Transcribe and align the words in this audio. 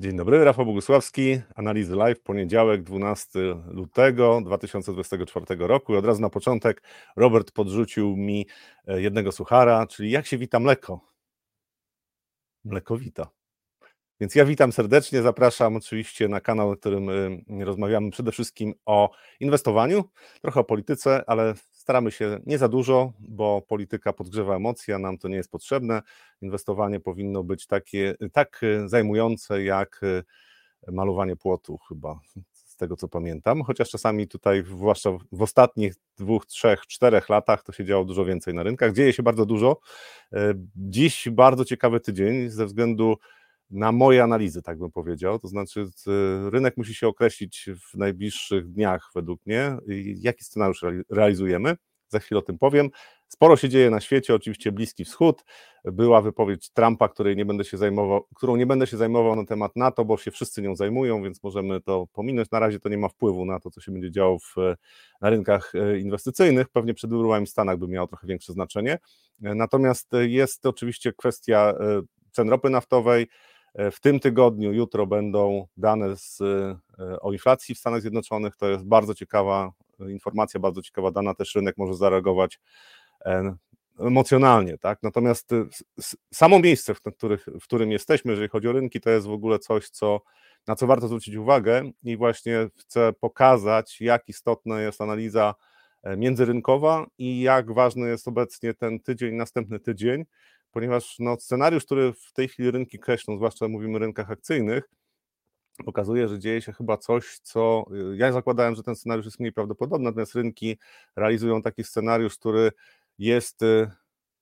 Dzień 0.00 0.16
dobry, 0.16 0.44
Rafał 0.44 0.66
Bogusławski, 0.66 1.40
Analizy 1.54 1.96
Live, 1.96 2.20
poniedziałek, 2.20 2.82
12 2.82 3.38
lutego 3.66 4.40
2024 4.44 5.46
roku. 5.58 5.94
I 5.94 5.96
od 5.96 6.04
razu 6.04 6.20
na 6.20 6.30
początek 6.30 6.82
Robert 7.16 7.52
podrzucił 7.52 8.16
mi 8.16 8.46
e, 8.86 9.02
jednego 9.02 9.32
suchara, 9.32 9.86
czyli 9.86 10.10
jak 10.10 10.26
się 10.26 10.38
wita 10.38 10.60
mleko? 10.60 11.00
Mleko 12.64 12.96
wita. 12.96 13.30
Więc 14.20 14.34
ja 14.34 14.44
witam 14.44 14.72
serdecznie, 14.72 15.22
zapraszam 15.22 15.76
oczywiście 15.76 16.28
na 16.28 16.40
kanał, 16.40 16.74
w 16.74 16.80
którym 16.80 17.08
e, 17.10 17.64
rozmawiamy 17.64 18.10
przede 18.10 18.32
wszystkim 18.32 18.74
o 18.86 19.10
inwestowaniu, 19.40 20.04
trochę 20.42 20.60
o 20.60 20.64
polityce, 20.64 21.24
ale 21.26 21.54
staramy 21.90 22.10
się 22.10 22.40
nie 22.46 22.58
za 22.58 22.68
dużo, 22.68 23.12
bo 23.18 23.62
polityka 23.62 24.12
podgrzewa 24.12 24.56
emocje, 24.56 24.94
a 24.94 24.98
nam 24.98 25.18
to 25.18 25.28
nie 25.28 25.36
jest 25.36 25.50
potrzebne. 25.50 26.02
Inwestowanie 26.42 27.00
powinno 27.00 27.42
być 27.44 27.66
takie, 27.66 28.14
tak 28.32 28.60
zajmujące 28.86 29.62
jak 29.62 30.00
malowanie 30.88 31.36
płotu 31.36 31.78
chyba, 31.88 32.20
z 32.52 32.76
tego 32.76 32.96
co 32.96 33.08
pamiętam, 33.08 33.62
chociaż 33.62 33.90
czasami 33.90 34.28
tutaj, 34.28 34.62
zwłaszcza 34.66 35.10
w 35.32 35.42
ostatnich 35.42 35.94
dwóch, 36.18 36.46
trzech, 36.46 36.86
czterech 36.86 37.28
latach, 37.28 37.62
to 37.62 37.72
się 37.72 37.84
działo 37.84 38.04
dużo 38.04 38.24
więcej 38.24 38.54
na 38.54 38.62
rynkach. 38.62 38.92
Dzieje 38.92 39.12
się 39.12 39.22
bardzo 39.22 39.46
dużo. 39.46 39.80
Dziś 40.76 41.28
bardzo 41.32 41.64
ciekawy 41.64 42.00
tydzień 42.00 42.48
ze 42.50 42.66
względu 42.66 43.08
na 43.10 43.16
moje 43.70 44.22
analizy, 44.22 44.62
tak 44.62 44.78
bym 44.78 44.92
powiedział. 44.92 45.38
To 45.38 45.48
znaczy, 45.48 45.86
rynek 46.50 46.76
musi 46.76 46.94
się 46.94 47.08
określić 47.08 47.70
w 47.92 47.98
najbliższych 47.98 48.70
dniach, 48.72 49.10
według 49.14 49.46
mnie, 49.46 49.76
jaki 50.16 50.44
scenariusz 50.44 50.84
realizujemy. 51.10 51.76
Za 52.08 52.18
chwilę 52.18 52.38
o 52.38 52.42
tym 52.42 52.58
powiem. 52.58 52.90
Sporo 53.28 53.56
się 53.56 53.68
dzieje 53.68 53.90
na 53.90 54.00
świecie, 54.00 54.34
oczywiście 54.34 54.72
Bliski 54.72 55.04
Wschód. 55.04 55.44
Była 55.84 56.20
wypowiedź 56.20 56.70
Trumpa, 56.70 57.08
której 57.08 57.36
nie 57.36 57.44
będę 57.44 57.64
się 57.64 57.76
zajmował, 57.76 58.26
którą 58.36 58.56
nie 58.56 58.66
będę 58.66 58.86
się 58.86 58.96
zajmował 58.96 59.36
na 59.36 59.44
temat 59.44 59.76
NATO, 59.76 60.04
bo 60.04 60.16
się 60.16 60.30
wszyscy 60.30 60.62
nią 60.62 60.76
zajmują, 60.76 61.22
więc 61.22 61.42
możemy 61.42 61.80
to 61.80 62.06
pominąć. 62.12 62.50
Na 62.50 62.58
razie 62.58 62.80
to 62.80 62.88
nie 62.88 62.98
ma 62.98 63.08
wpływu 63.08 63.44
na 63.44 63.60
to, 63.60 63.70
co 63.70 63.80
się 63.80 63.92
będzie 63.92 64.10
działo 64.10 64.38
w, 64.38 64.56
na 65.20 65.30
rynkach 65.30 65.72
e, 65.74 65.98
inwestycyjnych. 65.98 66.68
Pewnie 66.68 66.94
przed 66.94 67.10
wyborami 67.10 67.46
w 67.46 67.50
Stanach 67.50 67.78
by 67.78 67.88
miało 67.88 68.06
trochę 68.06 68.26
większe 68.26 68.52
znaczenie. 68.52 68.98
E, 69.42 69.54
natomiast 69.54 70.08
jest 70.20 70.66
oczywiście 70.66 71.12
kwestia 71.12 71.74
e, 71.80 72.00
cen 72.32 72.48
ropy 72.48 72.70
naftowej. 72.70 73.26
E, 73.74 73.90
w 73.90 74.00
tym 74.00 74.20
tygodniu, 74.20 74.72
jutro 74.72 75.06
będą 75.06 75.66
dane 75.76 76.16
z, 76.16 76.40
e, 76.40 77.20
o 77.20 77.32
inflacji 77.32 77.74
w 77.74 77.78
Stanach 77.78 78.00
Zjednoczonych. 78.00 78.56
To 78.56 78.68
jest 78.68 78.84
bardzo 78.84 79.14
ciekawa 79.14 79.72
e, 80.00 80.10
informacja, 80.10 80.60
bardzo 80.60 80.82
ciekawa 80.82 81.10
dana. 81.10 81.34
Też 81.34 81.54
rynek 81.54 81.78
może 81.78 81.94
zareagować 81.94 82.60
emocjonalnie, 83.98 84.78
tak? 84.78 84.98
Natomiast 85.02 85.50
samo 86.34 86.58
miejsce, 86.58 86.94
w, 86.94 87.00
w 87.60 87.62
którym 87.62 87.92
jesteśmy, 87.92 88.30
jeżeli 88.30 88.48
chodzi 88.48 88.68
o 88.68 88.72
rynki, 88.72 89.00
to 89.00 89.10
jest 89.10 89.26
w 89.26 89.32
ogóle 89.32 89.58
coś, 89.58 89.90
co, 89.90 90.20
na 90.66 90.76
co 90.76 90.86
warto 90.86 91.06
zwrócić 91.06 91.34
uwagę 91.34 91.90
i 92.02 92.16
właśnie 92.16 92.68
chcę 92.76 93.12
pokazać, 93.20 94.00
jak 94.00 94.28
istotna 94.28 94.80
jest 94.80 95.00
analiza 95.00 95.54
międzyrynkowa 96.16 97.06
i 97.18 97.40
jak 97.40 97.72
ważny 97.72 98.08
jest 98.08 98.28
obecnie 98.28 98.74
ten 98.74 99.00
tydzień, 99.00 99.34
następny 99.34 99.80
tydzień, 99.80 100.24
ponieważ 100.72 101.16
no, 101.18 101.36
scenariusz, 101.36 101.84
który 101.84 102.12
w 102.12 102.32
tej 102.32 102.48
chwili 102.48 102.70
rynki 102.70 102.98
kreślą, 102.98 103.36
zwłaszcza 103.36 103.68
mówimy 103.68 103.96
o 103.96 103.98
rynkach 103.98 104.30
akcyjnych, 104.30 104.90
pokazuje, 105.84 106.28
że 106.28 106.38
dzieje 106.38 106.62
się 106.62 106.72
chyba 106.72 106.96
coś, 106.96 107.38
co 107.42 107.84
y, 108.12 108.16
ja 108.16 108.32
zakładałem, 108.32 108.74
że 108.74 108.82
ten 108.82 108.96
scenariusz 108.96 109.26
jest 109.26 109.40
mniej 109.40 109.52
prawdopodobny, 109.52 110.04
natomiast 110.04 110.34
rynki 110.34 110.78
realizują 111.16 111.62
taki 111.62 111.84
scenariusz, 111.84 112.38
który 112.38 112.72
jest 113.18 113.62
y, 113.62 113.90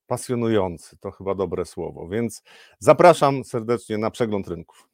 pasjonujący, 0.07 0.97
to 0.97 1.11
chyba 1.11 1.35
dobre 1.35 1.65
słowo, 1.65 2.07
więc 2.07 2.43
zapraszam 2.79 3.43
serdecznie 3.43 3.97
na 3.97 4.11
przegląd 4.11 4.47
rynków. 4.47 4.89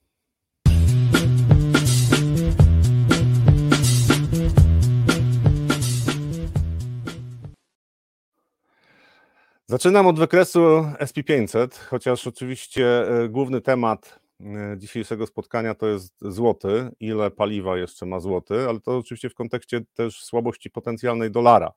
Zaczynam 9.67 10.07
od 10.07 10.19
wykresu 10.19 10.59
SP500, 10.99 11.77
chociaż 11.89 12.27
oczywiście 12.27 13.07
e, 13.23 13.29
główny 13.29 13.61
temat 13.61 14.19
e, 14.39 14.75
dzisiejszego 14.77 15.27
spotkania 15.27 15.75
to 15.75 15.87
jest 15.87 16.13
złoty, 16.21 16.91
ile 16.99 17.31
paliwa 17.31 17.77
jeszcze 17.77 18.05
ma 18.05 18.19
złoty, 18.19 18.69
ale 18.69 18.79
to 18.79 18.97
oczywiście 18.97 19.29
w 19.29 19.35
kontekście 19.35 19.81
też 19.93 20.23
słabości 20.23 20.69
potencjalnej 20.69 21.31
dolara, 21.31 21.71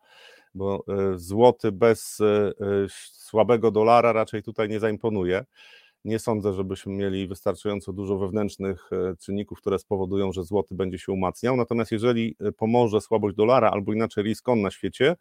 bo 0.55 0.85
e, 0.89 1.19
złoty 1.19 1.73
bez 1.73 2.19
słabego 3.13 3.71
dolara 3.71 4.13
raczej 4.13 4.43
tutaj 4.43 4.69
nie 4.69 4.81
zaimponuje. 4.81 5.45
Nie 6.05 6.19
sądzę, 6.19 6.53
żebyśmy 6.53 6.93
mieli 6.93 7.29
wystarczająco 7.29 7.93
dużo 7.93 8.19
wewnętrznych 8.19 8.91
czynników, 9.21 9.59
które 9.61 9.79
spowodują, 9.79 10.33
że 10.33 10.45
złoty 10.45 10.75
będzie 10.75 10.99
się 10.99 11.13
umacniał. 11.13 11.57
Natomiast 11.57 11.93
jeżeli 11.93 12.37
pomoże 12.57 13.01
słabość 13.01 13.37
dolara 13.37 13.71
albo 13.71 13.93
inaczej 13.93 14.25
risk 14.25 14.49
on 14.49 14.63
na 14.63 14.71
świecie, 14.71 15.17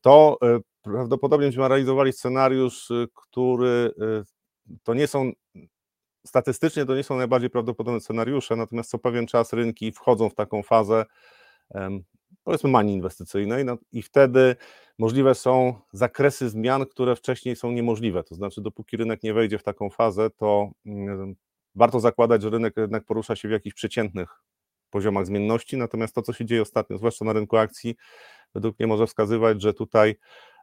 to 0.00 0.38
prawdopodobnie 0.82 1.46
będziemy 1.46 1.68
realizowali 1.68 2.12
scenariusz, 2.12 2.90
y, 2.90 3.08
który 3.14 3.90
y, 4.68 4.76
to 4.82 4.94
nie 4.94 5.06
są 5.06 5.32
statystycznie 6.26 6.86
to 6.86 6.96
nie 6.96 7.02
są 7.02 7.16
najbardziej 7.16 7.50
prawdopodobne 7.50 8.00
scenariusze, 8.00 8.56
natomiast 8.56 8.90
co 8.90 8.98
pewien 8.98 9.26
czas 9.26 9.52
rynki 9.52 9.92
wchodzą 9.92 10.28
w 10.30 10.34
taką 10.34 10.62
fazę 10.62 11.04
powiedzmy 12.44 12.70
manii 12.70 12.94
inwestycyjnej 12.94 13.64
no 13.64 13.78
i 13.92 14.02
wtedy 14.02 14.56
możliwe 14.98 15.34
są 15.34 15.74
zakresy 15.92 16.48
zmian, 16.48 16.86
które 16.86 17.16
wcześniej 17.16 17.56
są 17.56 17.72
niemożliwe, 17.72 18.24
to 18.24 18.34
znaczy 18.34 18.60
dopóki 18.60 18.96
rynek 18.96 19.22
nie 19.22 19.34
wejdzie 19.34 19.58
w 19.58 19.62
taką 19.62 19.90
fazę, 19.90 20.30
to 20.30 20.70
mm, 20.86 21.34
warto 21.74 22.00
zakładać, 22.00 22.42
że 22.42 22.50
rynek 22.50 22.74
jednak 22.76 23.04
porusza 23.04 23.36
się 23.36 23.48
w 23.48 23.52
jakichś 23.52 23.74
przeciętnych 23.74 24.28
poziomach 24.96 25.26
zmienności, 25.26 25.76
natomiast 25.76 26.14
to, 26.14 26.22
co 26.22 26.32
się 26.32 26.44
dzieje 26.44 26.62
ostatnio, 26.62 26.98
zwłaszcza 26.98 27.24
na 27.24 27.32
rynku 27.32 27.56
akcji, 27.56 27.96
według 28.54 28.78
mnie 28.78 28.86
może 28.86 29.06
wskazywać, 29.06 29.62
że 29.62 29.74
tutaj 29.74 30.16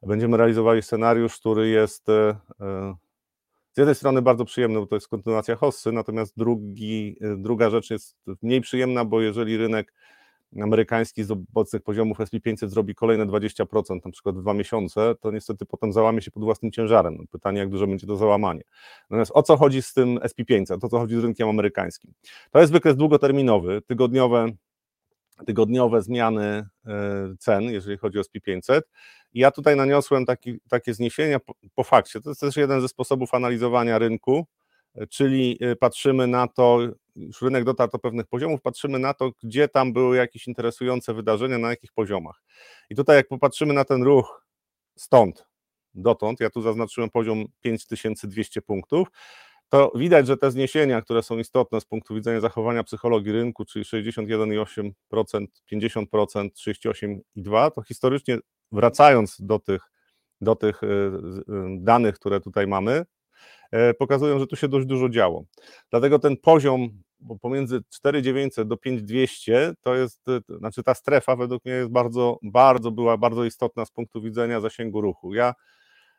będziemy 0.03 0.37
realizowali 0.37 0.81
scenariusz, 0.81 1.39
który 1.39 1.69
jest 1.69 2.09
e, 2.09 2.35
e, 2.61 2.95
z 3.73 3.77
jednej 3.77 3.95
strony 3.95 4.21
bardzo 4.21 4.45
przyjemny, 4.45 4.79
bo 4.79 4.87
to 4.87 4.95
jest 4.95 5.07
kontynuacja 5.07 5.55
hossy, 5.55 5.91
natomiast 5.91 6.37
drugi, 6.37 7.17
e, 7.21 7.37
druga 7.37 7.69
rzecz 7.69 7.89
jest 7.89 8.17
mniej 8.41 8.61
przyjemna, 8.61 9.05
bo 9.05 9.21
jeżeli 9.21 9.57
rynek 9.57 9.93
amerykański 10.61 11.23
z 11.23 11.31
obecnych 11.31 11.81
poziomów 11.81 12.19
SP500 12.19 12.67
zrobi 12.67 12.95
kolejne 12.95 13.25
20%, 13.25 14.05
na 14.05 14.11
przykład 14.11 14.35
w 14.35 14.41
dwa 14.41 14.53
miesiące, 14.53 15.15
to 15.21 15.31
niestety 15.31 15.65
potem 15.65 15.93
załamie 15.93 16.21
się 16.21 16.31
pod 16.31 16.43
własnym 16.43 16.71
ciężarem. 16.71 17.27
Pytanie, 17.31 17.59
jak 17.59 17.69
duże 17.69 17.87
będzie 17.87 18.07
to 18.07 18.15
załamanie. 18.15 18.61
Natomiast 19.09 19.31
o 19.35 19.43
co 19.43 19.57
chodzi 19.57 19.81
z 19.81 19.93
tym 19.93 20.17
SP500, 20.17 20.85
o 20.85 20.89
co 20.89 20.99
chodzi 20.99 21.15
z 21.15 21.23
rynkiem 21.23 21.49
amerykańskim? 21.49 22.13
To 22.51 22.59
jest 22.59 22.71
wykres 22.71 22.95
długoterminowy, 22.95 23.81
tygodniowe 23.81 24.51
tygodniowe 25.45 26.01
zmiany 26.01 26.67
e, 26.85 27.35
cen, 27.39 27.63
jeżeli 27.63 27.97
chodzi 27.97 28.19
o 28.19 28.21
SP500. 28.21 28.81
I 29.33 29.39
ja 29.39 29.51
tutaj 29.51 29.75
naniosłem 29.75 30.25
taki, 30.25 30.59
takie 30.69 30.93
zniesienia 30.93 31.39
po, 31.39 31.53
po 31.75 31.83
fakcie. 31.83 32.21
To 32.21 32.29
jest 32.29 32.41
też 32.41 32.57
jeden 32.57 32.81
ze 32.81 32.87
sposobów 32.87 33.33
analizowania 33.33 33.99
rynku, 33.99 34.45
czyli 35.09 35.57
e, 35.61 35.75
patrzymy 35.75 36.27
na 36.27 36.47
to, 36.47 36.79
już 37.15 37.41
rynek 37.41 37.63
dotarł 37.63 37.91
do 37.91 37.99
pewnych 37.99 38.27
poziomów, 38.27 38.61
patrzymy 38.61 38.99
na 38.99 39.13
to, 39.13 39.31
gdzie 39.43 39.67
tam 39.67 39.93
były 39.93 40.17
jakieś 40.17 40.47
interesujące 40.47 41.13
wydarzenia, 41.13 41.57
na 41.57 41.69
jakich 41.69 41.91
poziomach. 41.93 42.41
I 42.89 42.95
tutaj 42.95 43.15
jak 43.15 43.27
popatrzymy 43.27 43.73
na 43.73 43.85
ten 43.85 44.03
ruch 44.03 44.45
stąd, 44.97 45.45
dotąd, 45.93 46.39
ja 46.39 46.49
tu 46.49 46.61
zaznaczyłem 46.61 47.09
poziom 47.09 47.45
5200 47.61 48.61
punktów, 48.61 49.07
to 49.69 49.91
widać, 49.95 50.27
że 50.27 50.37
te 50.37 50.51
zniesienia, 50.51 51.01
które 51.01 51.23
są 51.23 51.37
istotne 51.37 51.81
z 51.81 51.85
punktu 51.85 52.15
widzenia 52.15 52.41
zachowania 52.41 52.83
psychologii 52.83 53.31
rynku, 53.31 53.65
czyli 53.65 53.85
61,8%, 53.85 54.91
50%, 55.71 56.49
38,2%, 56.67 57.71
to 57.71 57.81
historycznie 57.81 58.37
wracając 58.71 59.37
do 59.39 59.59
tych, 59.59 59.91
do 60.41 60.55
tych 60.55 60.83
e, 60.83 60.87
danych, 61.77 62.15
które 62.15 62.39
tutaj 62.39 62.67
mamy, 62.67 63.05
pokazują, 63.99 64.39
że 64.39 64.47
tu 64.47 64.55
się 64.55 64.67
dość 64.67 64.87
dużo 64.87 65.09
działo. 65.09 65.43
Dlatego 65.89 66.19
ten 66.19 66.37
poziom 66.37 66.89
bo 67.19 67.39
pomiędzy 67.39 67.83
4900 67.89 68.67
do 68.67 68.77
5200 68.77 69.73
to 69.81 69.95
jest, 69.95 70.23
to 70.47 70.57
znaczy 70.57 70.83
ta 70.83 70.93
strefa 70.93 71.35
według 71.35 71.65
mnie 71.65 71.73
jest 71.73 71.89
bardzo, 71.89 72.39
bardzo 72.41 72.91
była 72.91 73.17
bardzo 73.17 73.45
istotna 73.45 73.85
z 73.85 73.91
punktu 73.91 74.21
widzenia 74.21 74.61
zasięgu 74.61 75.01
ruchu. 75.01 75.33
Ja 75.33 75.53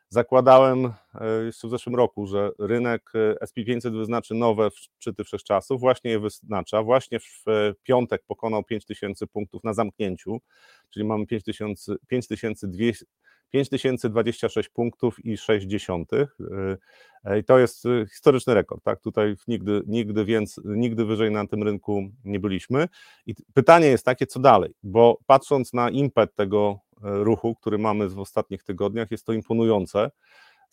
Zakładałem 0.09 0.85
e, 0.85 1.43
jeszcze 1.45 1.67
w 1.67 1.71
zeszłym 1.71 1.95
roku, 1.95 2.27
że 2.27 2.51
rynek 2.59 3.11
e, 3.15 3.45
SP500 3.45 3.97
wyznaczy 3.97 4.33
nowe 4.33 4.69
szczyty 4.71 5.23
wszechczasów, 5.23 5.79
właśnie 5.79 6.11
je 6.11 6.19
wyznacza, 6.19 6.83
właśnie 6.83 7.19
w 7.19 7.47
e, 7.47 7.73
piątek 7.83 8.23
pokonał 8.27 8.63
5000 8.63 9.27
punktów 9.27 9.63
na 9.63 9.73
zamknięciu, 9.73 10.41
czyli 10.89 11.05
mamy 11.05 11.25
5200 12.07 13.05
5026 13.51 14.69
punktów 14.69 15.25
i 15.25 15.37
6 15.37 15.67
dziesiątych. 15.67 16.37
I 17.39 17.43
to 17.43 17.59
jest 17.59 17.83
historyczny 18.13 18.53
rekord, 18.53 18.83
tak? 18.83 19.01
Tutaj 19.01 19.35
nigdy, 19.47 19.81
nigdy, 19.87 20.25
więc, 20.25 20.61
nigdy 20.65 21.05
wyżej 21.05 21.31
na 21.31 21.47
tym 21.47 21.63
rynku 21.63 22.09
nie 22.23 22.39
byliśmy. 22.39 22.87
I 23.25 23.35
pytanie 23.53 23.87
jest 23.87 24.05
takie, 24.05 24.27
co 24.27 24.39
dalej? 24.39 24.73
Bo 24.83 25.17
patrząc 25.25 25.73
na 25.73 25.89
impet 25.89 26.35
tego 26.35 26.79
ruchu, 27.01 27.55
który 27.55 27.77
mamy 27.77 28.09
w 28.09 28.19
ostatnich 28.19 28.63
tygodniach, 28.63 29.11
jest 29.11 29.25
to 29.25 29.33
imponujące. 29.33 30.11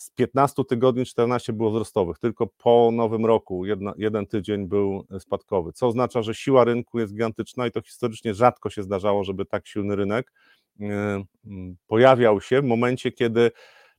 z 0.03 0.11
15 0.11 0.65
tygodni 0.65 1.07
14 1.07 1.53
było 1.53 1.71
wzrostowych, 1.71 2.19
tylko 2.19 2.47
po 2.47 2.91
nowym 2.93 3.27
roku 3.27 3.67
jedna, 3.67 3.93
jeden 3.97 4.27
tydzień 4.27 4.67
był 4.67 5.07
spadkowy, 5.19 5.73
co 5.73 5.87
oznacza, 5.87 6.23
że 6.23 6.35
siła 6.35 6.65
rynku 6.65 6.99
jest 6.99 7.13
gigantyczna 7.13 7.67
i 7.67 7.71
to 7.71 7.83
historycznie 7.83 8.35
rzadko 8.35 8.71
się 8.71 8.83
zdarzało, 8.83 9.25
żeby 9.25 9.45
tak 9.45 9.67
silny 9.67 9.97
rynek 9.97 10.33
pojawiał 11.87 12.41
się 12.41 12.63
w 12.63 12.65
momencie, 12.65 13.13
kiedy 13.13 13.51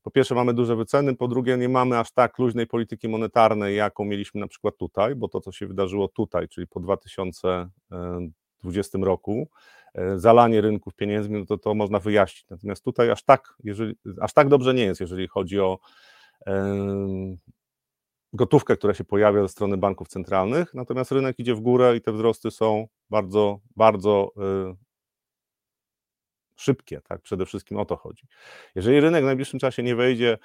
po 0.04 0.12
pierwsze 0.12 0.36
mamy 0.36 0.54
duże 0.54 0.76
wyceny, 0.76 1.16
po 1.16 1.28
drugie 1.28 1.58
nie 1.58 1.70
mamy 1.70 2.00
aż 2.00 2.12
tak 2.12 2.40
luźnej 2.40 2.68
polityki 2.68 3.10
monetarnej, 3.10 3.76
jaką 3.76 4.06
mieliśmy 4.06 4.42
na 4.42 4.48
przykład 4.48 4.78
tutaj, 4.78 5.16
bo 5.16 5.28
to, 5.28 5.42
co 5.42 5.52
się 5.52 5.68
wydarzyło 5.68 6.08
tutaj, 6.08 6.48
czyli 6.48 6.68
po 6.68 6.80
2020 6.80 9.04
roku, 9.04 9.50
e, 9.94 10.20
zalanie 10.20 10.62
rynków 10.62 10.96
pieniędzmi, 10.96 11.40
no 11.40 11.46
to 11.46 11.58
to 11.58 11.74
można 11.74 12.00
wyjaśnić. 12.00 12.46
Natomiast 12.50 12.84
tutaj 12.84 13.12
aż 13.12 13.24
tak, 13.24 13.54
jeżeli, 13.64 13.96
aż 14.22 14.34
tak 14.34 14.50
dobrze 14.50 14.74
nie 14.74 14.84
jest, 14.84 15.02
jeżeli 15.02 15.28
chodzi 15.28 15.60
o 15.60 15.80
gotówkę, 18.34 18.78
która 18.78 18.94
się 18.94 19.04
pojawia 19.04 19.42
ze 19.42 19.50
strony 19.50 19.78
banków 19.78 20.08
centralnych, 20.08 20.74
natomiast 20.74 21.12
rynek 21.12 21.40
idzie 21.40 21.56
w 21.56 21.60
górę 21.60 21.98
i 21.98 22.02
te 22.02 22.12
wzrosty 22.12 22.52
są 22.52 22.88
bardzo, 23.10 23.60
bardzo 23.76 24.32
e, 24.38 24.76
szybkie, 26.56 27.02
tak? 27.02 27.22
Przede 27.22 27.46
wszystkim 27.46 27.78
o 27.78 27.86
to 27.86 27.96
chodzi. 27.96 28.28
Jeżeli 28.76 29.00
rynek 29.00 29.24
w 29.24 29.26
najbliższym 29.26 29.60
czasie 29.60 29.84
nie 29.84 29.96
wejdzie 29.96 30.38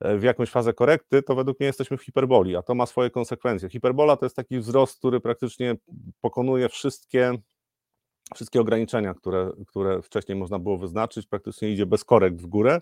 e, 0.00 0.18
w 0.18 0.22
jakąś 0.22 0.50
fazę 0.50 0.72
korekty, 0.72 1.22
to 1.22 1.34
według 1.34 1.60
mnie 1.60 1.66
jesteśmy 1.66 1.96
w 1.96 2.02
hiperboli, 2.02 2.56
a 2.56 2.62
to 2.62 2.74
ma 2.74 2.86
swoje 2.86 3.10
konsekwencje. 3.10 3.68
Hiperbola 3.68 4.16
to 4.16 4.26
jest 4.26 4.36
taki 4.36 4.58
wzrost, 4.58 4.98
który 4.98 5.20
praktycznie 5.20 5.76
pokonuje 6.20 6.68
wszystkie, 6.68 7.32
wszystkie 8.34 8.60
ograniczenia, 8.60 9.14
które, 9.14 9.50
które 9.66 10.02
wcześniej 10.02 10.38
można 10.38 10.58
było 10.58 10.78
wyznaczyć, 10.78 11.26
praktycznie 11.26 11.70
idzie 11.70 11.86
bez 11.86 12.04
korekt 12.04 12.36
w 12.36 12.46
górę. 12.46 12.80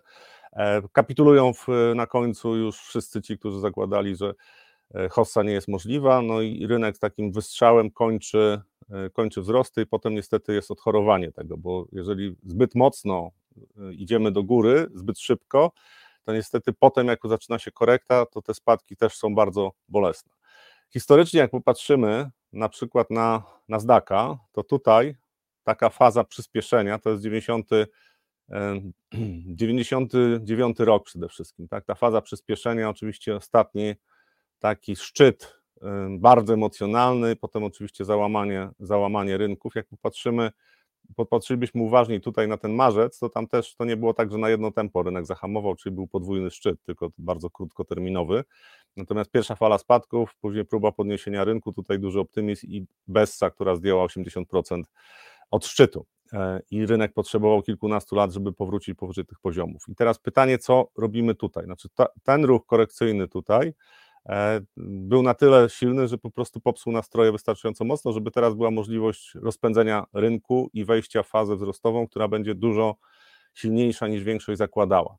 E, 0.53 0.83
kapitulują 0.93 1.53
w, 1.53 1.67
na 1.95 2.07
końcu 2.07 2.57
już 2.57 2.81
wszyscy 2.81 3.23
ci, 3.23 3.39
którzy 3.39 3.61
zakładali, 3.61 4.17
że 4.17 4.35
hossa 5.11 5.43
nie 5.43 5.53
jest 5.53 5.69
możliwa, 5.69 6.23
no 6.23 6.41
i 6.41 6.67
rynek 6.67 6.97
z 6.97 7.01
takim 7.01 7.33
wystrzałem 7.33 7.91
kończy 7.91 8.61
E, 8.91 9.11
kończy 9.11 9.41
wzrosty 9.41 9.83
i 9.83 9.87
potem 9.87 10.15
niestety 10.15 10.55
jest 10.55 10.71
odchorowanie 10.71 11.33
tego, 11.33 11.57
bo 11.57 11.87
jeżeli 11.93 12.37
zbyt 12.47 12.75
mocno 12.75 13.31
e, 13.57 13.93
idziemy 13.93 14.33
do 14.33 14.43
góry, 14.43 14.87
zbyt 14.95 15.19
szybko, 15.19 15.73
to 16.25 16.33
niestety 16.33 16.73
potem, 16.73 17.07
jak 17.07 17.21
zaczyna 17.25 17.59
się 17.59 17.71
korekta, 17.71 18.27
to 18.27 18.43
te 18.43 18.55
spadki 18.55 18.97
też 18.97 19.17
są 19.17 19.35
bardzo 19.35 19.73
bolesne. 19.89 20.33
Historycznie, 20.91 21.41
jak 21.41 21.51
popatrzymy 21.51 22.31
na 22.53 22.69
przykład 22.69 23.11
na 23.11 23.43
Nasdaqa, 23.69 24.39
to 24.53 24.63
tutaj 24.63 25.17
taka 25.65 25.91
faza 25.91 26.25
przyspieszenia 26.25 26.99
to 26.99 27.11
jest 27.11 27.23
90, 27.23 27.71
99 29.47 30.79
rok 30.91 31.05
przede 31.05 31.29
wszystkim. 31.29 31.69
Tak? 31.69 31.85
Ta 31.85 31.95
faza 31.95 32.21
przyspieszenia, 32.21 32.91
oczywiście 32.91 33.37
ostatni 33.37 33.95
taki 34.59 34.97
szczyt 34.97 35.59
bardzo 36.11 36.55
emocjonalny, 36.55 37.37
potem 37.37 37.65
oczywiście 37.65 38.05
załamanie, 38.05 38.69
załamanie 38.81 39.37
rynków. 39.37 39.75
Jak 39.75 39.87
popatrzymy, 39.87 40.51
popatrzylibyśmy 41.17 41.83
uważniej 41.83 42.21
tutaj 42.21 42.49
na 42.49 42.57
ten 42.57 42.73
marzec, 42.73 43.19
to 43.19 43.29
tam 43.29 43.49
też 43.49 43.75
to 43.75 43.85
nie 43.85 43.97
było 43.97 44.15
tak, 44.15 44.33
że 44.33 44.39
na 44.39 44.51
jedno 44.51 44.71
tempo 44.71 45.03
rynek 45.03 45.27
zahamował, 45.27 45.75
czyli 45.75 45.95
był 45.95 46.07
podwójny 46.07 46.51
szczyt, 46.51 46.83
tylko 46.83 47.11
bardzo 47.19 47.51
krótkoterminowy. 47.51 48.45
Natomiast 48.97 49.31
pierwsza 49.31 49.55
fala 49.55 49.79
spadków, 49.79 50.37
później 50.41 50.65
próba 50.65 50.93
podniesienia 50.93 51.45
rynku, 51.45 51.73
tutaj 51.73 51.99
duży 51.99 52.21
optymizm 52.21 52.67
i 52.67 52.87
Bessa, 53.07 53.51
która 53.51 53.77
zdjęła 53.77 54.07
80% 54.07 54.83
od 55.51 55.67
szczytu. 55.67 56.07
E, 56.33 56.61
I 56.71 56.87
rynek 56.87 57.13
potrzebował 57.13 57.63
kilkunastu 57.63 58.17
lat, 58.17 58.33
żeby 58.33 58.53
powrócić 58.53 58.95
powyżej 58.95 59.27
tych 59.27 59.41
poziomów. 59.41 59.83
I 59.89 59.95
teraz 59.95 60.19
pytanie, 60.19 60.59
co 60.59 60.89
robimy 60.97 61.35
tutaj? 61.35 61.65
Znaczy, 61.65 61.89
ta, 61.95 62.07
ten 62.23 62.45
ruch 62.45 62.67
korekcyjny 62.67 63.29
tutaj, 63.29 63.73
był 64.77 65.23
na 65.23 65.35
tyle 65.35 65.69
silny, 65.69 66.09
że 66.09 66.19
po 66.19 66.31
prostu 66.31 66.61
popsuł 66.61 66.93
nastroje 66.93 67.33
wystarczająco 67.33 67.85
mocno, 67.85 68.13
żeby 68.13 68.31
teraz 68.31 68.55
była 68.55 68.71
możliwość 68.71 69.35
rozpędzenia 69.35 70.05
rynku 70.13 70.71
i 70.73 70.85
wejścia 70.85 71.23
w 71.23 71.29
fazę 71.29 71.57
wzrostową, 71.57 72.09
która 72.09 72.29
będzie 72.29 72.55
dużo 72.55 72.97
silniejsza 73.55 74.09
niż 74.09 74.25
większość 74.25 74.59
zakładała. 74.59 75.17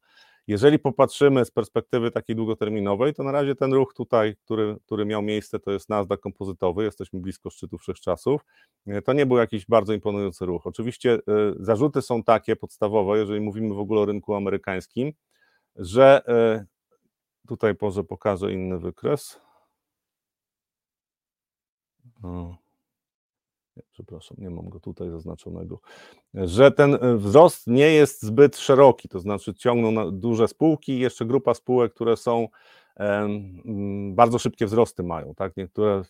Jeżeli 0.47 0.79
popatrzymy 0.79 1.45
z 1.45 1.51
perspektywy 1.51 2.11
takiej 2.11 2.35
długoterminowej, 2.35 3.13
to 3.13 3.23
na 3.23 3.31
razie 3.31 3.55
ten 3.55 3.73
ruch 3.73 3.93
tutaj, 3.93 4.35
który, 4.45 4.75
który 4.85 5.05
miał 5.05 5.21
miejsce, 5.21 5.59
to 5.59 5.71
jest 5.71 5.89
Nasdaq 5.89 6.17
kompozytowy, 6.21 6.83
jesteśmy 6.83 7.19
blisko 7.19 7.49
szczytu 7.49 7.77
wszechczasów. 7.77 8.41
E, 8.87 9.01
to 9.01 9.13
nie 9.13 9.25
był 9.25 9.37
jakiś 9.37 9.65
bardzo 9.65 9.93
imponujący 9.93 10.45
ruch. 10.45 10.67
Oczywiście 10.67 11.13
e, 11.13 11.19
zarzuty 11.59 12.01
są 12.01 12.23
takie 12.23 12.55
podstawowe, 12.55 13.17
jeżeli 13.17 13.41
mówimy 13.41 13.75
w 13.75 13.79
ogóle 13.79 14.01
o 14.01 14.05
rynku 14.05 14.35
amerykańskim, 14.35 15.13
że 15.75 16.21
Tutaj 17.49 17.75
może 17.81 18.03
pokażę 18.03 18.53
inny 18.53 18.79
wykres. 18.79 19.41
O. 22.23 22.55
Przepraszam, 23.91 24.37
nie 24.39 24.49
mam 24.49 24.69
go 24.69 24.79
tutaj 24.79 25.09
zaznaczonego. 25.09 25.79
Że 26.33 26.71
ten 26.71 26.93
e, 26.93 27.17
wzrost 27.17 27.67
nie 27.67 27.93
jest 27.93 28.21
zbyt 28.23 28.57
szeroki, 28.57 29.09
to 29.09 29.19
znaczy 29.19 29.53
ciągną 29.53 30.11
duże 30.11 30.47
spółki 30.47 30.91
i 30.91 30.99
jeszcze 30.99 31.25
grupa 31.25 31.53
spółek, 31.53 31.93
które 31.93 32.17
są 32.17 32.47
bardzo 34.09 34.39
szybkie 34.39 34.65
wzrosty 34.65 35.03
mają. 35.03 35.35
Tak? 35.35 35.57
Niektóre, 35.57 36.01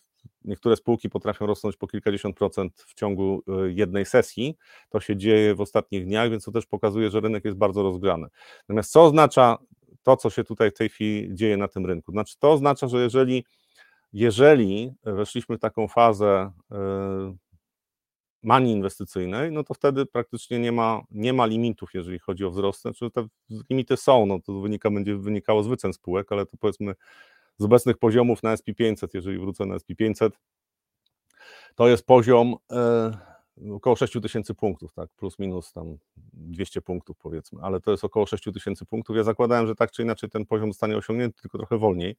niektóre 0.44 0.76
spółki 0.76 1.10
potrafią 1.10 1.46
rosnąć 1.46 1.76
po 1.76 1.86
kilkadziesiąt 1.86 2.36
procent 2.36 2.84
w 2.88 2.94
ciągu 2.94 3.42
e, 3.48 3.72
jednej 3.72 4.06
sesji. 4.06 4.56
To 4.88 5.00
się 5.00 5.16
dzieje 5.16 5.54
w 5.54 5.60
ostatnich 5.60 6.04
dniach, 6.04 6.30
więc 6.30 6.44
to 6.44 6.52
też 6.52 6.66
pokazuje, 6.66 7.10
że 7.10 7.20
rynek 7.20 7.44
jest 7.44 7.56
bardzo 7.56 7.82
rozgrzany. 7.82 8.26
Natomiast 8.68 8.92
co 8.92 9.04
oznacza 9.04 9.58
to, 10.02 10.16
co 10.16 10.30
się 10.30 10.44
tutaj 10.44 10.70
w 10.70 10.74
tej 10.74 10.88
chwili 10.88 11.34
dzieje 11.34 11.56
na 11.56 11.68
tym 11.68 11.86
rynku. 11.86 12.12
Znaczy, 12.12 12.34
to 12.38 12.52
oznacza, 12.52 12.88
że 12.88 13.02
jeżeli, 13.02 13.44
jeżeli 14.12 14.92
weszliśmy 15.04 15.56
w 15.56 15.60
taką 15.60 15.88
fazę 15.88 16.52
e, 16.72 17.36
manii 18.42 18.72
inwestycyjnej, 18.72 19.52
no 19.52 19.64
to 19.64 19.74
wtedy 19.74 20.06
praktycznie 20.06 20.58
nie 20.58 20.72
ma, 20.72 21.02
nie 21.10 21.32
ma 21.32 21.46
limitów, 21.46 21.90
jeżeli 21.94 22.18
chodzi 22.18 22.44
o 22.44 22.50
wzrost. 22.50 22.80
Znaczy 22.80 23.10
te 23.10 23.26
limity 23.70 23.96
są, 23.96 24.26
no 24.26 24.40
to 24.40 24.60
wynika, 24.60 24.90
będzie 24.90 25.16
wynikało 25.16 25.62
z 25.62 25.68
wycen 25.68 25.92
spółek, 25.92 26.32
ale 26.32 26.46
to 26.46 26.56
powiedzmy 26.56 26.94
z 27.58 27.64
obecnych 27.64 27.98
poziomów 27.98 28.42
na 28.42 28.54
SP500, 28.54 29.08
jeżeli 29.14 29.38
wrócę 29.38 29.66
na 29.66 29.76
SP500, 29.76 30.30
to 31.74 31.88
jest 31.88 32.06
poziom 32.06 32.56
e, 32.70 33.18
około 33.72 33.96
6 33.96 34.12
tysięcy 34.22 34.54
punktów, 34.54 34.92
tak, 34.92 35.10
plus 35.16 35.38
minus 35.38 35.72
tam 35.72 35.96
200 36.32 36.82
punktów 36.82 37.16
powiedzmy, 37.18 37.60
ale 37.62 37.80
to 37.80 37.90
jest 37.90 38.04
około 38.04 38.26
6 38.26 38.44
tysięcy 38.54 38.86
punktów. 38.86 39.16
Ja 39.16 39.22
zakładałem, 39.22 39.66
że 39.66 39.74
tak 39.74 39.90
czy 39.92 40.02
inaczej 40.02 40.30
ten 40.30 40.46
poziom 40.46 40.72
zostanie 40.72 40.96
osiągnięty, 40.96 41.40
tylko 41.42 41.58
trochę 41.58 41.78
wolniej. 41.78 42.16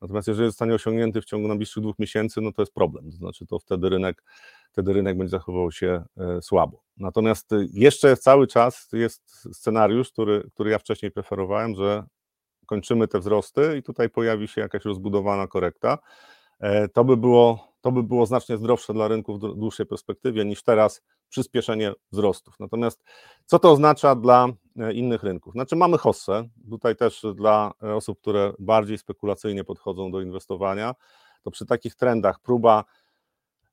Natomiast 0.00 0.28
jeżeli 0.28 0.48
zostanie 0.48 0.74
osiągnięty 0.74 1.20
w 1.20 1.24
ciągu 1.24 1.48
najbliższych 1.48 1.82
dwóch 1.82 1.98
miesięcy, 1.98 2.40
no 2.40 2.52
to 2.52 2.62
jest 2.62 2.74
problem. 2.74 3.10
To 3.10 3.16
znaczy 3.16 3.46
to 3.46 3.58
wtedy 3.58 3.88
rynek, 3.88 4.24
wtedy 4.72 4.92
rynek 4.92 5.18
będzie 5.18 5.30
zachowywał 5.30 5.72
się 5.72 6.04
e, 6.16 6.42
słabo. 6.42 6.82
Natomiast 6.96 7.50
jeszcze 7.72 8.16
cały 8.16 8.46
czas 8.46 8.88
jest 8.92 9.48
scenariusz, 9.56 10.12
który, 10.12 10.50
który 10.54 10.70
ja 10.70 10.78
wcześniej 10.78 11.10
preferowałem, 11.10 11.74
że 11.74 12.04
kończymy 12.66 13.08
te 13.08 13.18
wzrosty 13.18 13.76
i 13.78 13.82
tutaj 13.82 14.10
pojawi 14.10 14.48
się 14.48 14.60
jakaś 14.60 14.84
rozbudowana 14.84 15.46
korekta. 15.46 15.98
E, 16.60 16.88
to 16.88 17.04
by 17.04 17.16
było 17.16 17.72
to 17.88 17.92
by 17.92 18.02
było 18.02 18.26
znacznie 18.26 18.56
zdrowsze 18.56 18.92
dla 18.92 19.08
rynku 19.08 19.34
w 19.34 19.38
dłuższej 19.38 19.86
perspektywie 19.86 20.44
niż 20.44 20.62
teraz 20.62 21.02
przyspieszenie 21.28 21.92
wzrostów. 22.12 22.54
Natomiast 22.60 23.02
co 23.44 23.58
to 23.58 23.70
oznacza 23.70 24.14
dla 24.14 24.48
e, 24.76 24.92
innych 24.92 25.22
rynków? 25.22 25.52
Znaczy 25.52 25.76
mamy 25.76 25.98
hossę, 25.98 26.48
tutaj 26.70 26.96
też 26.96 27.22
dla 27.34 27.72
e, 27.82 27.94
osób, 27.94 28.20
które 28.20 28.52
bardziej 28.58 28.98
spekulacyjnie 28.98 29.64
podchodzą 29.64 30.10
do 30.10 30.20
inwestowania, 30.20 30.94
to 31.42 31.50
przy 31.50 31.66
takich 31.66 31.94
trendach 31.94 32.40
próba 32.40 32.84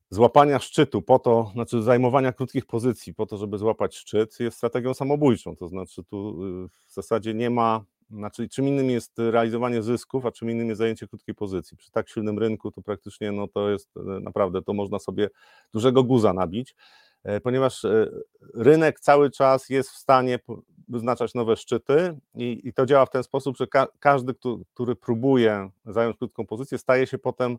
złapania 0.10 0.60
szczytu 0.60 1.02
po 1.02 1.20
to, 1.20 1.52
znaczy 1.54 1.82
zajmowania 1.82 2.34
krótkich 2.34 2.66
pozycji 2.66 3.14
po 3.14 3.26
to, 3.26 3.38
żeby 3.38 3.58
złapać 3.58 3.96
szczyt 3.96 4.40
jest 4.40 4.58
strategią 4.58 4.94
samobójczą, 4.94 5.56
to 5.56 5.68
znaczy 5.68 6.04
tu 6.04 6.44
y, 6.46 6.68
w 6.88 6.94
zasadzie 6.94 7.34
nie 7.34 7.50
ma 7.50 7.84
znaczy, 8.10 8.50
czym 8.50 8.68
innym 8.68 8.90
jest 8.90 9.12
realizowanie 9.18 9.84
zysków, 9.84 10.26
a 10.26 10.32
czym 10.32 10.50
innym 10.50 10.68
jest 10.68 10.80
zajęcie 10.80 11.08
krótkiej 11.08 11.36
pozycji. 11.36 11.78
Przy 11.78 11.92
tak 11.92 12.10
silnym 12.10 12.40
rynku 12.40 12.72
to 12.72 12.82
praktycznie 12.82 13.32
no, 13.32 13.48
to 13.48 13.70
jest 13.70 13.98
e, 13.98 14.00
naprawdę, 14.00 14.62
to 14.62 14.74
można 14.74 15.00
sobie 15.00 15.30
dużego 15.74 16.04
guza 16.04 16.34
nabić, 16.34 16.76
e, 17.24 17.42
ponieważ 17.42 17.86
e, 17.86 18.10
rynek 18.54 19.00
cały 19.00 19.32
czas 19.32 19.70
jest 19.70 19.90
w 19.90 19.98
stanie 19.98 20.40
wyznaczać 20.88 21.34
nowe 21.34 21.56
szczyty 21.56 22.18
i, 22.36 22.62
i 22.64 22.74
to 22.74 22.86
działa 22.86 23.06
w 23.06 23.10
ten 23.10 23.24
sposób, 23.24 23.58
że 23.58 23.68
ka 23.68 23.88
każdy, 24.00 24.34
który 24.74 24.96
próbuje 24.96 25.70
zająć 25.86 26.18
krótką 26.18 26.46
pozycję, 26.46 26.78
staje 26.78 27.08
się 27.08 27.18
potem 27.18 27.58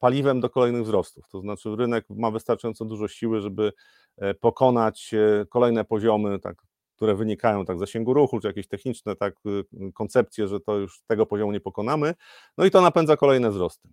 paliwem 0.00 0.40
do 0.40 0.50
kolejnych 0.50 0.82
wzrostów. 0.82 1.28
To 1.28 1.40
znaczy 1.40 1.76
rynek 1.76 2.04
ma 2.10 2.30
wystarczająco 2.30 2.84
dużo 2.84 3.08
siły, 3.08 3.40
żeby 3.40 3.72
pokonać 4.40 5.14
kolejne 5.48 5.84
poziomy, 5.84 6.38
tak 6.38 6.62
które 7.00 7.14
wynikają 7.14 7.64
tak 7.64 7.76
z 7.76 7.80
zasięgu 7.80 8.14
ruchu, 8.14 8.40
czy 8.40 8.46
jakieś 8.46 8.68
techniczne 8.68 9.16
tak 9.16 9.34
y, 9.46 9.92
koncepcje, 9.92 10.48
że 10.48 10.60
to 10.60 10.76
już 10.76 11.02
tego 11.06 11.26
poziomu 11.26 11.52
nie 11.52 11.60
pokonamy, 11.60 12.14
no 12.58 12.64
i 12.64 12.70
to 12.70 12.80
napędza 12.80 13.16
kolejne 13.16 13.50
wzrosty. 13.50 13.88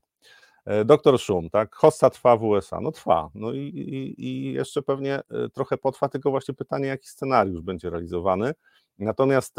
E, 0.65 0.85
doktor 0.85 1.19
Szum, 1.19 1.49
tak, 1.49 1.75
hossa 1.75 2.09
trwa 2.09 2.37
w 2.37 2.43
USA, 2.43 2.81
no 2.81 2.91
trwa, 2.91 3.29
no 3.35 3.53
i, 3.53 3.59
i, 3.59 4.25
i 4.25 4.53
jeszcze 4.53 4.81
pewnie 4.81 5.15
e, 5.15 5.49
trochę 5.53 5.77
potrwa, 5.77 6.09
tylko 6.09 6.31
właśnie 6.31 6.53
pytanie, 6.53 6.87
jaki 6.87 7.07
scenariusz 7.07 7.61
będzie 7.61 7.89
realizowany, 7.89 8.53
Natomiast 8.99 9.55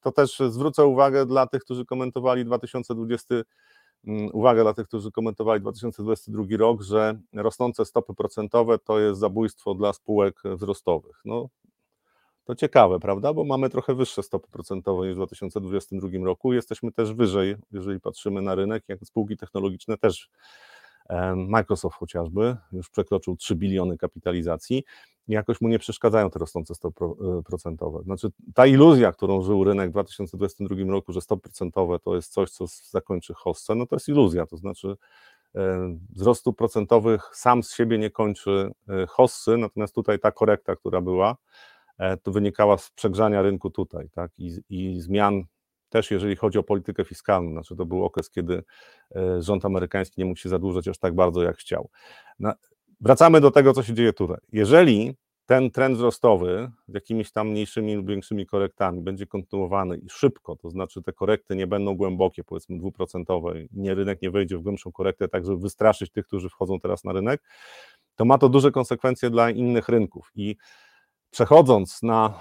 to 0.00 0.12
też 0.12 0.38
zwrócę 0.48 0.84
uwagę 0.84 1.26
dla 1.26 1.46
tych, 1.46 1.62
którzy 1.62 1.84
komentowali 1.84 2.44
2020 2.44 3.34
mm, 4.06 4.30
uwagę 4.32 4.62
dla 4.62 4.74
tych, 4.74 4.88
którzy 4.88 5.10
komentowali 5.10 5.60
2022 5.60 6.44
rok, 6.56 6.82
że 6.82 7.20
rosnące 7.34 7.84
stopy 7.84 8.14
procentowe 8.14 8.78
to 8.78 8.98
jest 8.98 9.20
zabójstwo 9.20 9.74
dla 9.74 9.92
spółek 9.92 10.42
wzrostowych. 10.44 11.20
No, 11.24 11.48
to 12.46 12.54
ciekawe, 12.54 13.00
prawda? 13.00 13.32
Bo 13.32 13.44
mamy 13.44 13.70
trochę 13.70 13.94
wyższe 13.94 14.22
stopy 14.22 14.48
procentowe 14.50 15.06
niż 15.06 15.14
w 15.14 15.16
2022 15.16 16.08
roku. 16.24 16.52
Jesteśmy 16.52 16.92
też 16.92 17.14
wyżej, 17.14 17.56
jeżeli 17.72 18.00
patrzymy 18.00 18.42
na 18.42 18.54
rynek, 18.54 18.84
jak 18.88 19.00
spółki 19.04 19.36
technologiczne 19.36 19.98
też. 19.98 20.30
Microsoft 21.36 21.96
chociażby 21.96 22.56
już 22.72 22.90
przekroczył 22.90 23.36
3 23.36 23.54
biliony 23.54 23.98
kapitalizacji. 23.98 24.84
Jakoś 25.28 25.60
mu 25.60 25.68
nie 25.68 25.78
przeszkadzają 25.78 26.30
te 26.30 26.38
rosnące 26.38 26.74
stopy 26.74 27.04
e, 27.04 27.42
procentowe. 27.42 28.02
Znaczy, 28.02 28.28
ta 28.54 28.66
iluzja, 28.66 29.12
którą 29.12 29.42
żył 29.42 29.64
rynek 29.64 29.88
w 29.88 29.92
2022 29.92 30.76
roku, 30.92 31.12
że 31.12 31.20
stopy 31.20 31.42
procentowe 31.42 31.98
to 31.98 32.16
jest 32.16 32.32
coś, 32.32 32.50
co 32.50 32.64
zakończy 32.90 33.34
hossę, 33.34 33.74
no 33.74 33.86
to 33.86 33.96
jest 33.96 34.08
iluzja. 34.08 34.46
To 34.46 34.56
znaczy, 34.56 34.96
wzrostu 36.10 36.52
procentowych 36.52 37.30
sam 37.32 37.62
z 37.62 37.74
siebie 37.74 37.98
nie 37.98 38.10
kończy 38.10 38.72
e, 38.88 39.06
hossy, 39.06 39.56
natomiast 39.56 39.94
tutaj 39.94 40.18
ta 40.18 40.32
korekta, 40.32 40.76
która 40.76 41.00
była, 41.00 41.36
E, 41.36 41.75
to 42.22 42.32
wynikała 42.32 42.78
z 42.78 42.90
przegrzania 42.90 43.42
rynku 43.42 43.70
tutaj, 43.70 44.08
tak, 44.10 44.38
i, 44.38 44.52
i 44.68 45.00
zmian 45.00 45.44
też 45.88 46.10
jeżeli 46.10 46.36
chodzi 46.36 46.58
o 46.58 46.62
politykę 46.62 47.04
fiskalną, 47.04 47.50
znaczy 47.50 47.76
to 47.76 47.86
był 47.86 48.04
okres, 48.04 48.30
kiedy 48.30 48.62
e, 49.16 49.42
rząd 49.42 49.64
amerykański 49.64 50.20
nie 50.20 50.24
mógł 50.24 50.40
się 50.40 50.48
zadłużać 50.48 50.88
aż 50.88 50.98
tak 50.98 51.14
bardzo, 51.14 51.42
jak 51.42 51.56
chciał. 51.56 51.90
wracamy 53.00 53.40
do 53.40 53.50
tego, 53.50 53.72
co 53.72 53.82
się 53.82 53.94
dzieje 53.94 54.12
tutaj. 54.12 54.38
Jeżeli 54.52 55.14
ten 55.46 55.70
trend 55.70 55.96
wzrostowy 55.96 56.70
z 56.88 56.94
jakimiś 56.94 57.32
tam 57.32 57.48
mniejszymi 57.48 57.94
lub 57.94 58.08
większymi 58.08 58.46
korektami 58.46 59.02
będzie 59.02 59.26
kontynuowany 59.26 59.96
i 59.96 60.08
szybko, 60.08 60.56
to 60.56 60.70
znaczy 60.70 61.02
te 61.02 61.12
korekty 61.12 61.56
nie 61.56 61.66
będą 61.66 61.94
głębokie, 61.94 62.44
powiedzmy 62.44 62.78
dwuprocentowe, 62.78 63.52
nie 63.72 63.94
rynek 63.94 64.22
nie 64.22 64.30
wejdzie 64.30 64.58
w 64.58 64.62
głębszą 64.62 64.92
korektę, 64.92 65.28
tak 65.28 65.44
żeby 65.44 65.58
wystraszyć 65.58 66.10
tych, 66.10 66.26
którzy 66.26 66.48
wchodzą 66.48 66.80
teraz 66.80 67.04
na 67.04 67.12
rynek, 67.12 67.42
to 68.16 68.24
ma 68.24 68.38
to 68.38 68.48
duże 68.48 68.70
konsekwencje 68.70 69.30
dla 69.30 69.50
innych 69.50 69.88
rynków 69.88 70.30
i 70.34 70.56
Przechodząc 71.30 72.02
na, 72.02 72.34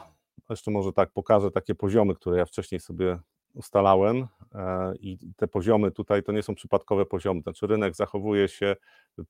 jeszcze 0.50 0.72
może 0.72 0.94
tak 0.94 1.12
pokażę 1.12 1.52
takie 1.52 1.76
poziomy, 1.76 2.16
które 2.16 2.38
ja 2.38 2.46
wcześniej 2.46 2.80
sobie 2.82 3.20
ustalałem 3.54 4.28
e, 4.56 4.94
i 5.00 5.18
te 5.36 5.48
poziomy 5.48 5.92
tutaj 5.92 6.24
to 6.24 6.32
nie 6.32 6.44
są 6.44 6.56
przypadkowe 6.56 7.06
poziomy, 7.06 7.42
znaczy 7.42 7.68
rynek 7.68 7.96
zachowuje 7.96 8.48
się, 8.48 8.76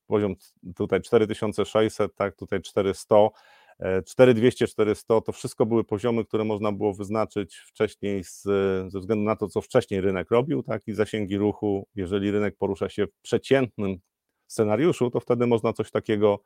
poziom 0.07 0.35
tutaj 0.75 1.01
4600, 1.01 2.15
tak, 2.15 2.35
tutaj 2.35 2.62
400, 2.62 3.15
4200, 4.05 4.67
400, 4.67 5.21
to 5.21 5.31
wszystko 5.31 5.65
były 5.65 5.83
poziomy, 5.83 6.25
które 6.25 6.43
można 6.43 6.71
było 6.71 6.93
wyznaczyć 6.93 7.55
wcześniej 7.55 8.24
z, 8.24 8.41
ze 8.91 9.00
względu 9.00 9.24
na 9.24 9.35
to, 9.35 9.47
co 9.47 9.62
wcześniej 9.62 10.01
rynek 10.01 10.31
robił, 10.31 10.63
tak, 10.63 10.88
i 10.88 10.93
zasięgi 10.93 11.38
ruchu, 11.38 11.88
jeżeli 11.95 12.31
rynek 12.31 12.57
porusza 12.57 12.89
się 12.89 13.07
w 13.07 13.21
przeciętnym 13.21 13.97
scenariuszu, 14.47 15.12
to 15.12 15.19
wtedy 15.19 15.47
można 15.47 15.74
coś 15.74 15.91
takiego 15.91 16.39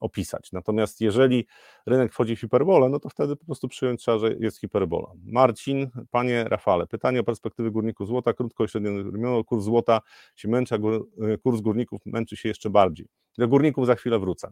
opisać. 0.00 0.52
Natomiast 0.52 1.00
jeżeli 1.00 1.46
rynek 1.86 2.12
wchodzi 2.12 2.36
w 2.36 2.40
hiperbolę, 2.40 2.88
no 2.88 3.00
to 3.00 3.08
wtedy 3.08 3.36
po 3.36 3.44
prostu 3.44 3.68
przyjąć 3.68 4.00
trzeba, 4.00 4.18
że 4.18 4.34
jest 4.34 4.60
hiperbola. 4.60 5.08
Marcin, 5.24 5.90
panie 6.10 6.44
Rafale, 6.44 6.86
pytanie 6.86 7.20
o 7.20 7.24
perspektywy 7.24 7.70
górników 7.70 8.08
złota, 8.08 8.32
krótko 8.32 8.64
i 8.64 8.68
średnio 8.68 9.44
kurs 9.44 9.64
złota 9.64 10.00
się 10.36 10.48
męczy, 10.48 10.74
a 10.74 10.78
e, 11.24 11.38
kurs 11.38 11.60
górników 11.60 12.00
męczy 12.06 12.36
się 12.36 12.48
jeszcze 12.48 12.70
bardziej. 12.70 13.06
Do 13.38 13.48
górników 13.48 13.86
za 13.86 13.94
chwilę 13.94 14.18
wrócę. 14.18 14.50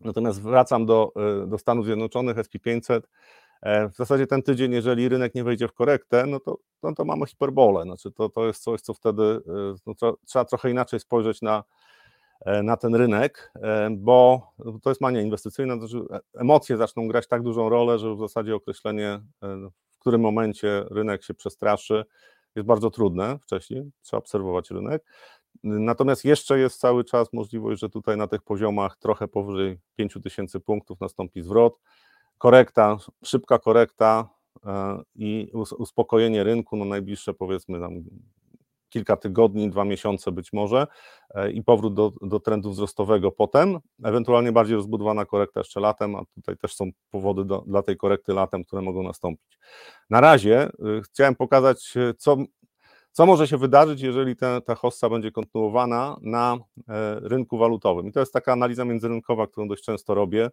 Natomiast 0.00 0.42
wracam 0.42 0.86
do, 0.86 1.12
e, 1.16 1.46
do 1.46 1.58
Stanów 1.58 1.84
Zjednoczonych, 1.84 2.36
SP500. 2.36 3.00
W 3.92 3.96
zasadzie 3.96 4.26
ten 4.26 4.42
tydzień, 4.42 4.72
jeżeli 4.72 5.08
rynek 5.08 5.34
nie 5.34 5.44
wejdzie 5.44 5.68
w 5.68 5.72
korektę, 5.72 6.26
no 6.26 6.40
to, 6.40 6.58
no 6.82 6.94
to 6.94 7.04
mamy 7.04 7.26
hiperbolę. 7.26 7.82
Znaczy 7.82 8.12
to, 8.12 8.28
to 8.28 8.46
jest 8.46 8.62
coś, 8.62 8.80
co 8.80 8.94
wtedy 8.94 9.40
no, 9.86 9.94
trzeba, 10.26 10.44
trochę 10.44 10.70
inaczej 10.70 11.00
spojrzeć 11.00 11.42
na, 11.42 11.64
E, 11.64 11.64
na 12.44 12.76
ten 12.76 12.94
rynek, 12.94 13.52
e, 13.62 13.90
bo 13.90 14.50
to 14.82 14.90
jest 14.90 15.00
mania 15.00 15.20
inwestycyjna, 15.20 15.78
to 15.78 15.88
znaczy 15.88 16.06
emocje 16.34 16.76
zaczną 16.76 17.08
grać 17.08 17.26
tak 17.26 17.42
dużą 17.42 17.68
rolę, 17.68 17.98
że 17.98 18.14
w 18.14 18.18
zasadzie 18.18 18.54
określenie, 18.54 19.08
e, 19.08 19.22
w 19.90 19.98
którym 19.98 20.20
momencie 20.20 20.84
rynek 20.90 21.24
się 21.24 21.34
przestraszy, 21.34 22.04
jest 22.56 22.66
bardzo 22.66 22.90
trudne 22.90 23.38
wcześniej, 23.42 23.90
trzeba 24.02 24.18
obserwować 24.18 24.70
rynek. 24.70 25.04
Natomiast 25.62 26.24
jeszcze 26.24 26.58
jest 26.58 26.80
cały 26.80 27.04
czas 27.04 27.32
możliwość, 27.32 27.80
że 27.80 27.90
tutaj 27.90 28.16
na 28.16 28.26
tych 28.26 28.42
poziomach 28.42 28.96
trochę 28.96 29.28
powyżej 29.28 29.78
5000 29.96 30.60
punktów 30.60 31.00
nastąpi 31.00 31.42
zwrot. 31.42 31.78
Korekta, 32.38 32.96
szybka 33.24 33.58
korekta 33.58 34.28
i 35.14 35.50
uspokojenie 35.78 36.44
rynku, 36.44 36.76
no 36.76 36.84
najbliższe 36.84 37.34
powiedzmy 37.34 37.80
tam 37.80 38.04
kilka 38.88 39.16
tygodni, 39.16 39.70
dwa 39.70 39.84
miesiące 39.84 40.32
być 40.32 40.52
może 40.52 40.86
e, 41.34 41.50
i 41.50 41.62
powrót 41.62 41.94
do, 41.94 42.12
do 42.22 42.40
trendu 42.40 42.70
wzrostowego 42.70 43.32
potem, 43.32 43.78
ewentualnie 44.04 44.52
bardziej 44.52 44.76
rozbudowana 44.76 45.24
korekta 45.24 45.60
jeszcze 45.60 45.80
latem, 45.80 46.16
a 46.16 46.22
tutaj 46.34 46.56
też 46.56 46.74
są 46.74 46.90
powody 47.10 47.44
do, 47.44 47.64
dla 47.66 47.82
tej 47.82 47.96
korekty 47.96 48.32
latem, 48.32 48.64
które 48.64 48.82
mogą 48.82 49.02
nastąpić. 49.02 49.58
Na 50.10 50.20
razie 50.20 50.68
y, 50.68 51.02
chciałem 51.02 51.34
pokazać, 51.34 51.96
y, 51.96 52.14
co, 52.18 52.36
co 53.12 53.26
może 53.26 53.48
się 53.48 53.58
wydarzyć, 53.58 54.00
jeżeli 54.00 54.36
ta, 54.36 54.60
ta 54.60 54.74
hossa 54.74 55.08
będzie 55.08 55.32
kontynuowana 55.32 56.16
na 56.20 56.56
e, 56.88 57.20
rynku 57.22 57.58
walutowym. 57.58 58.06
I 58.06 58.12
to 58.12 58.20
jest 58.20 58.32
taka 58.32 58.52
analiza 58.52 58.84
międzyrynkowa, 58.84 59.46
którą 59.46 59.68
dość 59.68 59.84
często 59.84 60.14
robię, 60.14 60.50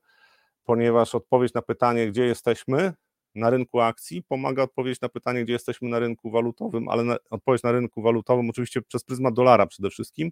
ponieważ 0.63 1.15
odpowiedź 1.15 1.53
na 1.53 1.61
pytanie, 1.61 2.07
gdzie 2.07 2.25
jesteśmy, 2.25 2.93
na 3.35 3.49
rynku 3.49 3.79
akcji, 3.79 4.23
pomaga 4.23 4.63
odpowiedzieć 4.63 5.01
na 5.01 5.09
pytanie, 5.09 5.43
gdzie 5.43 5.53
jesteśmy 5.53 5.89
na 5.89 5.99
rynku 5.99 6.31
walutowym, 6.31 6.89
ale 6.89 7.03
na, 7.03 7.17
odpowiedź 7.29 7.63
na 7.63 7.71
rynku 7.71 8.01
walutowym 8.01 8.49
oczywiście 8.49 8.81
przez 8.81 9.03
pryzmat 9.03 9.33
dolara 9.33 9.67
przede 9.67 9.89
wszystkim. 9.89 10.31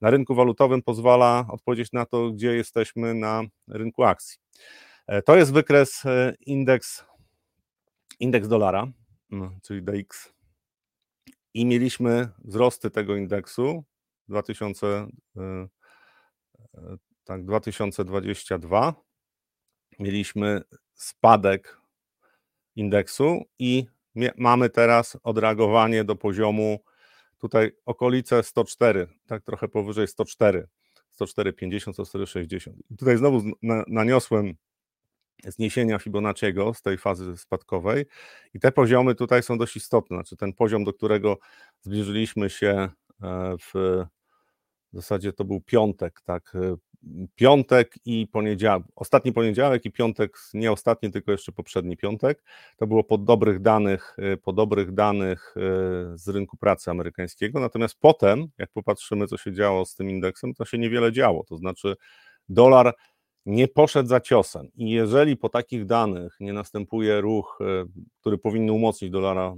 Na 0.00 0.10
rynku 0.10 0.34
walutowym 0.34 0.82
pozwala 0.82 1.46
odpowiedzieć 1.48 1.92
na 1.92 2.06
to, 2.06 2.30
gdzie 2.30 2.54
jesteśmy 2.54 3.14
na 3.14 3.42
rynku 3.68 4.04
akcji. 4.04 4.38
E, 5.06 5.22
to 5.22 5.36
jest 5.36 5.52
wykres 5.52 6.06
e, 6.06 6.34
indeks, 6.40 7.04
indeks 8.20 8.48
dolara, 8.48 8.86
no, 9.30 9.50
czyli 9.62 9.82
DX. 9.82 10.32
I 11.54 11.66
mieliśmy 11.66 12.28
wzrosty 12.44 12.90
tego 12.90 13.16
indeksu 13.16 13.84
2000, 14.28 14.86
e, 15.36 15.68
tak, 17.24 17.44
2022. 17.44 18.94
Mieliśmy 19.98 20.62
spadek 20.94 21.83
indeksu 22.76 23.42
i 23.58 23.86
mamy 24.36 24.70
teraz 24.70 25.18
odreagowanie 25.22 26.04
do 26.04 26.16
poziomu 26.16 26.78
tutaj 27.38 27.72
okolice 27.86 28.42
104, 28.42 29.06
tak 29.26 29.42
trochę 29.42 29.68
powyżej 29.68 30.08
104, 30.08 30.68
104,50, 31.20 31.92
104,60. 31.92 32.72
I 32.90 32.96
tutaj 32.96 33.16
znowu 33.16 33.42
naniosłem 33.86 34.54
zniesienia 35.46 35.98
Fibonacciego 35.98 36.74
z 36.74 36.82
tej 36.82 36.98
fazy 36.98 37.36
spadkowej 37.36 38.06
i 38.54 38.60
te 38.60 38.72
poziomy 38.72 39.14
tutaj 39.14 39.42
są 39.42 39.58
dość 39.58 39.76
istotne, 39.76 40.16
znaczy 40.16 40.36
ten 40.36 40.52
poziom, 40.52 40.84
do 40.84 40.92
którego 40.92 41.38
zbliżyliśmy 41.80 42.50
się 42.50 42.68
e, 42.68 42.88
w, 43.60 43.72
w 44.92 44.96
zasadzie 44.96 45.32
to 45.32 45.44
był 45.44 45.60
piątek, 45.60 46.20
tak, 46.24 46.52
e, 46.54 46.76
piątek 47.34 47.94
i 48.04 48.26
poniedziałek, 48.26 48.86
ostatni 48.96 49.32
poniedziałek 49.32 49.84
i 49.84 49.90
piątek, 49.90 50.38
nie 50.54 50.72
ostatni, 50.72 51.10
tylko 51.10 51.32
jeszcze 51.32 51.52
poprzedni 51.52 51.96
piątek, 51.96 52.42
to 52.76 52.86
było 52.86 53.04
po 53.04 53.18
dobrych 53.18 53.60
danych, 53.60 54.16
y, 54.34 54.36
po 54.36 54.52
dobrych 54.52 54.92
danych 54.92 55.54
y, 55.56 55.60
z 56.18 56.28
rynku 56.28 56.56
pracy 56.56 56.90
amerykańskiego, 56.90 57.60
natomiast 57.60 57.96
potem, 58.00 58.46
jak 58.58 58.70
popatrzymy, 58.70 59.26
co 59.26 59.36
się 59.36 59.52
działo 59.52 59.84
z 59.84 59.94
tym 59.94 60.10
indeksem, 60.10 60.54
to 60.54 60.64
się 60.64 60.78
niewiele 60.78 61.12
działo, 61.12 61.44
to 61.44 61.56
znaczy 61.56 61.96
dolar 62.48 62.94
nie 63.46 63.68
poszedł 63.68 64.08
za 64.08 64.20
ciosem. 64.20 64.68
I 64.74 64.90
jeżeli 64.90 65.36
po 65.36 65.48
takich 65.48 65.86
danych 65.86 66.36
nie 66.40 66.52
następuje 66.52 67.20
ruch, 67.20 67.58
y, 67.60 67.64
który 68.20 68.38
powinien 68.38 68.70
umocnić 68.70 69.10
dolara 69.10 69.54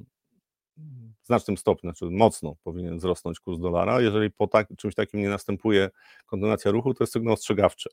w 1.23 1.26
znacznym 1.26 1.56
stopniu, 1.56 1.90
znaczy 1.90 2.11
mocno 2.11 2.56
powinien 2.64 2.99
wzrosnąć 2.99 3.40
kurs 3.40 3.59
dolara. 3.59 4.00
Jeżeli 4.00 4.30
po 4.30 4.47
tak, 4.47 4.68
czymś 4.76 4.95
takim 4.95 5.21
nie 5.21 5.28
następuje 5.28 5.90
kontynuacja 6.26 6.71
ruchu, 6.71 6.95
to 6.95 7.04
jest 7.04 7.12
sygnał 7.12 7.35
ostrzegawczy. 7.35 7.90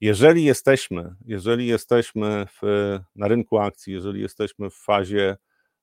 Jeżeli 0.00 0.44
jesteśmy, 0.44 1.14
jeżeli 1.24 1.66
jesteśmy 1.66 2.46
w, 2.46 2.98
na 3.16 3.28
rynku 3.28 3.58
akcji, 3.58 3.92
jeżeli 3.92 4.20
jesteśmy 4.20 4.70
w 4.70 4.74
fazie, 4.74 5.36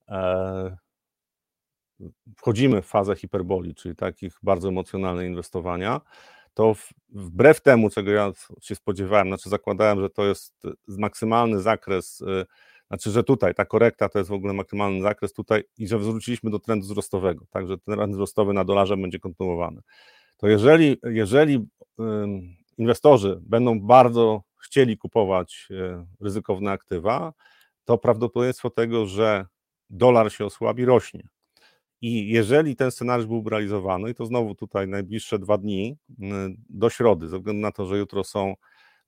e, 0.09 0.77
wchodzimy 2.37 2.81
w 2.81 2.85
fazę 2.85 3.15
hiperboli, 3.15 3.75
czyli 3.75 3.95
takich 3.95 4.33
bardzo 4.43 4.69
emocjonalnych 4.69 5.27
inwestowania, 5.27 6.01
to 6.53 6.75
wbrew 7.09 7.61
temu, 7.61 7.89
czego 7.89 8.11
ja 8.11 8.31
się 8.61 8.75
spodziewałem, 8.75 9.27
znaczy 9.27 9.49
zakładałem, 9.49 10.01
że 10.01 10.09
to 10.09 10.25
jest 10.25 10.63
maksymalny 10.87 11.61
zakres 11.61 12.21
e, 12.21 12.45
znaczy, 12.91 13.11
że 13.11 13.23
tutaj 13.23 13.55
ta 13.55 13.65
korekta 13.65 14.09
to 14.09 14.17
jest 14.19 14.29
w 14.29 14.33
ogóle 14.33 14.53
maksymalny 14.53 15.01
zakres 15.01 15.33
tutaj 15.33 15.63
i 15.77 15.87
że 15.87 15.97
wróciliśmy 15.99 16.49
do 16.49 16.59
trendu 16.59 16.85
wzrostowego, 16.85 17.45
także 17.49 17.77
ten 17.77 17.95
trend 17.95 18.13
wzrostowy 18.13 18.53
na 18.53 18.63
dolarze 18.63 18.97
będzie 18.97 19.19
kontynuowany. 19.19 19.81
To 20.37 20.47
jeżeli, 20.47 20.97
jeżeli 21.03 21.67
inwestorzy 22.77 23.39
będą 23.41 23.79
bardzo 23.79 24.41
chcieli 24.57 24.97
kupować 24.97 25.67
e, 25.71 26.05
ryzykowne 26.21 26.71
aktywa, 26.71 27.33
to 27.85 27.97
prawdopodobieństwo 27.97 28.69
tego, 28.69 29.05
że 29.05 29.45
dolar 29.89 30.31
się 30.31 30.45
osłabi, 30.45 30.85
rośnie. 30.85 31.27
I 32.01 32.27
jeżeli 32.27 32.75
ten 32.75 32.91
scenariusz 32.91 33.27
był 33.27 33.49
realizowany, 33.49 34.13
to 34.13 34.25
znowu 34.25 34.55
tutaj 34.55 34.87
najbliższe 34.87 35.39
dwa 35.39 35.57
dni 35.57 35.97
do 36.69 36.89
środy, 36.89 37.27
ze 37.27 37.37
względu 37.37 37.61
na 37.61 37.71
to, 37.71 37.85
że 37.85 37.97
jutro 37.97 38.23
są 38.23 38.55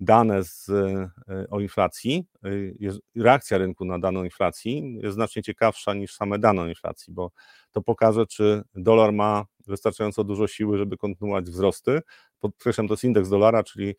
dane 0.03 0.43
z, 0.43 0.69
e, 0.69 1.09
o 1.49 1.59
inflacji, 1.59 2.25
e, 2.43 3.21
reakcja 3.23 3.57
rynku 3.57 3.85
na 3.85 3.99
dane 3.99 4.19
o 4.19 4.23
inflacji 4.23 4.97
jest 5.01 5.13
znacznie 5.15 5.43
ciekawsza 5.43 5.93
niż 5.93 6.13
same 6.13 6.39
dane 6.39 6.61
o 6.61 6.67
inflacji, 6.67 7.13
bo 7.13 7.31
to 7.71 7.81
pokaże, 7.81 8.27
czy 8.27 8.61
dolar 8.75 9.13
ma 9.13 9.45
wystarczająco 9.67 10.23
dużo 10.23 10.47
siły, 10.47 10.77
żeby 10.77 10.97
kontynuować 10.97 11.45
wzrosty. 11.45 11.99
Podkreślam, 12.39 12.87
to 12.87 12.93
jest 12.93 13.03
indeks 13.03 13.29
dolara, 13.29 13.63
czyli 13.63 13.95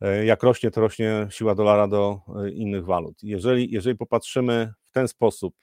e, 0.00 0.24
jak 0.24 0.42
rośnie, 0.42 0.70
to 0.70 0.80
rośnie 0.80 1.26
siła 1.30 1.54
dolara 1.54 1.88
do 1.88 2.20
innych 2.52 2.84
walut. 2.84 3.22
Jeżeli, 3.22 3.70
jeżeli 3.70 3.96
popatrzymy 3.96 4.72
w 4.84 4.90
ten 4.90 5.08
sposób 5.08 5.54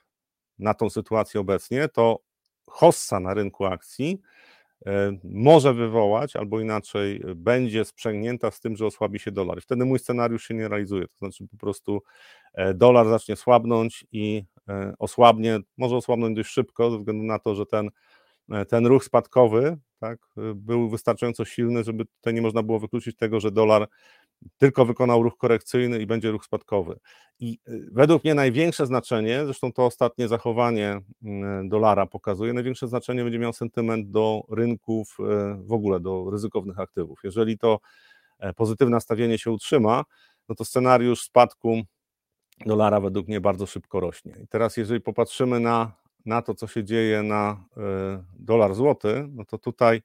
na 0.60 0.74
tą 0.74 0.90
sytuację 0.90 1.42
obecnie, 1.42 1.90
to 1.90 2.20
hossa 2.68 3.20
na 3.20 3.34
rynku 3.34 3.66
akcji 3.66 4.22
może 5.24 5.74
wywołać, 5.74 6.36
albo 6.36 6.60
inaczej 6.60 7.22
będzie 7.36 7.86
sprzęgnięta 7.86 8.52
z 8.52 8.60
tym, 8.60 8.76
że 8.76 8.86
osłabi 8.86 9.20
się 9.20 9.32
dolar. 9.32 9.62
Wtedy 9.62 9.86
mój 9.86 10.00
scenariusz 10.00 10.48
się 10.48 10.54
nie 10.54 10.68
realizuje. 10.68 11.08
To 11.08 11.18
znaczy 11.18 11.48
po 11.52 11.58
prostu 11.58 12.02
e, 12.54 12.74
dolar 12.74 13.10
zacznie 13.10 13.36
słabnąć 13.36 14.06
i 14.12 14.44
e, 14.70 14.94
osłabnie, 15.00 15.60
może 15.78 15.96
osłabnąć 15.96 16.36
dość 16.36 16.50
szybko, 16.50 16.92
ze 16.92 16.98
względu 16.98 17.24
na 17.24 17.40
to, 17.40 17.56
że 17.56 17.66
ten, 17.66 17.90
ten 18.70 18.88
ruch 18.88 19.04
spadkowy 19.04 19.78
tak, 20.00 20.20
był 20.56 20.90
wystarczająco 20.90 21.46
silny, 21.46 21.84
żeby 21.84 22.06
tutaj 22.06 22.34
nie 22.34 22.42
można 22.42 22.64
było 22.64 22.80
wykluczyć 22.80 23.16
tego, 23.16 23.40
że 23.40 23.52
dolar 23.52 23.88
tylko 24.58 24.86
wykonał 24.86 25.24
ruch 25.24 25.38
korekcyjny 25.38 26.00
i 26.00 26.06
będzie 26.06 26.32
ruch 26.32 26.46
spadkowy. 26.46 27.00
I 27.40 27.60
y, 27.68 27.90
według 27.92 28.24
mnie 28.24 28.36
największe 28.36 28.86
znaczenie, 28.86 29.46
zresztą 29.46 29.74
to 29.74 29.86
ostatnie 29.86 30.28
zachowanie 30.28 31.00
mm, 31.24 31.70
dolara 31.70 32.06
pokazuje, 32.06 32.54
największe 32.54 32.88
znaczenie 32.88 33.24
będzie 33.24 33.40
miał 33.40 33.54
sentyment 33.54 34.12
do 34.12 34.44
rynków, 34.50 35.18
y, 35.20 35.24
w 35.64 35.74
ogóle 35.74 36.00
do 36.00 36.30
ryzykownych 36.32 36.80
aktywów. 36.80 37.20
Jeżeli 37.24 37.58
to 37.58 37.80
e, 38.40 38.54
pozytywne 38.54 38.96
nastawienie 38.96 39.38
się 39.38 39.52
utrzyma, 39.52 40.04
no 40.50 40.56
to 40.56 40.66
scenariusz 40.66 41.22
spadku 41.22 41.82
dolara 42.66 43.00
według 43.00 43.28
mnie 43.28 43.42
bardzo 43.42 43.66
szybko 43.66 44.00
rośnie. 44.00 44.34
I 44.44 44.48
teraz, 44.48 44.78
jeżeli 44.78 45.02
popatrzymy 45.02 45.60
na, 45.60 45.92
na 46.26 46.42
to, 46.42 46.56
co 46.56 46.68
się 46.68 46.84
dzieje 46.84 47.24
na 47.24 47.66
e, 47.78 48.24
dolar 48.40 48.76
złoty, 48.76 49.28
no 49.32 49.46
to 49.46 49.58
tutaj 49.58 50.02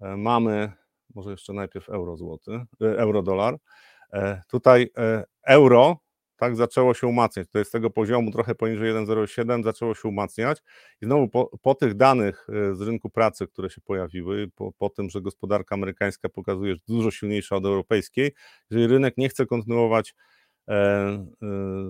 e, 0.00 0.16
mamy 0.16 0.72
może 1.14 1.30
jeszcze 1.30 1.52
najpierw 1.52 1.88
euro 1.88 2.16
złoty, 2.16 2.50
e, 2.52 2.98
euro 2.98 3.22
dolar. 3.22 3.56
E, 4.12 4.42
tutaj 4.48 4.90
e, 4.98 5.24
euro 5.46 5.96
tak 6.36 6.56
zaczęło 6.56 6.94
się 6.94 7.06
umacniać. 7.06 7.48
To 7.50 7.58
jest 7.58 7.68
z 7.68 7.72
tego 7.72 7.90
poziomu 7.90 8.30
trochę 8.30 8.54
poniżej 8.54 8.92
1,07 8.92 9.64
zaczęło 9.64 9.94
się 9.94 10.08
umacniać 10.08 10.58
i 11.02 11.04
znowu 11.04 11.28
po, 11.28 11.58
po, 11.62 11.74
tych 11.74 11.94
danych 11.94 12.46
z 12.72 12.80
rynku 12.80 13.10
pracy, 13.10 13.46
które 13.46 13.70
się 13.70 13.80
pojawiły, 13.80 14.48
po, 14.54 14.72
po 14.72 14.90
tym, 14.90 15.10
że 15.10 15.20
gospodarka 15.20 15.74
amerykańska 15.74 16.28
pokazuje, 16.28 16.74
że 16.74 16.80
dużo 16.88 17.10
silniejsza 17.10 17.56
od 17.56 17.64
europejskiej, 17.64 18.32
jeżeli 18.70 18.86
rynek 18.86 19.16
nie 19.16 19.28
chce 19.28 19.46
kontynuować 19.46 20.14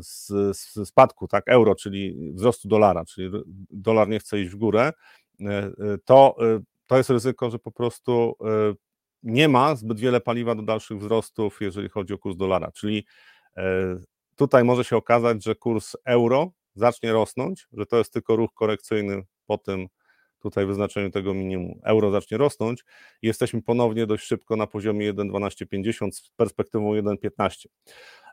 z, 0.00 0.26
z 0.57 0.88
spadku, 0.88 1.29
tak, 1.29 1.49
euro, 1.49 1.75
czyli 1.75 2.33
wzrostu 2.35 2.69
dolara, 2.69 3.05
czyli 3.05 3.31
dolar 3.71 4.09
nie 4.09 4.19
chce 4.19 4.41
iść 4.41 4.50
w 4.50 4.57
górę, 4.57 4.93
to, 6.05 6.37
to 6.87 6.97
jest 6.97 7.11
ryzyko, 7.11 7.50
że 7.50 7.59
po 7.59 7.73
prostu 7.73 8.37
nie 9.23 9.49
ma 9.49 9.75
zbyt 9.75 10.00
wiele 10.00 10.21
paliwa 10.21 10.55
do 10.55 10.62
dalszych 10.62 10.99
wzrostów, 10.99 11.61
jeżeli 11.61 11.88
chodzi 11.88 12.14
o 12.14 12.19
kurs 12.19 12.37
dolara. 12.37 12.73
Czyli 12.73 13.07
e, 13.57 13.97
tutaj 14.37 14.64
może 14.64 14.85
się 14.85 14.97
okazać, 14.97 15.45
że 15.45 15.55
kurs 15.55 15.97
euro 16.05 16.52
zacznie 16.75 17.12
rosnąć, 17.12 17.67
że 17.73 17.87
to 17.87 17.99
jest 17.99 18.12
tylko 18.12 18.37
ruch 18.37 18.50
korekcyjny 18.55 19.23
po 19.47 19.59
tym 19.59 19.88
tutaj 20.43 20.67
wyznaczeniu 20.67 21.11
tego 21.11 21.35
minimum. 21.35 21.81
Euro 21.85 22.11
zacznie 22.11 22.38
rosnąć 22.38 22.85
i 23.23 23.26
jesteśmy 23.26 23.62
ponownie 23.62 24.07
dość 24.07 24.26
szybko 24.26 24.57
na 24.57 24.67
poziomie 24.67 25.14
1,1250 25.14 26.11
z 26.12 26.31
perspektywą 26.37 26.93
1,15. 26.93 27.66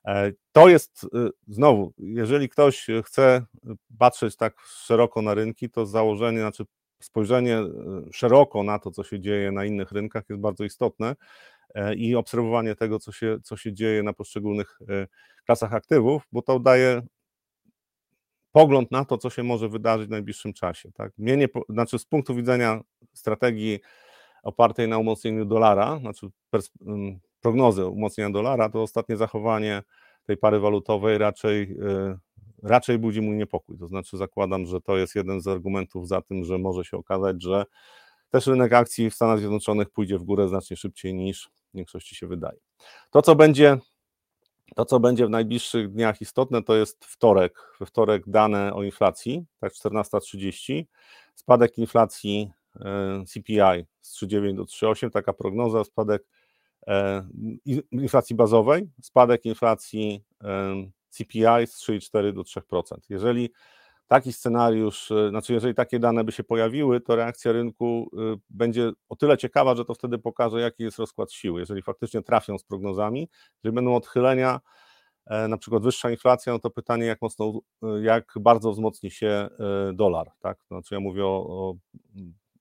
E, 0.06 0.32
to 0.52 0.70
jest 0.70 1.04
e, 1.04 1.30
znowu, 1.48 1.94
jeżeli 1.98 2.50
ktoś 2.50 2.88
chce 3.04 3.46
patrzeć 3.98 4.36
tak 4.36 4.62
szeroko 4.62 5.22
na 5.22 5.34
rynki, 5.34 5.70
to 5.70 5.86
założenie, 5.86 6.40
znaczy 6.40 6.66
spojrzenie 7.02 7.58
e, 7.58 7.70
szeroko 8.12 8.64
na 8.64 8.80
to, 8.80 8.92
co 8.92 9.04
się 9.04 9.20
dzieje 9.20 9.52
na 9.52 9.66
innych 9.66 9.92
rynkach 9.92 10.24
jest 10.30 10.42
bardzo 10.42 10.64
istotne 10.64 11.16
e, 11.76 11.96
i 11.96 12.16
obserwowanie 12.16 12.76
tego, 12.76 13.00
co 13.00 13.12
się, 13.12 13.38
co 13.44 13.58
się 13.58 13.74
dzieje 13.74 14.04
na 14.04 14.14
poszczególnych 14.14 14.80
e, 14.90 15.08
klasach 15.46 15.74
aktywów, 15.74 16.24
bo 16.32 16.42
to 16.42 16.60
daje 16.60 17.02
pogląd 18.52 18.92
na 18.92 19.06
to, 19.06 19.18
co 19.18 19.30
się 19.30 19.44
może 19.44 19.70
wydarzyć 19.70 20.08
w 20.08 20.12
najbliższym 20.12 20.54
czasie. 20.54 20.92
Tak? 20.92 21.12
Mnie 21.18 21.38
nie, 21.38 21.48
znaczy 21.70 22.00
z 22.00 22.06
punktu 22.06 22.36
widzenia 22.36 22.82
strategii 23.14 23.80
opartej 24.44 24.88
na 24.88 24.98
umocnieniu 24.98 25.46
dolara, 25.46 26.00
znaczy 26.00 26.28
prognozy 27.42 27.86
umocnienia 27.86 28.30
dolara, 28.30 28.70
to 28.70 28.82
ostatnie 28.82 29.18
zachowanie 29.18 29.84
tej 30.24 30.38
pary 30.38 30.60
walutowej 30.60 31.18
raczej 31.18 31.78
raczej 32.63 33.00
budzi 33.00 33.22
mój 33.22 33.38
niepokój. 33.38 33.78
To 33.78 33.88
znaczy, 33.88 34.17
zakładam, 34.17 34.65
że 34.65 34.82
to 34.82 34.98
jest 34.98 35.15
jeden 35.15 35.41
z 35.41 35.48
argumentów 35.48 36.08
za 36.08 36.22
tym, 36.22 36.43
że 36.43 36.58
może 36.58 36.84
się 36.84 36.98
okazać, 36.98 37.43
że 37.43 37.65
też 38.30 38.48
rynek 38.48 38.74
akcji 38.74 39.10
w 39.10 39.15
Stanach 39.15 39.39
Zjednoczonych 39.39 39.89
pójdzie 39.89 40.17
w 40.17 40.24
górę 40.24 40.48
znacznie 40.48 40.78
szybciej 40.78 41.13
niż 41.13 41.50
w 41.74 41.78
większości 41.78 42.15
się 42.15 42.28
wydaje. 42.28 42.60
To, 43.12 43.22
co 43.22 43.36
będzie, 43.36 43.78
to, 44.76 44.86
co 44.86 45.00
będzie 45.00 45.28
w 45.28 45.30
najbliższych 45.30 45.91
dniach 45.91 46.22
istotne, 46.22 46.63
to 46.63 46.76
jest 46.76 47.06
wtorek. 47.06 47.74
We 47.80 47.86
wtorek 47.86 48.24
dane 48.28 48.74
o 48.74 48.84
inflacji, 48.84 49.45
tak 49.60 49.74
14.30, 49.74 50.84
spadek 51.36 51.78
inflacji 51.78 52.52
e, 52.76 53.24
CPI 53.26 53.86
z 54.02 54.24
3,9 54.24 54.56
do 54.56 54.63
3,8, 54.63 55.10
taka 55.10 55.34
prognoza, 55.34 55.84
spadek 55.84 56.24
e, 56.88 57.28
inflacji 57.91 58.36
bazowej, 58.36 58.89
spadek 59.02 59.45
inflacji 59.45 60.24
e, 60.43 60.76
CPI 61.10 61.67
z 61.67 61.82
3,4 61.82 62.34
do 62.34 62.41
3%. 62.41 62.98
Jeżeli 63.10 63.50
taki 64.10 64.34
scenariusz, 64.34 65.12
y, 65.12 65.30
znaczy 65.30 65.54
jeżeli 65.54 65.76
takie 65.76 66.00
dane 66.00 66.24
by 66.24 66.32
się 66.32 66.43
pojawiły, 66.43 67.02
to 67.02 67.15
reakcja 67.15 67.52
rynku 67.52 68.10
y, 68.36 68.39
będzie 68.50 68.91
o 69.10 69.15
tyle 69.15 69.38
ciekawa, 69.38 69.76
że 69.76 69.86
to 69.86 69.93
wtedy 69.93 70.17
pokaże, 70.17 70.62
jaki 70.62 70.84
jest 70.84 71.00
rozkład 71.00 71.32
siły. 71.34 71.60
Jeżeli 71.60 71.82
faktycznie 71.82 72.22
trafią 72.22 72.58
z 72.58 72.63
prognozami, 72.63 73.30
jeżeli 73.63 73.76
będą 73.76 73.95
odchylenia, 73.95 74.60
e, 75.26 75.48
na 75.48 75.58
przykład 75.58 75.84
wyższa 75.84 76.12
inflacja, 76.12 76.54
no 76.54 76.60
to 76.60 76.69
pytanie, 76.69 77.06
jak 77.06 77.22
mocno, 77.22 77.54
y, 77.84 78.04
jak 78.04 78.34
bardzo 78.39 78.72
wzmocni 78.72 79.12
się 79.12 79.50
dolar, 79.93 80.32
tak? 80.39 80.58
Znaczy 80.67 80.95
ja 80.95 81.00
mówię 81.00 81.26
o, 81.26 81.45
o 81.48 81.76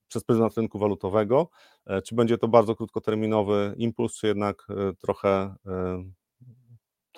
przez 0.07 0.23
pryzmat 0.23 0.57
rynku 0.57 0.79
walutowego, 0.79 1.49
e, 1.85 2.01
czy 2.01 2.15
będzie 2.15 2.37
to 2.37 2.47
bardzo 2.47 2.75
krótkoterminowy 2.75 3.73
impuls, 3.77 4.13
czy 4.13 4.27
jednak 4.27 4.67
trochę 4.99 5.55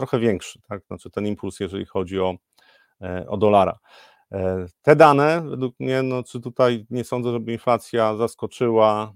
trochę 0.01 0.19
większy, 0.19 0.59
tak? 0.69 0.85
Znaczy 0.87 1.09
ten 1.09 1.27
impuls, 1.27 1.59
jeżeli 1.59 1.85
chodzi 1.85 2.19
o, 2.19 2.35
e, 3.01 3.25
o 3.27 3.37
dolara. 3.37 3.79
E, 4.31 4.65
te 4.81 4.95
dane, 4.95 5.41
według 5.49 5.79
mnie, 5.79 6.03
no, 6.03 6.23
czy 6.23 6.39
tutaj 6.39 6.85
nie 6.89 7.03
sądzę, 7.03 7.31
żeby 7.31 7.51
inflacja 7.51 8.15
zaskoczyła 8.15 9.13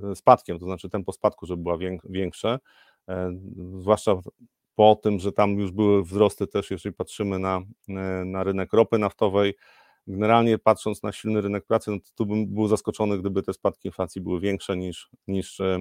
e, 0.00 0.14
spadkiem, 0.14 0.58
to 0.58 0.64
znaczy 0.64 0.90
tempo 0.90 1.12
spadku, 1.12 1.46
żeby 1.46 1.62
była 1.62 1.78
większe, 2.04 2.58
zwłaszcza 3.78 4.16
po 4.74 4.96
tym, 5.02 5.18
że 5.18 5.32
tam 5.32 5.58
już 5.58 5.72
były 5.72 6.04
wzrosty 6.04 6.46
też, 6.46 6.70
jeżeli 6.70 6.94
patrzymy 6.94 7.38
na, 7.38 7.60
na 8.24 8.44
rynek 8.44 8.72
ropy 8.72 8.98
naftowej, 8.98 9.54
Generalnie 10.06 10.58
patrząc 10.58 11.02
na 11.02 11.12
silny 11.12 11.40
rynek 11.40 11.66
pracy, 11.66 11.90
no 11.90 11.96
to 12.00 12.10
tu 12.14 12.26
bym 12.26 12.46
był 12.46 12.68
zaskoczony, 12.68 13.18
gdyby 13.18 13.42
te 13.42 13.52
spadki 13.52 13.88
inflacji 13.88 14.20
były 14.20 14.40
większe 14.40 14.76
niż, 14.76 15.10
niż 15.28 15.60
e, 15.60 15.78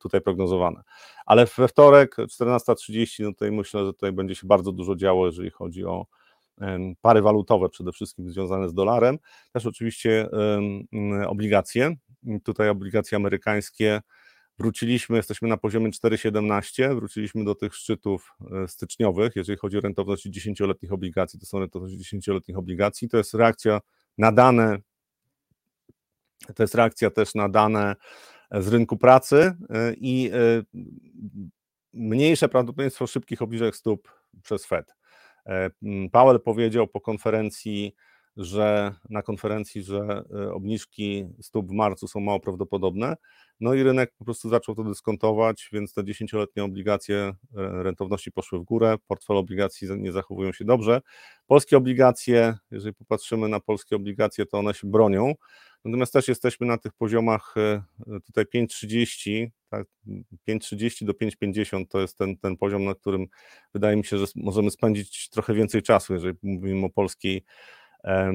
tutaj 0.00 0.20
prognozowane. 0.20 0.82
Ale 1.26 1.46
we 1.46 1.68
wtorek 1.68 2.16
14.30, 2.16 3.24
no 3.24 3.32
tutaj 3.32 3.52
myślę, 3.52 3.86
że 3.86 3.92
tutaj 3.92 4.12
będzie 4.12 4.34
się 4.34 4.46
bardzo 4.46 4.72
dużo 4.72 4.96
działo, 4.96 5.26
jeżeli 5.26 5.50
chodzi 5.50 5.84
o 5.84 6.06
pary 7.00 7.22
walutowe, 7.22 7.68
przede 7.68 7.92
wszystkim 7.92 8.30
związane 8.30 8.68
z 8.68 8.74
dolarem. 8.74 9.18
Też 9.52 9.66
oczywiście 9.66 10.28
obligacje. 11.26 11.96
Tutaj 12.44 12.68
obligacje 12.68 13.16
amerykańskie 13.16 14.00
Wróciliśmy, 14.62 15.16
jesteśmy 15.16 15.48
na 15.48 15.56
poziomie 15.56 15.90
4,17, 15.90 16.94
wróciliśmy 16.94 17.44
do 17.44 17.54
tych 17.54 17.74
szczytów 17.74 18.32
e, 18.64 18.68
styczniowych, 18.68 19.36
jeżeli 19.36 19.58
chodzi 19.58 19.78
o 19.78 19.80
rentowność 19.80 20.26
10-letnich 20.26 20.92
obligacji, 20.92 21.40
to 21.40 21.46
są 21.46 21.58
rentowności 21.58 21.98
10-letnich 21.98 22.58
obligacji, 22.58 23.08
to 23.08 23.16
jest 23.16 23.34
reakcja 23.34 23.80
na 24.18 24.32
dane, 24.32 24.78
to 26.54 26.62
jest 26.62 26.74
reakcja 26.74 27.10
też 27.10 27.34
na 27.34 27.48
dane 27.48 27.96
z 28.50 28.68
rynku 28.68 28.96
pracy 28.96 29.56
e, 29.70 29.94
i 29.94 30.30
e, 30.32 30.62
mniejsze 31.92 32.48
prawdopodobieństwo 32.48 33.06
szybkich 33.06 33.42
obniżek 33.42 33.76
stóp 33.76 34.08
przez 34.42 34.66
Fed. 34.66 34.94
Powell 36.12 36.40
powiedział 36.40 36.88
po 36.88 37.00
konferencji 37.00 37.94
że 38.36 38.94
na 39.10 39.22
konferencji, 39.22 39.82
że 39.82 40.22
obniżki 40.52 41.26
stóp 41.40 41.68
w 41.68 41.72
marcu 41.72 42.08
są 42.08 42.20
mało 42.20 42.40
prawdopodobne. 42.40 43.16
No 43.60 43.74
i 43.74 43.82
rynek 43.82 44.12
po 44.18 44.24
prostu 44.24 44.48
zaczął 44.48 44.74
to 44.74 44.84
dyskontować, 44.84 45.68
więc 45.72 45.94
te 45.94 46.04
dziesięcioletnie 46.04 46.64
obligacje 46.64 47.32
rentowności 47.54 48.32
poszły 48.32 48.58
w 48.58 48.62
górę, 48.62 48.96
portfele 49.08 49.38
obligacji 49.38 49.88
nie 49.98 50.12
zachowują 50.12 50.52
się 50.52 50.64
dobrze. 50.64 51.00
Polskie 51.46 51.76
obligacje, 51.76 52.54
jeżeli 52.70 52.94
popatrzymy 52.94 53.48
na 53.48 53.60
polskie 53.60 53.96
obligacje, 53.96 54.46
to 54.46 54.58
one 54.58 54.74
się 54.74 54.90
bronią. 54.90 55.34
Natomiast 55.84 56.12
też 56.12 56.28
jesteśmy 56.28 56.66
na 56.66 56.78
tych 56.78 56.92
poziomach 56.92 57.54
e, 57.56 57.82
tutaj 58.26 58.44
5,30, 58.44 59.48
tak, 59.70 59.86
5,30 60.48 61.04
do 61.04 61.12
5,50 61.12 61.84
to 61.88 62.00
jest 62.00 62.18
ten, 62.18 62.36
ten 62.36 62.56
poziom, 62.56 62.84
na 62.84 62.94
którym 62.94 63.26
wydaje 63.74 63.96
mi 63.96 64.04
się, 64.04 64.18
że 64.18 64.26
możemy 64.36 64.70
spędzić 64.70 65.28
trochę 65.28 65.54
więcej 65.54 65.82
czasu, 65.82 66.14
jeżeli 66.14 66.38
mówimy 66.42 66.86
o 66.86 66.90
polskiej, 66.90 67.36
e, 67.36 67.81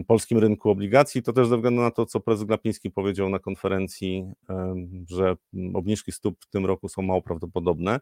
polskim 0.07 0.37
rynku 0.37 0.69
obligacji. 0.69 1.23
To 1.23 1.33
też 1.33 1.47
ze 1.47 1.55
względu 1.55 1.81
na 1.81 1.91
to, 1.91 2.05
co 2.05 2.19
prezes 2.19 2.43
Glapiński 2.43 2.91
powiedział 2.91 3.29
na 3.29 3.39
konferencji, 3.39 4.31
że 5.09 5.35
obniżki 5.73 6.11
stóp 6.11 6.45
w 6.45 6.49
tym 6.49 6.65
roku 6.65 6.89
są 6.89 7.01
mało 7.01 7.21
prawdopodobne. 7.21 7.99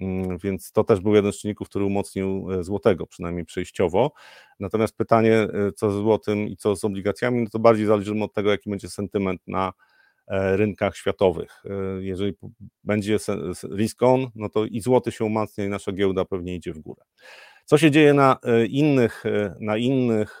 Mm, 0.00 0.38
więc 0.38 0.72
to 0.72 0.84
też 0.84 1.00
był 1.00 1.14
jeden 1.14 1.32
z 1.32 1.38
czynników, 1.38 1.68
który 1.68 1.84
umocnił 1.84 2.52
e, 2.52 2.64
złotego, 2.64 3.06
przynajmniej 3.06 3.44
przejściowo. 3.44 4.12
Natomiast 4.60 4.96
pytanie, 4.96 5.34
e, 5.34 5.72
co 5.76 5.90
z 5.90 5.94
złotym 5.94 6.48
i 6.48 6.56
co 6.56 6.76
z 6.76 6.84
obligacjami, 6.84 7.42
no 7.42 7.50
to 7.50 7.58
bardziej 7.58 7.86
zależy 7.86 8.22
od 8.22 8.32
tego, 8.32 8.50
jaki 8.50 8.70
będzie 8.70 8.88
sentyment 8.88 9.40
na 9.46 9.72
e, 10.28 10.56
rynkach 10.56 10.96
światowych. 10.96 11.62
Jeżeli 12.00 12.32
będzie 12.84 13.18
risk 13.76 14.02
on, 14.02 14.26
no 14.34 14.48
to 14.48 14.64
i 14.64 14.80
złoty 14.80 15.12
się 15.12 15.24
umacnia 15.24 15.64
i 15.64 15.68
nasza 15.68 15.92
giełda 15.92 16.24
pewnie 16.24 16.54
idzie 16.54 16.72
w 16.72 16.78
górę. 16.78 17.02
Co 17.64 17.78
się 17.78 17.90
dzieje 17.90 18.14
na 18.14 18.36
innych, 18.68 19.24
na 19.60 19.76
innych 19.76 20.40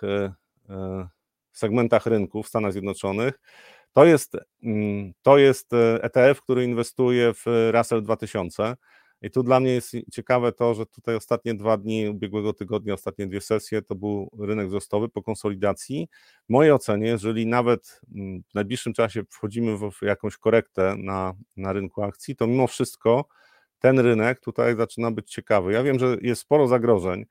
segmentach 1.52 2.06
rynku 2.06 2.42
w 2.42 2.48
Stanach 2.48 2.72
Zjednoczonych? 2.72 3.40
To 3.92 4.04
jest, 4.04 4.36
mm, 4.62 5.12
to 5.22 5.38
jest 5.38 5.70
ETF, 6.00 6.42
który 6.42 6.64
inwestuje 6.64 7.34
w 7.34 7.70
Russell 7.72 8.02
2000. 8.02 8.76
I 9.22 9.30
tu 9.30 9.42
dla 9.42 9.60
mnie 9.60 9.70
jest 9.72 9.92
ciekawe 10.12 10.52
to, 10.52 10.74
że 10.74 10.86
tutaj 10.86 11.14
ostatnie 11.14 11.54
dwa 11.54 11.76
dni 11.76 12.08
ubiegłego 12.08 12.52
tygodnia, 12.52 12.94
ostatnie 12.94 13.26
dwie 13.26 13.40
sesje 13.40 13.82
to 13.82 13.94
był 13.94 14.30
rynek 14.40 14.68
wzrostowy 14.68 15.08
po 15.08 15.22
konsolidacji. 15.22 16.08
W 16.46 16.52
mojej 16.52 16.72
ocenie, 16.72 17.06
jeżeli 17.06 17.46
nawet 17.46 18.00
mm, 18.14 18.42
w 18.50 18.54
najbliższym 18.54 18.92
czasie 18.92 19.22
wchodzimy 19.30 19.78
w 19.78 20.02
jakąś 20.02 20.36
korektę 20.36 20.94
na, 20.98 21.34
na 21.56 21.72
rynku 21.72 22.02
akcji, 22.02 22.36
to 22.36 22.46
mimo 22.46 22.66
wszystko 22.66 23.24
ten 23.78 23.98
rynek 23.98 24.40
tutaj 24.40 24.76
zaczyna 24.76 25.10
być 25.10 25.30
ciekawy. 25.30 25.72
Ja 25.72 25.82
wiem, 25.82 25.98
że 25.98 26.16
jest 26.22 26.42
sporo 26.42 26.68
zagrożeń 26.68 27.24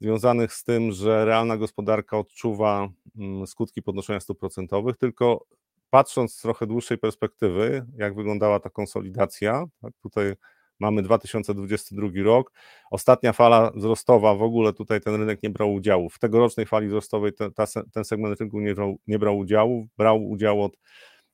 związanych 0.00 0.52
z 0.52 0.64
tym, 0.64 0.92
że 0.92 1.24
realna 1.24 1.56
gospodarka 1.56 2.18
odczuwa 2.18 2.88
mm, 3.18 3.46
skutki 3.46 3.82
podnoszenia 3.82 4.20
stóp 4.20 4.38
procentowych, 4.38 4.96
tylko 4.96 5.44
patrząc 5.90 6.34
z 6.34 6.42
trochę 6.42 6.66
dłuższej 6.66 6.98
perspektywy, 6.98 7.86
jak 7.96 8.14
wyglądała 8.14 8.60
ta 8.60 8.70
konsolidacja, 8.70 9.64
tak, 9.82 9.92
tutaj 10.02 10.34
Mamy 10.80 11.02
2022 11.02 12.08
rok. 12.24 12.52
Ostatnia 12.90 13.32
fala 13.32 13.70
wzrostowa, 13.74 14.34
w 14.34 14.42
ogóle 14.42 14.72
tutaj 14.72 15.00
ten 15.00 15.14
rynek 15.14 15.42
nie 15.42 15.50
brał 15.50 15.74
udziału. 15.74 16.10
W 16.10 16.18
tegorocznej 16.18 16.66
fali 16.66 16.88
wzrostowej 16.88 17.32
te, 17.32 17.50
ta, 17.50 17.64
ten 17.92 18.04
segment 18.04 18.40
rynku 18.40 18.60
nie 18.60 18.74
brał, 18.74 18.98
nie 19.06 19.18
brał 19.18 19.38
udziału. 19.38 19.88
Brał 19.96 20.28
udział 20.28 20.64
od 20.64 20.76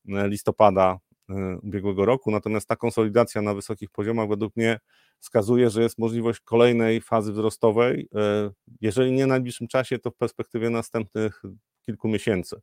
e, 0.09 0.29
listopada 0.29 0.99
e, 1.31 1.59
ubiegłego 1.63 2.05
roku, 2.05 2.31
natomiast 2.31 2.69
ta 2.69 2.77
konsolidacja 2.77 3.43
na 3.43 3.55
wysokich 3.55 3.91
poziomach 3.91 4.29
według 4.29 4.57
mnie 4.57 4.79
wskazuje, 5.25 5.71
że 5.71 5.83
jest 5.83 5.99
możliwość 5.99 6.41
kolejnej 6.41 7.01
fazy 7.01 7.33
wzrostowej, 7.33 8.09
e, 8.15 8.51
jeżeli 8.81 9.13
nie 9.13 9.25
w 9.25 9.29
najbliższym 9.29 9.69
czasie, 9.69 9.99
to 9.99 10.11
w 10.11 10.17
perspektywie 10.17 10.71
następnych 10.71 11.43
kilku 11.87 12.09
miesięcy. 12.09 12.61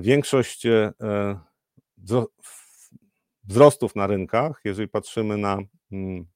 Większość 0.00 0.66
wzrostów 3.44 3.96
na 3.96 4.06
rynkach, 4.06 4.60
jeżeli 4.64 4.88
patrzymy 4.88 5.36
na, 5.36 5.58
mm, 5.92 6.26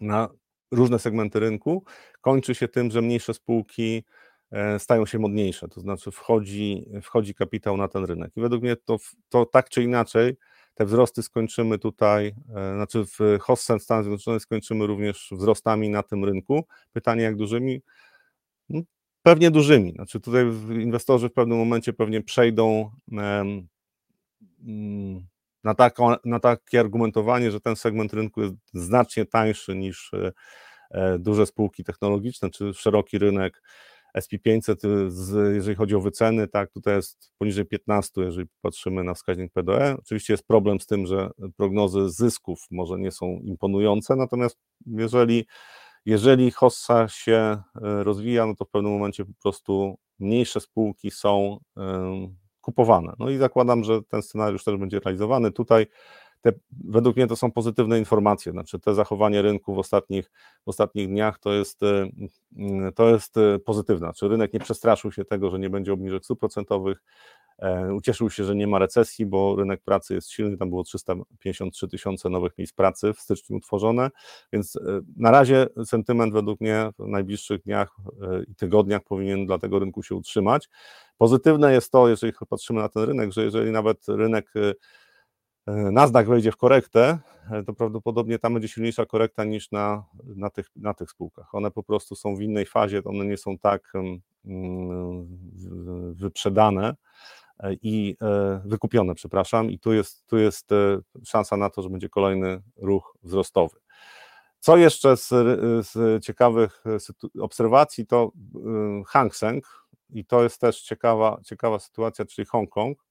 na 0.00 0.28
różne 0.72 0.98
segmenty 0.98 1.40
rynku, 1.40 1.84
kończy 2.20 2.54
się 2.54 2.68
tym, 2.68 2.90
że 2.90 3.02
mniejsze 3.02 3.34
spółki 3.34 4.04
e, 4.50 4.78
stają 4.78 5.06
się 5.06 5.18
modniejsze, 5.18 5.68
to 5.68 5.80
znaczy 5.80 6.10
wchodzi, 6.10 6.86
wchodzi 7.02 7.34
kapitał 7.34 7.76
na 7.76 7.88
ten 7.88 8.04
rynek. 8.04 8.32
I 8.36 8.40
według 8.40 8.62
mnie 8.62 8.76
to, 8.76 8.96
to 9.28 9.46
tak 9.46 9.68
czy 9.68 9.82
inaczej 9.82 10.36
te 10.76 10.84
wzrosty 10.84 11.22
skończymy 11.22 11.78
tutaj, 11.78 12.26
e, 12.26 12.74
znaczy 12.74 13.04
w 13.18 13.38
Hossen 13.40 13.80
Stanów 13.80 14.04
Zjednoczonych 14.04 14.42
skończymy 14.42 14.86
również 14.86 15.28
wzrostami 15.32 15.88
na 15.88 16.02
tym 16.02 16.24
rynku. 16.24 16.64
Pytanie 16.92 17.22
jak 17.22 17.36
dużymi? 17.36 17.82
No, 18.68 18.80
pewnie 19.22 19.50
dużymi. 19.50 19.92
Znaczy 19.92 20.20
tutaj 20.20 20.44
inwestorzy 20.70 21.28
w 21.28 21.32
pewnym 21.32 21.58
momencie 21.58 21.92
pewnie 21.92 22.22
przejdą 22.22 22.90
um, 23.12 23.68
na, 25.64 25.74
na 26.24 26.40
takie 26.40 26.80
argumentowanie, 26.80 27.50
że 27.50 27.60
ten 27.60 27.76
segment 27.76 28.12
rynku 28.12 28.42
jest 28.42 28.54
znacznie 28.74 29.24
tańszy 29.24 29.74
niż 29.74 30.14
e, 30.14 30.32
e, 30.90 31.18
duże 31.18 31.46
spółki 31.46 31.84
technologiczne, 31.84 32.50
czy 32.50 32.74
szeroki 32.74 33.18
rynek 33.18 33.62
SP500, 34.18 34.84
y, 35.50 35.54
jeżeli 35.54 35.76
chodzi 35.76 35.94
o 35.94 36.00
wyceny, 36.00 36.48
tak, 36.48 36.70
tutaj 36.70 36.96
jest 36.96 37.32
poniżej 37.38 37.64
15, 37.66 38.20
jeżeli 38.22 38.46
patrzymy 38.60 39.04
na 39.04 39.14
wskaźnik 39.14 39.52
PDE. 39.52 39.96
Oczywiście 39.98 40.32
jest 40.32 40.46
problem 40.46 40.80
z 40.80 40.86
tym, 40.86 41.06
że 41.06 41.30
prognozy 41.56 42.10
zysków 42.10 42.66
może 42.70 42.98
nie 42.98 43.10
są 43.10 43.40
imponujące, 43.44 44.16
natomiast 44.16 44.58
jeżeli, 44.86 45.46
jeżeli 46.06 46.50
hossa 46.50 47.08
się 47.08 47.34
e, 47.34 47.62
rozwija, 48.04 48.46
no 48.46 48.54
to 48.54 48.64
w 48.64 48.70
pewnym 48.70 48.92
momencie 48.92 49.24
po 49.24 49.32
prostu 49.42 49.98
mniejsze 50.18 50.60
spółki 50.60 51.10
są 51.10 51.58
kupowane. 52.60 53.12
No 53.18 53.30
i 53.30 53.36
zakładam, 53.36 53.84
że 53.84 54.02
ten 54.02 54.22
scenariusz 54.22 54.64
też 54.64 54.76
będzie 54.76 55.00
realizowany. 55.00 55.52
Tutaj 55.52 55.86
te, 56.52 56.58
według 56.84 57.16
mnie 57.16 57.26
to 57.26 57.36
są 57.36 57.52
pozytywne 57.52 57.98
informacje, 57.98 58.52
znaczy 58.52 58.78
te 58.78 58.94
zachowanie 58.94 59.42
rynku 59.42 59.74
w 59.74 59.78
ostatnich, 59.78 60.30
w 60.64 60.68
ostatnich 60.68 61.08
dniach 61.08 61.38
to 61.38 61.52
jest, 61.52 61.82
e, 61.82 62.08
to 62.94 63.08
jest 63.08 63.36
e, 63.36 63.58
pozytywne, 63.58 64.06
znaczy 64.06 64.28
rynek 64.28 64.52
nie 64.52 64.60
przestraszył 64.60 65.12
się 65.12 65.24
tego, 65.24 65.50
że 65.50 65.58
nie 65.58 65.70
będzie 65.70 65.92
obniżek 65.92 66.24
stóp 66.24 66.40
procentowych, 66.40 67.02
E, 67.58 67.94
ucieszył 67.94 68.30
się, 68.30 68.44
że 68.44 68.54
nie 68.54 68.66
ma 68.66 68.78
recesji, 68.78 69.26
bo 69.26 69.56
rynek 69.56 69.82
pracy 69.82 70.14
jest 70.14 70.30
silny, 70.30 70.56
tam 70.56 70.68
było 70.68 70.84
353 70.84 71.88
tysiące 71.88 72.30
nowych 72.30 72.58
miejsc 72.58 72.72
pracy 72.72 73.12
w 73.12 73.20
styczniu 73.20 73.56
utworzone, 73.56 74.10
więc 74.52 74.76
e, 74.76 74.80
na 75.16 75.30
razie 75.30 75.66
sentyment 75.84 76.32
według 76.32 76.60
mnie 76.60 76.90
w 76.98 77.06
najbliższych 77.06 77.62
dniach 77.62 77.96
e, 78.22 78.42
i 78.42 78.54
tygodniach 78.54 79.02
powinien 79.04 79.46
dla 79.46 79.58
tego 79.58 79.78
rynku 79.78 80.02
się 80.02 80.14
utrzymać. 80.14 80.68
Pozytywne 81.18 81.72
jest 81.72 81.92
to, 81.92 82.08
jeżeli 82.08 82.32
patrzymy 82.48 82.80
na 82.80 82.88
ten 82.88 83.02
rynek, 83.02 83.32
że 83.32 83.44
jeżeli 83.44 83.70
nawet 83.70 84.08
rynek 84.08 84.52
Nasdaq 85.66 86.26
wejdzie 86.26 86.52
w 86.52 86.56
korektę, 86.56 87.18
to 87.66 87.74
prawdopodobnie 87.74 88.38
tam 88.38 88.52
będzie 88.52 88.68
silniejsza 88.68 89.06
korekta 89.06 89.44
niż 89.44 89.70
na, 89.70 90.04
na, 90.24 90.50
tych, 90.50 90.66
na 90.76 90.94
tych 90.94 91.10
spółkach. 91.10 91.54
One 91.54 91.70
po 91.70 91.82
prostu 91.82 92.16
są 92.16 92.36
w 92.36 92.40
innej 92.40 92.66
fazie, 92.66 93.04
one 93.04 93.24
nie 93.24 93.36
są 93.36 93.58
tak 93.58 93.92
wyprzedane, 96.12 96.94
i 97.82 98.16
e, 98.22 98.60
wykupione, 98.64 99.14
przepraszam, 99.14 99.70
i 99.70 99.78
tu 99.78 99.92
jest, 99.92 100.26
tu 100.26 100.38
jest 100.38 100.72
e, 100.72 100.98
szansa 101.24 101.56
na 101.56 101.70
to, 101.70 101.82
że 101.82 101.90
będzie 101.90 102.08
kolejny 102.08 102.62
ruch 102.76 103.18
wzrostowy. 103.22 103.78
Co 104.60 104.76
jeszcze 104.76 105.16
z, 105.16 105.28
z 105.86 106.24
ciekawych 106.24 106.84
e, 106.86 107.42
obserwacji, 107.42 108.06
to 108.06 108.32
Hang 109.06 109.36
Seng, 109.36 109.86
i 110.10 110.24
to 110.24 110.42
jest 110.42 110.60
też 110.60 110.82
ciekawa, 110.82 111.40
ciekawa 111.44 111.78
sytuacja, 111.78 112.24
czyli 112.24 112.46
Hongkong, 112.46 113.04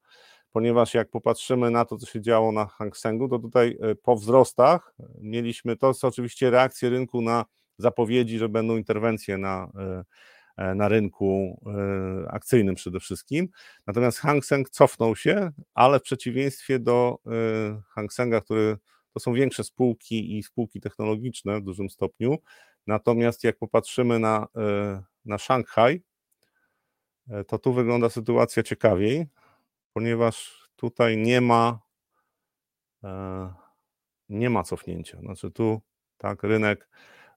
ponieważ 0.56 0.94
jak 0.94 1.10
popatrzymy 1.10 1.72
na 1.72 1.86
to, 1.86 1.98
co 1.98 2.06
się 2.06 2.22
działo 2.22 2.52
na 2.52 2.66
Hang 2.66 2.98
Sengu, 2.98 3.30
to 3.30 3.40
tutaj 3.40 3.78
po 4.04 4.16
wzrostach 4.16 4.96
mieliśmy, 5.22 5.78
to 5.78 5.88
jest 5.88 6.04
oczywiście 6.04 6.50
reakcje 6.50 6.90
rynku 6.90 7.22
na 7.22 7.46
zapowiedzi, 7.78 8.38
że 8.38 8.50
będą 8.50 8.78
interwencje 8.78 9.38
na 9.38 9.72
E, 10.58 10.76
na 10.76 10.88
rynku 10.88 11.62
e, 12.26 12.32
akcyjnym 12.32 12.76
przede 12.76 13.00
wszystkim. 13.00 13.48
Natomiast 13.88 14.20
Hang 14.20 14.46
Seng 14.46 14.70
cofnął 14.70 15.16
się, 15.16 15.52
ale 15.74 16.00
w 16.00 16.04
przeciwieństwie 16.04 16.80
do 16.80 17.18
e, 17.26 17.82
Hang 17.90 18.14
Senga, 18.14 18.42
który 18.42 18.78
to 19.14 19.20
są 19.20 19.34
większe 19.34 19.64
spółki 19.64 20.38
i 20.38 20.44
spółki 20.44 20.82
technologiczne 20.82 21.60
w 21.60 21.64
dużym 21.64 21.90
stopniu. 21.90 22.38
Natomiast 22.88 23.44
jak 23.44 23.58
popatrzymy 23.58 24.20
na, 24.20 24.48
na 25.26 25.38
Szanghaj, 25.38 26.02
to 27.48 27.60
tu 27.60 27.74
wygląda 27.74 28.10
sytuacja 28.10 28.64
ciekawiej, 28.64 29.26
ponieważ 29.96 30.68
tutaj 30.76 31.18
nie 31.18 31.42
ma 31.42 31.80
nie 34.30 34.50
ma 34.50 34.64
cofnięcia. 34.64 35.20
Znaczy 35.20 35.52
tu 35.52 35.82
tak 36.18 36.44
rynek 36.44 36.90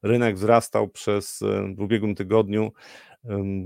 rynek 0.03 0.37
wzrastał 0.37 0.89
przez 0.89 1.41
w 1.77 1.81
ubiegłym 1.81 2.15
tygodniu 2.15 2.73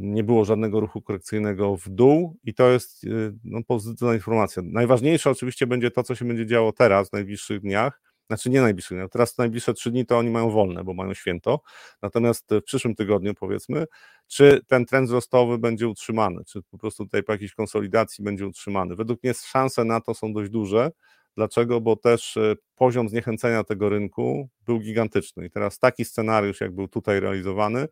nie 0.01 0.25
było 0.25 0.45
żadnego 0.45 0.81
ruchu 0.81 1.03
korekcyjnego 1.03 1.77
w 1.77 1.89
dół 1.89 2.37
i 2.45 2.55
to 2.55 2.71
jest 2.71 3.05
y, 3.05 3.35
no, 3.45 3.61
pozytywna 3.67 4.15
informacja. 4.15 4.63
Najważniejsze 4.67 5.31
oczywiście 5.31 5.67
będzie 5.67 5.91
to, 5.91 6.03
co 6.03 6.15
się 6.15 6.25
będzie 6.25 6.47
działo 6.47 6.73
teraz, 6.73 7.11
w 7.11 7.13
najbliższych 7.13 7.61
dniach, 7.61 8.01
znaczy 8.37 8.51
nie 8.51 8.61
najbliższych, 8.61 8.99
teraz 9.11 9.39
najbliższe 9.39 9.75
trzy 9.75 9.91
dni 9.91 10.07
to 10.07 10.19
oni 10.19 10.31
mają 10.31 10.51
wolne, 10.51 10.85
bo 10.85 10.95
mają 10.95 11.15
święto, 11.15 11.61
natomiast 12.03 12.51
w 12.51 12.63
przyszłym 12.63 12.95
tygodniu 12.95 13.35
powiedzmy, 13.35 13.85
czy 14.27 14.61
ten 14.67 14.87
trend 14.87 15.09
wzrostowy 15.09 15.59
będzie 15.59 15.89
utrzymany, 15.89 16.45
czy 16.45 16.63
po 16.63 16.79
prostu 16.79 17.05
tutaj 17.05 17.23
po 17.23 17.33
jakiejś 17.33 17.55
konsolidacji 17.55 18.25
będzie 18.25 18.47
utrzymany. 18.47 18.97
Według 18.97 19.23
mnie 19.23 19.35
szanse 19.35 19.85
na 19.85 20.01
to 20.01 20.15
są 20.15 20.33
dość 20.33 20.51
duże, 20.51 20.91
Dlaczego? 21.37 21.81
Bo 21.81 21.97
też 21.97 22.37
e, 22.37 22.55
poziom 22.75 23.09
zniechęcenia 23.09 23.65
tego 23.65 23.89
rynku 23.89 24.49
był 24.67 24.81
gigantyczny. 24.81 25.47
I 25.47 25.51
teraz 25.51 25.79
taki 25.79 26.05
scenariusz, 26.05 26.61
jak 26.61 26.75
był 26.75 26.89
tutaj 26.89 27.21
realizowany, 27.21 27.89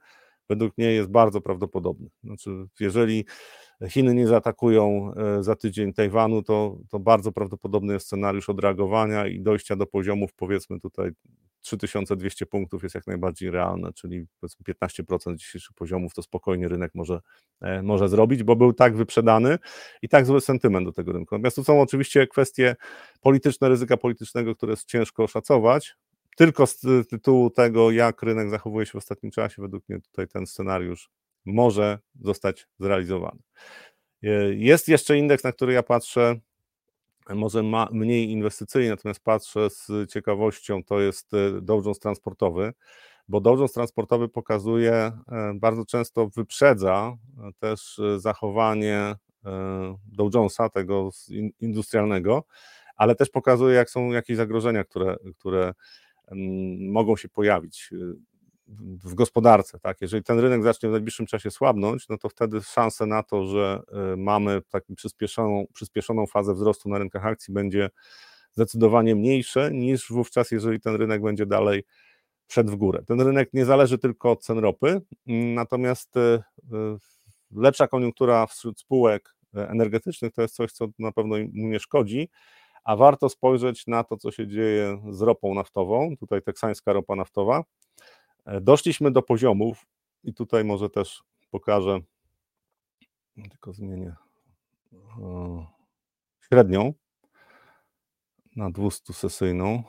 według 0.48 0.78
mnie 0.78 0.92
jest 0.92 1.10
bardzo 1.10 1.40
prawdopodobny. 1.40 2.08
Znaczy, 2.24 2.50
jeżeli 2.80 3.24
Chiny 3.88 4.14
nie 4.14 4.26
zaatakują 4.26 5.12
e, 5.14 5.42
za 5.42 5.56
tydzień 5.56 5.92
Tajwanu, 5.92 6.42
to, 6.42 6.78
to 6.88 6.98
bardzo 6.98 7.32
prawdopodobny 7.32 7.92
jest 7.92 8.06
scenariusz 8.06 8.48
odreagowania 8.48 9.26
i 9.26 9.40
dojścia 9.40 9.76
do 9.76 9.86
poziomów, 9.86 10.32
powiedzmy 10.32 10.80
tutaj 10.80 11.10
3200 11.60 12.46
punktów 12.46 12.82
jest 12.82 12.94
jak 12.94 13.06
najbardziej 13.06 13.50
realne, 13.50 13.92
czyli 13.92 14.26
powiedzmy 14.40 14.74
15% 14.74 15.36
dzisiejszych 15.36 15.72
poziomów 15.76 16.14
to 16.14 16.22
spokojnie 16.22 16.68
rynek 16.68 16.94
może, 16.94 17.20
e, 17.60 17.82
może 17.82 18.08
zrobić, 18.08 18.42
bo 18.42 18.56
był 18.56 18.72
tak 18.72 18.96
wyprzedany 18.96 19.58
i 20.02 20.08
tak 20.08 20.26
zły 20.26 20.40
sentyment 20.40 20.86
do 20.86 20.92
tego 20.92 21.12
rynku. 21.12 21.34
Natomiast 21.34 21.56
tu 21.56 21.64
są 21.64 21.80
oczywiście 21.80 22.26
kwestie 22.26 22.76
polityczne, 23.20 23.68
ryzyka 23.68 23.96
politycznego, 23.96 24.54
które 24.54 24.72
jest 24.72 24.88
ciężko 24.88 25.24
oszacować, 25.24 25.96
tylko 26.36 26.66
z 26.66 26.80
tytułu 27.10 27.50
tego, 27.50 27.90
jak 27.90 28.22
rynek 28.22 28.50
zachowuje 28.50 28.86
się 28.86 28.92
w 28.92 28.96
ostatnim 28.96 29.32
czasie, 29.32 29.62
według 29.62 29.88
mnie 29.88 30.00
tutaj 30.00 30.28
ten 30.28 30.46
scenariusz 30.46 31.10
może 31.44 31.98
zostać 32.20 32.68
zrealizowany. 32.78 33.40
E, 34.22 34.28
jest 34.54 34.88
jeszcze 34.88 35.18
indeks, 35.18 35.44
na 35.44 35.52
który 35.52 35.72
ja 35.72 35.82
patrzę, 35.82 36.36
może 37.34 37.62
ma, 37.62 37.88
mniej 37.92 38.30
inwestycyjny, 38.30 38.90
natomiast 38.90 39.20
patrzę 39.20 39.70
z 39.70 40.10
ciekawością, 40.10 40.84
to 40.84 41.00
jest 41.00 41.34
e, 41.34 41.60
Dow 41.60 41.84
Jones 41.84 41.98
transportowy, 41.98 42.72
bo 43.28 43.40
Dow 43.40 43.58
Jones 43.58 43.72
transportowy 43.72 44.28
pokazuje, 44.28 44.92
e, 44.92 45.52
bardzo 45.54 45.84
często 45.84 46.28
wyprzedza 46.28 47.16
też 47.58 48.00
zachowanie 48.16 49.14
Dow 50.06 50.34
Jonesa, 50.34 50.68
tego 50.68 51.10
industrialnego, 51.60 52.44
ale 52.96 53.14
też 53.14 53.30
pokazuje, 53.30 53.74
jak 53.74 53.90
są 53.90 54.10
jakieś 54.10 54.36
zagrożenia, 54.36 54.84
które, 54.84 55.16
które 55.38 55.74
mogą 56.78 57.16
się 57.16 57.28
pojawić 57.28 57.90
w 59.04 59.14
gospodarce, 59.14 59.78
tak? 59.78 60.00
Jeżeli 60.00 60.22
ten 60.22 60.38
rynek 60.38 60.62
zacznie 60.62 60.88
w 60.88 60.92
najbliższym 60.92 61.26
czasie 61.26 61.50
słabnąć, 61.50 62.08
no 62.08 62.18
to 62.18 62.28
wtedy 62.28 62.60
szanse 62.60 63.06
na 63.06 63.22
to, 63.22 63.46
że 63.46 63.82
y, 64.12 64.16
mamy 64.16 64.62
taką 64.70 64.94
przyspieszoną, 64.94 65.66
przyspieszoną 65.72 66.26
fazę 66.26 66.54
wzrostu 66.54 66.88
na 66.88 66.98
rynkach 66.98 67.26
akcji 67.26 67.54
będzie 67.54 67.90
zdecydowanie 68.52 69.16
mniejsze 69.16 69.70
niż 69.72 70.08
wówczas, 70.12 70.50
jeżeli 70.50 70.80
ten 70.80 70.94
rynek 70.94 71.22
będzie 71.22 71.46
dalej 71.46 71.84
szedł 72.48 72.72
w 72.72 72.76
górę. 72.76 73.02
Ten 73.06 73.20
rynek 73.20 73.50
nie 73.52 73.64
zależy 73.64 73.98
tylko 73.98 74.30
od 74.30 74.44
cen 74.44 74.58
ropy, 74.58 75.00
natomiast 75.54 76.16
y, 76.16 76.20
y, 76.20 76.40
lepsza 77.50 77.88
koniunktura 77.88 78.46
wśród 78.46 78.80
spółek 78.80 79.34
energetycznych 79.54 80.32
to 80.32 80.42
jest 80.42 80.54
coś, 80.54 80.72
co 80.72 80.86
na 80.98 81.12
pewno 81.12 81.36
mu 81.52 81.68
nie 81.68 81.80
szkodzi, 81.80 82.28
a 82.84 82.96
warto 82.96 83.28
spojrzeć 83.28 83.86
na 83.86 84.04
to, 84.04 84.16
co 84.16 84.30
się 84.30 84.46
dzieje 84.46 85.02
z 85.10 85.22
ropą 85.22 85.54
naftową, 85.54 86.16
tutaj 86.16 86.42
teksańska 86.42 86.92
ropa 86.92 87.16
naftowa, 87.16 87.64
doszliśmy 88.60 89.10
do 89.10 89.22
poziomów, 89.22 89.86
i 90.24 90.34
tutaj 90.34 90.64
może 90.64 90.90
też 90.90 91.22
pokażę, 91.50 92.00
tylko 93.50 93.72
zmienię 93.72 94.14
e, 94.92 95.66
średnią 96.40 96.94
na 98.56 98.70
200 98.70 99.12
sesyjną 99.12 99.82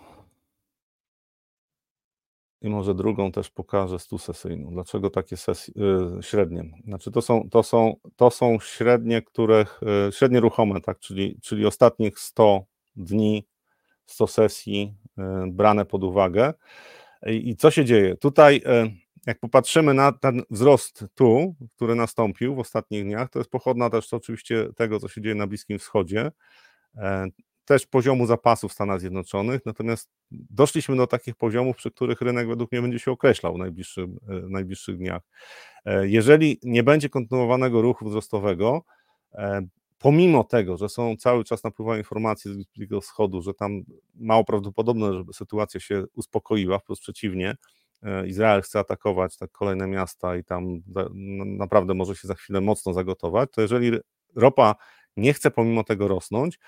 i 2.61 2.69
może 2.69 2.95
drugą 2.95 3.31
też 3.31 3.49
pokażę 3.49 3.99
100 3.99 4.17
sesyjną. 4.17 4.71
Dlaczego 4.71 5.09
takie 5.09 5.37
sesje, 5.37 5.73
średnie? 6.21 6.63
Znaczy 6.83 7.11
to 7.11 7.21
są, 7.21 7.49
to 7.49 7.63
są, 7.63 7.95
to 8.15 8.31
są 8.31 8.59
średnie, 8.59 9.21
których, 9.21 9.81
e, 10.07 10.11
średnie 10.11 10.39
ruchome, 10.39 10.81
tak, 10.81 10.99
czyli, 10.99 11.39
czyli 11.41 11.65
ostatnich 11.65 12.19
100 12.19 12.65
dni, 12.95 13.47
100 14.05 14.27
sesji 14.27 14.93
brane 15.47 15.85
pod 15.85 16.03
uwagę. 16.03 16.53
I 17.27 17.55
co 17.55 17.71
się 17.71 17.85
dzieje? 17.85 18.17
Tutaj, 18.17 18.61
e, 18.65 18.91
jak 19.25 19.39
popatrzymy 19.39 19.93
na 19.93 20.11
ten 20.11 20.43
wzrost 20.49 21.05
tu, 21.15 21.55
który 21.75 21.95
nastąpił 21.95 22.55
w 22.55 22.59
ostatnich 22.59 23.03
dniach, 23.03 23.29
to 23.29 23.39
jest 23.39 23.51
pochodna 23.51 23.89
też 23.89 24.13
oczywiście 24.13 24.67
tego, 24.75 24.99
co 24.99 25.07
się 25.07 25.21
dzieje 25.21 25.35
na 25.35 25.47
Bliskim 25.47 25.79
Wschodzie, 25.79 26.31
e, 26.97 27.27
też 27.65 27.87
poziomu 27.87 28.25
zapasów 28.25 28.71
w 28.71 28.73
Stanach 28.73 28.99
Zjednoczonych, 28.99 29.61
natomiast 29.65 30.09
doszliśmy 30.31 30.95
do 30.95 31.07
takich 31.07 31.35
poziomów, 31.35 31.77
przy 31.77 31.91
których 31.91 32.21
rynek 32.21 32.47
według 32.47 32.71
mnie 32.71 32.81
będzie 32.81 32.99
się 32.99 33.11
określał 33.11 33.55
w, 33.55 33.57
najbliższych, 33.57 34.05
w 34.27 34.49
najbliższych 34.49 34.97
dniach. 34.97 35.21
E, 35.85 36.07
jeżeli 36.07 36.59
nie 36.63 36.83
będzie 36.83 37.09
kontynuowanego 37.09 37.81
ruchu 37.81 38.09
wzrostowego, 38.09 38.83
pomimo 40.01 40.43
tego, 40.43 40.77
że 40.77 40.89
są 40.89 41.17
cały 41.17 41.43
czas 41.43 41.63
napływają 41.63 41.97
informacje 41.97 42.51
z 42.51 42.55
Bliskiego 42.55 43.01
Wschodu, 43.01 43.41
że 43.41 43.53
tam 43.53 43.81
mało 44.15 44.43
prawdopodobne, 44.43 45.13
żeby 45.13 45.33
sytuacja 45.33 45.79
się 45.79 46.03
uspokoiła, 46.13 46.79
wprost 46.79 47.01
przeciwnie, 47.01 47.55
e, 48.03 48.27
Izrael 48.27 48.61
chce 48.61 48.79
atakować 48.79 49.37
tak 49.37 49.51
kolejne 49.51 49.87
miasta 49.87 50.35
i 50.35 50.43
tam 50.43 50.81
naprawdę 51.45 51.93
może 51.93 52.15
się 52.15 52.27
za 52.27 52.35
chwilę 52.35 52.61
mocno 52.61 52.93
zagotować, 52.93 53.49
to 53.51 53.61
jeżeli 53.61 53.91
ropa 54.35 54.75
nie 55.17 55.33
chce 55.33 55.51
pomimo 55.51 55.83
tego 55.83 56.07
rosnąć, 56.07 56.59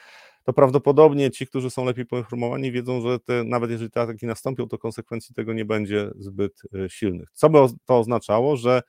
to 0.43 0.53
prawdopodobnie 0.53 1.31
ci, 1.31 1.47
którzy 1.47 1.69
są 1.69 1.85
lepiej 1.85 2.05
poinformowani, 2.05 2.71
wiedzą, 2.71 3.01
że 3.01 3.19
te, 3.19 3.43
nawet 3.43 3.71
jeżeli 3.71 3.91
te 3.91 4.01
ataki 4.01 4.25
nastąpią, 4.25 4.67
to 4.67 4.77
konsekwencji 4.77 5.35
tego 5.35 5.53
nie 5.53 5.65
będzie 5.65 6.11
zbyt 6.15 6.61
e, 6.73 6.89
silnych. 6.89 7.29
Co 7.33 7.49
by 7.49 7.59
to 7.85 7.99
oznaczało, 7.99 8.57
że 8.57 8.81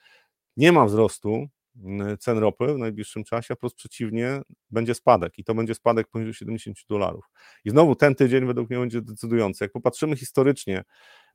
nie 0.57 0.73
ma 0.73 0.85
wzrostu 0.85 1.49
cen 2.21 2.39
ropy 2.39 2.75
w 2.75 2.79
najbliższym 2.79 3.25
czasie, 3.25 3.55
a 3.55 3.57
wprost 3.57 3.77
przeciwnie, 3.77 4.43
będzie 4.71 4.95
spadek 4.95 5.39
i 5.39 5.45
to 5.45 5.55
będzie 5.55 5.75
spadek 5.75 6.09
poniżej 6.09 6.35
70 6.35 6.79
dolarów. 6.89 7.25
I 7.65 7.71
znowu 7.71 7.95
ten 7.95 8.15
tydzień 8.15 8.47
według 8.47 8.71
mnie 8.71 8.79
będzie 8.79 9.03
decydujący. 9.03 9.65
Jak 9.65 9.73
popatrzymy 9.73 10.17
historycznie 10.17 10.85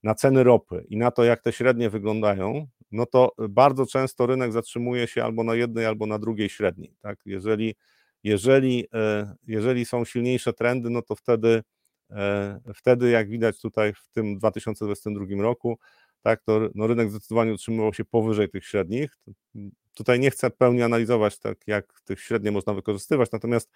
na 0.04 0.16
ceny 0.16 0.44
ropy 0.44 0.86
i 0.90 0.98
na 0.98 1.12
to, 1.12 1.24
jak 1.24 1.42
te 1.42 1.52
średnie 1.52 1.90
wyglądają, 1.90 2.68
no 2.92 3.06
to 3.06 3.32
bardzo 3.50 3.86
często 3.86 4.26
rynek 4.26 4.54
zatrzymuje 4.54 5.08
się 5.08 5.24
albo 5.24 5.44
na 5.44 5.56
jednej, 5.56 5.86
albo 5.86 6.06
na 6.06 6.20
drugiej 6.20 6.50
średniej. 6.50 6.96
Tak? 7.02 7.20
Jeżeli, 7.26 7.76
jeżeli, 8.24 8.88
e, 8.94 9.36
jeżeli 9.48 9.86
są 9.86 10.06
silniejsze 10.06 10.54
trendy, 10.54 10.90
no 10.90 11.02
to 11.02 11.16
wtedy, 11.16 11.64
e, 12.12 12.60
wtedy, 12.76 13.10
jak 13.10 13.30
widać 13.30 13.62
tutaj 13.62 13.94
w 13.94 14.10
tym 14.12 14.38
2022 14.38 15.42
roku, 15.42 15.80
tak, 16.22 16.44
to 16.44 16.70
no 16.76 16.88
rynek 16.88 17.12
zdecydowanie 17.12 17.54
utrzymywał 17.54 17.94
się 17.94 18.06
powyżej 18.06 18.50
tych 18.50 18.66
średnich. 18.66 19.18
Tutaj 19.94 20.20
nie 20.20 20.32
chcę 20.32 20.50
pełni 20.50 20.82
analizować, 20.82 21.40
tak 21.40 21.58
jak 21.68 22.02
tych 22.06 22.20
średnie 22.20 22.52
można 22.52 22.74
wykorzystywać, 22.74 23.32
natomiast, 23.32 23.72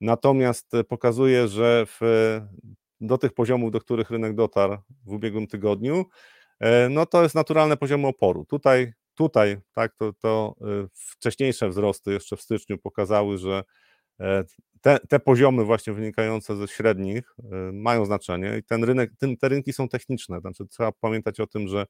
natomiast 0.00 0.72
pokazuje, 0.88 1.48
że 1.48 1.86
w, 1.86 2.00
do 3.00 3.18
tych 3.18 3.32
poziomów, 3.32 3.70
do 3.70 3.80
których 3.80 4.10
rynek 4.10 4.34
dotarł 4.34 4.76
w 5.04 5.12
ubiegłym 5.12 5.46
tygodniu, 5.46 6.04
e, 6.60 6.88
no 6.88 7.06
to 7.06 7.22
jest 7.22 7.34
naturalne 7.34 7.76
poziomy 7.76 8.06
oporu. 8.06 8.44
Tutaj, 8.44 8.92
tutaj 9.14 9.56
tak, 9.72 9.94
to, 9.96 10.12
to 10.12 10.54
e, 10.60 10.64
wcześniejsze 10.92 11.68
wzrosty 11.68 12.12
jeszcze 12.12 12.36
w 12.36 12.42
styczniu 12.42 12.78
pokazały, 12.78 13.38
że 13.38 13.62
e, 14.20 14.44
te, 14.80 14.98
te 15.08 15.20
poziomy 15.20 15.64
właśnie 15.64 15.92
wynikające 15.92 16.56
ze 16.56 16.68
średnich 16.68 17.34
mają 17.72 18.04
znaczenie 18.04 18.58
i 18.58 18.62
ten 18.62 18.84
rynek, 18.84 19.10
ten, 19.18 19.36
te 19.36 19.48
rynki 19.48 19.72
są 19.72 19.88
techniczne, 19.88 20.40
znaczy 20.40 20.66
trzeba 20.66 20.92
pamiętać 20.92 21.40
o 21.40 21.46
tym, 21.46 21.68
że 21.68 21.86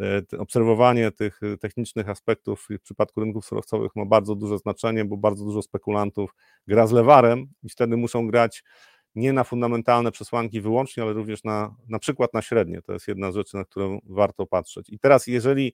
E, 0.00 0.38
obserwowanie 0.38 1.10
tych 1.10 1.42
e, 1.42 1.58
technicznych 1.58 2.08
aspektów 2.08 2.68
w 2.70 2.82
przypadku 2.82 3.20
rynków 3.20 3.46
surowcowych 3.46 3.96
ma 3.96 4.06
bardzo 4.06 4.34
duże 4.34 4.58
znaczenie, 4.58 5.04
bo 5.04 5.16
bardzo 5.16 5.44
dużo 5.44 5.62
spekulantów 5.62 6.34
gra 6.66 6.86
z 6.86 6.92
lewarem 6.92 7.46
i 7.62 7.68
wtedy 7.68 7.96
muszą 7.96 8.26
grać 8.26 8.64
nie 9.14 9.32
na 9.32 9.44
fundamentalne 9.44 10.12
przesłanki 10.12 10.60
wyłącznie, 10.60 11.02
ale 11.02 11.12
również 11.12 11.44
na, 11.44 11.74
na 11.88 11.98
przykład 11.98 12.34
na 12.34 12.42
średnie. 12.42 12.82
To 12.82 12.92
jest 12.92 13.08
jedna 13.08 13.32
z 13.32 13.34
rzeczy, 13.34 13.56
na 13.56 13.64
którą 13.64 13.98
warto 14.04 14.46
patrzeć. 14.46 14.90
I 14.90 14.98
teraz, 14.98 15.26
jeżeli 15.26 15.72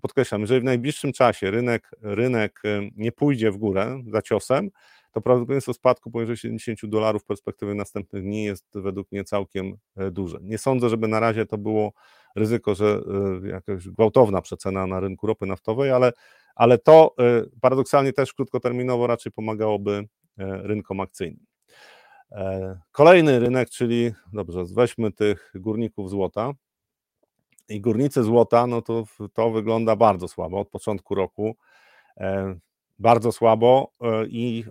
podkreślam, 0.00 0.40
jeżeli 0.40 0.60
w 0.60 0.64
najbliższym 0.64 1.12
czasie 1.12 1.50
rynek, 1.50 1.90
rynek 2.02 2.62
nie 2.96 3.12
pójdzie 3.12 3.50
w 3.50 3.56
górę 3.56 4.02
za 4.06 4.22
ciosem, 4.22 4.70
to 5.12 5.20
prawdopodobieństwo 5.20 5.74
spadku 5.74 6.10
poniżej 6.10 6.36
70 6.36 6.86
dolarów 6.86 7.22
w 7.22 7.26
perspektywie 7.26 7.74
następnych 7.74 8.22
dni 8.22 8.44
jest 8.44 8.66
według 8.74 9.12
mnie 9.12 9.24
całkiem 9.24 9.76
duże. 10.10 10.38
Nie 10.42 10.58
sądzę, 10.58 10.88
żeby 10.88 11.08
na 11.08 11.20
razie 11.20 11.46
to 11.46 11.58
było 11.58 11.92
ryzyko, 12.36 12.74
że 12.74 13.00
y, 13.44 13.48
jakaś 13.48 13.88
gwałtowna 13.88 14.42
przecena 14.42 14.86
na 14.86 15.00
rynku 15.00 15.26
ropy 15.26 15.46
naftowej, 15.46 15.90
ale, 15.90 16.12
ale 16.54 16.78
to 16.78 17.14
y, 17.44 17.50
paradoksalnie 17.60 18.12
też 18.12 18.32
krótkoterminowo 18.32 19.06
raczej 19.06 19.32
pomagałoby 19.32 20.08
e, 20.38 20.62
rynkom 20.62 21.00
akcyjnym. 21.00 21.46
E, 22.32 22.78
kolejny 22.92 23.38
rynek, 23.38 23.70
czyli 23.70 24.12
dobrze, 24.32 24.64
weźmy 24.74 25.12
tych 25.12 25.52
górników 25.54 26.10
złota. 26.10 26.52
I 27.68 27.80
górnicy 27.80 28.22
złota, 28.22 28.66
no 28.66 28.82
to 28.82 29.04
to 29.32 29.50
wygląda 29.50 29.96
bardzo 29.96 30.28
słabo 30.28 30.60
od 30.60 30.68
początku 30.68 31.14
roku. 31.14 31.56
E, 32.16 32.58
bardzo 32.98 33.32
słabo 33.32 33.92
i 34.28 34.64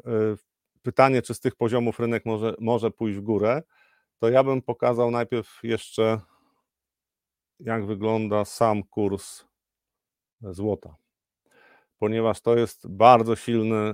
pytanie, 0.81 1.21
czy 1.21 1.33
z 1.33 1.39
tych 1.39 1.55
poziomów 1.55 1.99
rynek 1.99 2.25
może, 2.25 2.55
może 2.59 2.91
pójść 2.91 3.17
w 3.17 3.21
górę 3.21 3.61
to 4.19 4.29
ja 4.29 4.43
bym 4.43 4.61
pokazał 4.61 5.11
najpierw 5.11 5.59
jeszcze, 5.63 6.21
jak 7.59 7.85
wygląda 7.85 8.45
sam 8.45 8.83
kurs 8.83 9.45
złota 10.41 10.95
ponieważ 11.99 12.41
to 12.41 12.57
jest 12.57 12.87
bardzo 12.87 13.35
silny, 13.35 13.93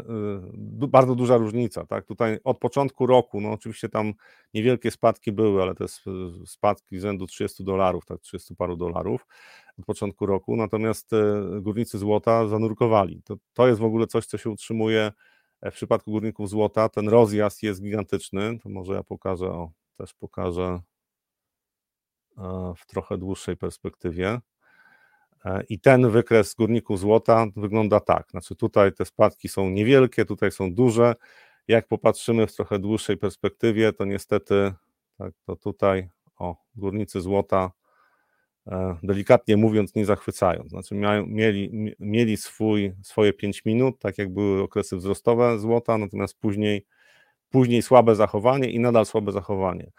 bardzo 0.87 1.15
duża 1.15 1.37
różnica. 1.37 1.85
Tak? 1.85 2.05
Tutaj 2.05 2.39
od 2.43 2.59
początku 2.59 3.05
roku, 3.05 3.41
no 3.41 3.51
oczywiście 3.51 3.89
tam 3.89 4.13
niewielkie 4.53 4.91
spadki 4.91 5.31
były, 5.31 5.61
ale 5.61 5.75
to 5.75 5.83
jest 5.83 6.01
spadki 6.45 6.99
rzędu 6.99 7.27
30 7.27 7.63
dolarów, 7.63 8.05
tak 8.05 8.21
30 8.21 8.55
paru 8.55 8.75
dolarów 8.75 9.25
od 9.79 9.85
początku 9.85 10.25
roku, 10.25 10.55
natomiast 10.55 11.13
y, 11.13 11.17
górnicy 11.61 11.97
złota 11.97 12.47
zanurkowali. 12.47 13.23
To, 13.23 13.35
to 13.53 13.67
jest 13.67 13.79
w 13.79 13.83
ogóle 13.83 14.07
coś, 14.07 14.25
co 14.25 14.37
się 14.37 14.49
utrzymuje 14.49 15.11
e, 15.61 15.71
w 15.71 15.73
przypadku 15.73 16.11
górników 16.11 16.49
złota. 16.49 16.89
Ten 16.89 17.09
rozjazd 17.09 17.63
jest 17.63 17.81
gigantyczny, 17.81 18.59
to 18.59 18.69
może 18.69 18.93
ja 18.93 19.03
pokażę, 19.03 19.45
o, 19.45 19.71
też 19.97 20.13
pokażę 20.13 20.81
e, 22.37 22.73
w 22.77 22.85
trochę 22.85 23.17
dłuższej 23.17 23.57
perspektywie. 23.57 24.39
E, 25.45 25.63
I 25.69 25.79
ten 25.79 26.09
wykres 26.09 26.53
górników 26.55 26.99
złota 26.99 27.45
wygląda 27.55 27.99
tak. 27.99 28.31
Znaczy 28.31 28.55
tutaj 28.55 28.93
te 28.93 29.05
spadki 29.05 29.49
są 29.49 29.69
niewielkie, 29.69 30.25
tutaj 30.25 30.51
są 30.51 30.73
duże. 30.73 31.15
Jak 31.67 31.87
popatrzymy 31.87 32.47
w 32.47 32.55
trochę 32.55 32.79
dłuższej 32.79 33.17
perspektywie, 33.17 33.93
to 33.93 34.05
niestety 34.05 34.73
tak, 35.17 35.33
to 35.45 35.55
tutaj 35.55 36.09
o, 36.39 36.55
górnicy 36.75 37.21
złota 37.21 37.71
e, 38.67 38.97
delikatnie 39.03 39.57
mówiąc 39.57 39.95
nie 39.95 40.05
zachwycają. 40.05 40.67
Znaczy 40.67 40.95
mieli, 41.27 41.95
mieli 41.99 42.37
swój, 42.37 42.93
swoje 43.03 43.33
5 43.33 43.65
minut, 43.65 43.99
tak 43.99 44.17
jak 44.17 44.33
były 44.33 44.61
okresy 44.61 44.97
wzrostowe 44.97 45.59
złota, 45.59 45.97
natomiast 45.97 46.39
później, 46.39 46.85
później 47.49 47.81
słabe 47.81 48.15
zachowanie 48.15 48.69
i 48.69 48.79
nadal 48.79 49.05
słabe 49.05 49.31
zachowanie. 49.31 49.91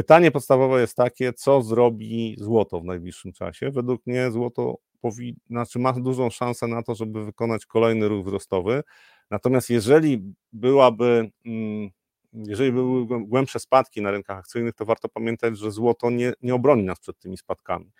Pytanie 0.00 0.30
podstawowe 0.30 0.80
jest 0.80 0.96
takie, 0.96 1.32
co 1.32 1.62
zrobi 1.62 2.36
złoto 2.38 2.80
w 2.80 2.84
najbliższym 2.84 3.32
czasie. 3.32 3.70
Według 3.70 4.06
mnie 4.06 4.30
złoto 4.30 4.76
powi- 5.02 5.34
znaczy 5.50 5.78
ma 5.78 5.92
dużą 5.92 6.30
szansę 6.30 6.66
na 6.66 6.82
to, 6.82 6.94
żeby 6.94 7.24
wykonać 7.24 7.66
kolejny 7.66 8.08
ruch 8.08 8.26
wzrostowy. 8.26 8.82
Natomiast 9.30 9.70
jeżeli 9.70 10.34
byłaby, 10.52 11.30
mm, 11.46 11.90
jeżeli 12.32 12.72
były 12.72 13.06
głębsze 13.26 13.60
spadki 13.60 14.02
na 14.02 14.10
rynkach 14.10 14.38
akcyjnych, 14.38 14.74
to 14.74 14.84
warto 14.84 15.08
pamiętać, 15.08 15.58
że 15.58 15.70
złoto 15.70 16.10
nie, 16.10 16.32
nie 16.42 16.54
obroni 16.54 16.82
nas 16.82 17.00
przed 17.00 17.18
tymi 17.18 17.36
spadkami. 17.36 17.90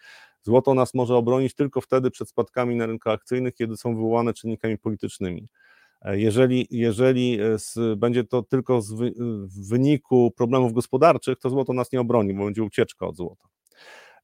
Złoto 0.43 0.75
nas 0.75 0.95
może 0.95 1.17
obronić 1.17 1.55
tylko 1.55 1.81
wtedy 1.81 2.11
przed 2.11 2.29
spadkami 2.29 2.77
na 2.77 2.87
rynkach 2.87 3.15
akcyjnych, 3.15 3.55
kiedy 3.55 3.77
są 3.77 3.95
wywołane 3.95 4.35
czynnikami 4.35 4.79
politycznymi. 4.79 5.49
E, 6.03 6.21
jeżeli, 6.21 6.67
jeżeli 6.71 7.41
e, 7.41 7.59
z, 7.59 7.99
będzie 7.99 8.25
to 8.25 8.43
tylko 8.43 8.81
z 8.81 8.93
wy, 8.93 9.13
w 9.45 9.69
wyniku 9.69 10.31
problemów 10.37 10.73
gospodarczych, 10.73 11.39
to 11.39 11.51
złoto 11.51 11.73
nas 11.73 11.93
nie 11.93 12.01
obroni, 12.01 12.35
bo 12.35 12.45
będzie 12.45 12.63
ucieczka 12.63 13.07
od 13.07 13.17
złota. 13.17 13.49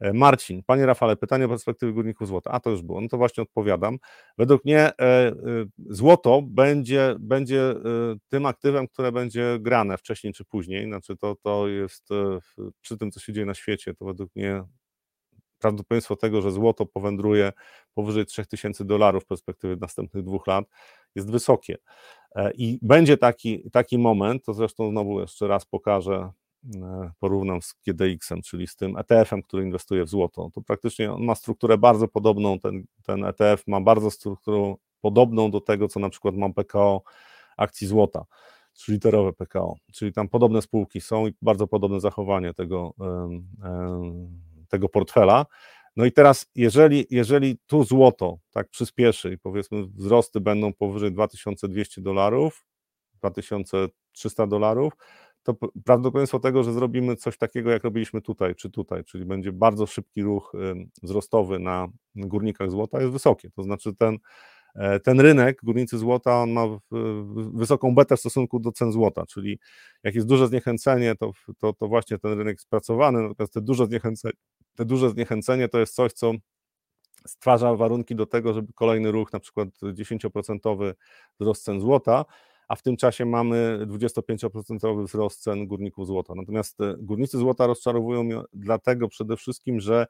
E, 0.00 0.12
Marcin, 0.12 0.62
panie 0.62 0.86
Rafale, 0.86 1.16
pytanie 1.16 1.44
o 1.44 1.48
perspektywy 1.48 1.92
górników 1.92 2.28
złota. 2.28 2.50
A 2.50 2.60
to 2.60 2.70
już 2.70 2.82
było, 2.82 3.00
no 3.00 3.08
to 3.08 3.16
właśnie 3.16 3.42
odpowiadam. 3.42 3.98
Według 4.38 4.64
mnie 4.64 4.90
złoto 5.76 6.42
będzie, 6.42 7.16
będzie 7.18 7.74
tym 8.28 8.46
aktywem, 8.46 8.88
które 8.88 9.12
będzie 9.12 9.58
grane 9.60 9.98
wcześniej 9.98 10.32
czy 10.32 10.44
później. 10.44 10.84
Znaczy 10.84 11.16
to, 11.16 11.36
to 11.42 11.68
jest 11.68 12.08
przy 12.80 12.98
tym, 12.98 13.10
co 13.10 13.20
się 13.20 13.32
dzieje 13.32 13.46
na 13.46 13.54
świecie, 13.54 13.94
to 13.94 14.04
według 14.04 14.36
mnie 14.36 14.62
prawdopodobieństwo 15.58 16.16
tego, 16.16 16.42
że 16.42 16.52
złoto 16.52 16.86
powędruje 16.86 17.52
powyżej 17.94 18.26
3000 18.26 18.84
dolarów 18.84 19.22
w 19.24 19.26
perspektywie 19.26 19.76
następnych 19.80 20.24
dwóch 20.24 20.46
lat 20.46 20.64
jest 21.14 21.30
wysokie. 21.30 21.76
E, 22.34 22.52
I 22.54 22.78
będzie 22.82 23.16
taki, 23.16 23.70
taki 23.70 23.98
moment, 23.98 24.44
to 24.44 24.54
zresztą 24.54 24.90
znowu 24.90 25.20
jeszcze 25.20 25.48
raz 25.48 25.64
pokażę, 25.64 26.30
e, 26.74 27.10
porównam 27.18 27.62
z 27.62 27.74
GDX-em, 27.86 28.42
czyli 28.42 28.66
z 28.66 28.76
tym 28.76 28.96
ETF-em, 28.96 29.42
który 29.42 29.64
inwestuje 29.64 30.04
w 30.04 30.08
złoto. 30.08 30.50
To 30.54 30.62
praktycznie 30.62 31.12
on 31.12 31.24
ma 31.24 31.34
strukturę 31.34 31.78
bardzo 31.78 32.08
podobną, 32.08 32.58
ten, 32.58 32.84
ten 33.02 33.24
ETF 33.24 33.66
ma 33.66 33.80
bardzo 33.80 34.10
strukturę 34.10 34.74
podobną 35.00 35.50
do 35.50 35.60
tego, 35.60 35.88
co 35.88 36.00
na 36.00 36.10
przykład 36.10 36.34
ma 36.34 36.52
PKO 36.52 37.02
akcji 37.56 37.86
złota, 37.86 38.24
literowe 38.88 39.32
PKO, 39.32 39.76
czyli 39.92 40.12
tam 40.12 40.28
podobne 40.28 40.62
spółki 40.62 41.00
są 41.00 41.26
i 41.26 41.34
bardzo 41.42 41.66
podobne 41.66 42.00
zachowanie 42.00 42.54
tego, 42.54 42.94
tego 44.66 44.88
portfela. 44.88 45.46
No 45.96 46.04
i 46.04 46.12
teraz, 46.12 46.46
jeżeli, 46.54 47.06
jeżeli 47.10 47.58
tu 47.66 47.84
złoto 47.84 48.38
tak 48.50 48.68
przyspieszy 48.68 49.32
i 49.32 49.38
powiedzmy 49.38 49.86
wzrosty 49.86 50.40
będą 50.40 50.72
powyżej 50.72 51.12
2200 51.12 52.00
dolarów, 52.00 52.66
2300 53.14 54.46
dolarów, 54.46 54.92
to 55.46 55.54
prawdopodobieństwo 55.84 56.38
tego, 56.38 56.62
że 56.62 56.72
zrobimy 56.72 57.16
coś 57.16 57.38
takiego, 57.38 57.70
jak 57.70 57.84
robiliśmy 57.84 58.22
tutaj 58.22 58.54
czy 58.54 58.70
tutaj, 58.70 59.04
czyli 59.04 59.24
będzie 59.24 59.52
bardzo 59.52 59.86
szybki 59.86 60.22
ruch 60.22 60.52
wzrostowy 61.02 61.58
na 61.58 61.88
górnikach 62.14 62.70
złota, 62.70 63.00
jest 63.00 63.12
wysokie. 63.12 63.50
To 63.50 63.62
znaczy 63.62 63.94
ten, 63.94 64.18
e, 64.74 65.00
ten 65.00 65.20
rynek, 65.20 65.60
górnicy 65.62 65.98
złota, 65.98 66.42
on 66.42 66.50
ma 66.50 66.62
wysoką 67.54 67.94
betę 67.94 68.16
w 68.16 68.20
stosunku 68.20 68.60
do 68.60 68.72
cen 68.72 68.92
złota, 68.92 69.26
czyli 69.26 69.58
jak 70.02 70.14
jest 70.14 70.26
duże 70.26 70.48
zniechęcenie, 70.48 71.14
to, 71.14 71.32
to, 71.58 71.72
to 71.72 71.88
właśnie 71.88 72.18
ten 72.18 72.32
rynek 72.32 72.54
jest 72.54 72.66
spracowany, 72.66 73.28
natomiast 73.28 73.52
te 73.52 73.60
duże 73.60 73.86
zniechęcenie, 73.86 74.34
te 74.76 74.84
duże 74.84 75.10
zniechęcenie 75.10 75.68
to 75.68 75.78
jest 75.78 75.94
coś, 75.94 76.12
co 76.12 76.32
stwarza 77.26 77.74
warunki 77.74 78.14
do 78.14 78.26
tego, 78.26 78.54
żeby 78.54 78.72
kolejny 78.72 79.12
ruch, 79.12 79.32
na 79.32 79.40
przykład 79.40 79.68
10% 79.82 80.94
wzrost 81.40 81.64
cen 81.64 81.80
złota, 81.80 82.24
a 82.68 82.76
w 82.76 82.82
tym 82.82 82.96
czasie 82.96 83.24
mamy 83.24 83.78
25% 83.86 85.04
wzrost 85.04 85.42
cen 85.42 85.66
górników 85.66 86.06
złota. 86.06 86.34
Natomiast 86.34 86.80
e, 86.80 86.94
górnicy 86.98 87.38
złota 87.38 87.66
rozczarowują 87.66 88.22
mnie 88.24 88.40
dlatego 88.52 89.08
przede 89.08 89.36
wszystkim, 89.36 89.80
że 89.80 90.06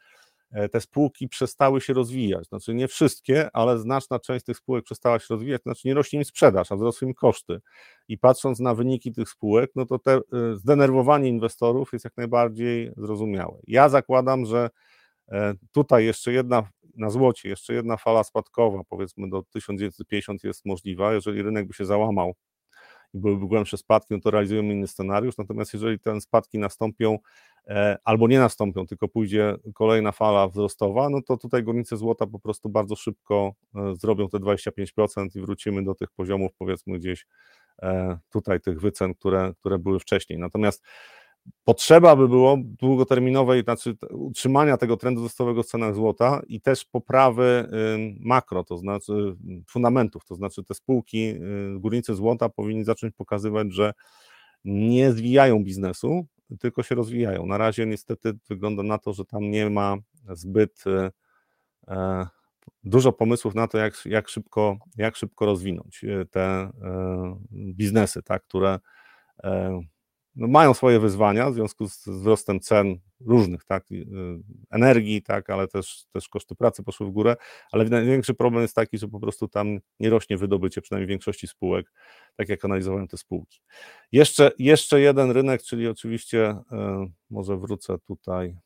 te 0.72 0.80
spółki 0.80 1.28
przestały 1.28 1.80
się 1.80 1.92
rozwijać. 1.92 2.46
Znaczy 2.48 2.74
nie 2.74 2.88
wszystkie, 2.88 3.50
ale 3.52 3.78
znaczna 3.78 4.18
część 4.18 4.44
tych 4.44 4.56
spółek 4.56 4.84
przestała 4.84 5.18
się 5.18 5.26
rozwijać, 5.30 5.62
znaczy 5.62 5.88
nie 5.88 5.94
rośnie 5.94 6.18
im 6.18 6.24
sprzedaż, 6.24 6.72
a 6.72 6.76
wzrosły 6.76 7.08
im 7.08 7.14
koszty. 7.14 7.60
I 8.08 8.18
patrząc 8.18 8.60
na 8.60 8.74
wyniki 8.74 9.12
tych 9.12 9.28
spółek, 9.28 9.70
no 9.74 9.86
to 9.86 9.98
te 9.98 10.12
e, 10.14 10.20
zdenerwowanie 10.54 11.28
inwestorów 11.28 11.92
jest 11.92 12.04
jak 12.04 12.16
najbardziej 12.16 12.92
zrozumiałe. 12.96 13.58
Ja 13.66 13.88
zakładam, 13.88 14.46
że 14.46 14.70
tutaj 15.72 16.04
jeszcze 16.04 16.32
jedna 16.32 16.68
na 16.96 17.10
złocie, 17.10 17.48
jeszcze 17.48 17.74
jedna 17.74 17.96
fala 17.96 18.24
spadkowa, 18.24 18.82
powiedzmy 18.88 19.30
do 19.30 19.42
1950 19.42 20.44
jest 20.44 20.64
możliwa, 20.64 21.14
jeżeli 21.14 21.42
rynek 21.42 21.66
by 21.66 21.74
się 21.74 21.84
załamał 21.84 22.34
byłyby 23.16 23.46
głębsze 23.46 23.76
spadki, 23.76 24.14
no 24.14 24.20
to 24.20 24.30
realizujemy 24.30 24.74
inny 24.74 24.86
scenariusz, 24.86 25.36
natomiast 25.36 25.72
jeżeli 25.72 25.98
te 25.98 26.20
spadki 26.20 26.58
nastąpią 26.58 27.18
e, 27.66 27.98
albo 28.04 28.28
nie 28.28 28.38
nastąpią, 28.38 28.86
tylko 28.86 29.08
pójdzie 29.08 29.54
kolejna 29.74 30.12
fala 30.12 30.48
wzrostowa, 30.48 31.08
no 31.08 31.22
to 31.22 31.36
tutaj 31.36 31.62
górnicy 31.62 31.96
złota 31.96 32.26
po 32.26 32.38
prostu 32.38 32.68
bardzo 32.68 32.96
szybko 32.96 33.54
e, 33.74 33.94
zrobią 33.96 34.28
te 34.28 34.38
25% 34.38 35.36
i 35.36 35.40
wrócimy 35.40 35.84
do 35.84 35.94
tych 35.94 36.10
poziomów 36.10 36.52
powiedzmy 36.58 36.98
gdzieś 36.98 37.26
e, 37.82 38.18
tutaj 38.30 38.60
tych 38.60 38.80
wycen, 38.80 39.14
które, 39.14 39.52
które 39.60 39.78
były 39.78 40.00
wcześniej. 40.00 40.38
Natomiast 40.38 40.84
potrzeba 41.64 42.16
by 42.16 42.28
było 42.28 42.56
długoterminowej, 42.60 43.62
znaczy 43.62 43.96
utrzymania 44.10 44.76
tego 44.76 44.96
trendu 44.96 45.20
wzrostowego 45.20 45.62
w 45.62 45.66
cenach 45.66 45.94
złota 45.94 46.42
i 46.46 46.60
też 46.60 46.84
poprawy 46.84 47.68
makro, 48.20 48.64
to 48.64 48.78
znaczy 48.78 49.36
fundamentów, 49.68 50.24
to 50.24 50.34
znaczy 50.34 50.64
te 50.64 50.74
spółki, 50.74 51.34
górnicy 51.76 52.14
złota 52.14 52.48
powinni 52.48 52.84
zacząć 52.84 53.14
pokazywać, 53.14 53.72
że 53.72 53.92
nie 54.64 55.12
zwijają 55.12 55.64
biznesu, 55.64 56.26
tylko 56.60 56.82
się 56.82 56.94
rozwijają. 56.94 57.46
Na 57.46 57.58
razie 57.58 57.86
niestety 57.86 58.32
wygląda 58.48 58.82
na 58.82 58.98
to, 58.98 59.12
że 59.12 59.24
tam 59.24 59.50
nie 59.50 59.70
ma 59.70 59.96
zbyt 60.28 60.84
e, 60.86 61.10
e, 61.88 62.26
dużo 62.84 63.12
pomysłów 63.12 63.54
na 63.54 63.68
to, 63.68 63.78
jak, 63.78 63.94
jak, 64.04 64.28
szybko, 64.28 64.78
jak 64.96 65.16
szybko 65.16 65.46
rozwinąć 65.46 66.04
e, 66.04 66.24
te 66.24 66.70
biznesy, 67.52 68.22
tak, 68.22 68.42
które 68.42 68.78
no 70.36 70.48
mają 70.48 70.74
swoje 70.74 71.00
wyzwania 71.00 71.50
w 71.50 71.54
związku 71.54 71.88
z 71.88 72.08
wzrostem 72.08 72.60
cen 72.60 72.98
różnych, 73.20 73.64
tak, 73.64 73.92
y, 73.92 74.06
energii, 74.70 75.22
tak, 75.22 75.50
ale 75.50 75.68
też, 75.68 76.04
też 76.12 76.28
koszty 76.28 76.54
pracy 76.54 76.82
poszły 76.82 77.06
w 77.06 77.10
górę, 77.10 77.36
ale 77.72 77.84
największy 77.84 78.34
problem 78.34 78.62
jest 78.62 78.74
taki, 78.74 78.98
że 78.98 79.08
po 79.08 79.20
prostu 79.20 79.48
tam 79.48 79.78
nie 80.00 80.10
rośnie 80.10 80.36
wydobycie, 80.36 80.80
przynajmniej 80.82 81.06
w 81.06 81.10
większości 81.10 81.46
spółek, 81.46 81.92
tak 82.36 82.48
jak 82.48 82.64
analizowałem 82.64 83.08
te 83.08 83.16
spółki. 83.16 83.60
Jeszcze, 84.12 84.50
jeszcze 84.58 85.00
jeden 85.00 85.30
rynek, 85.30 85.62
czyli 85.62 85.88
oczywiście, 85.88 86.50
y, 86.50 86.56
może 87.30 87.56
wrócę 87.56 87.98
tutaj, 87.98 88.56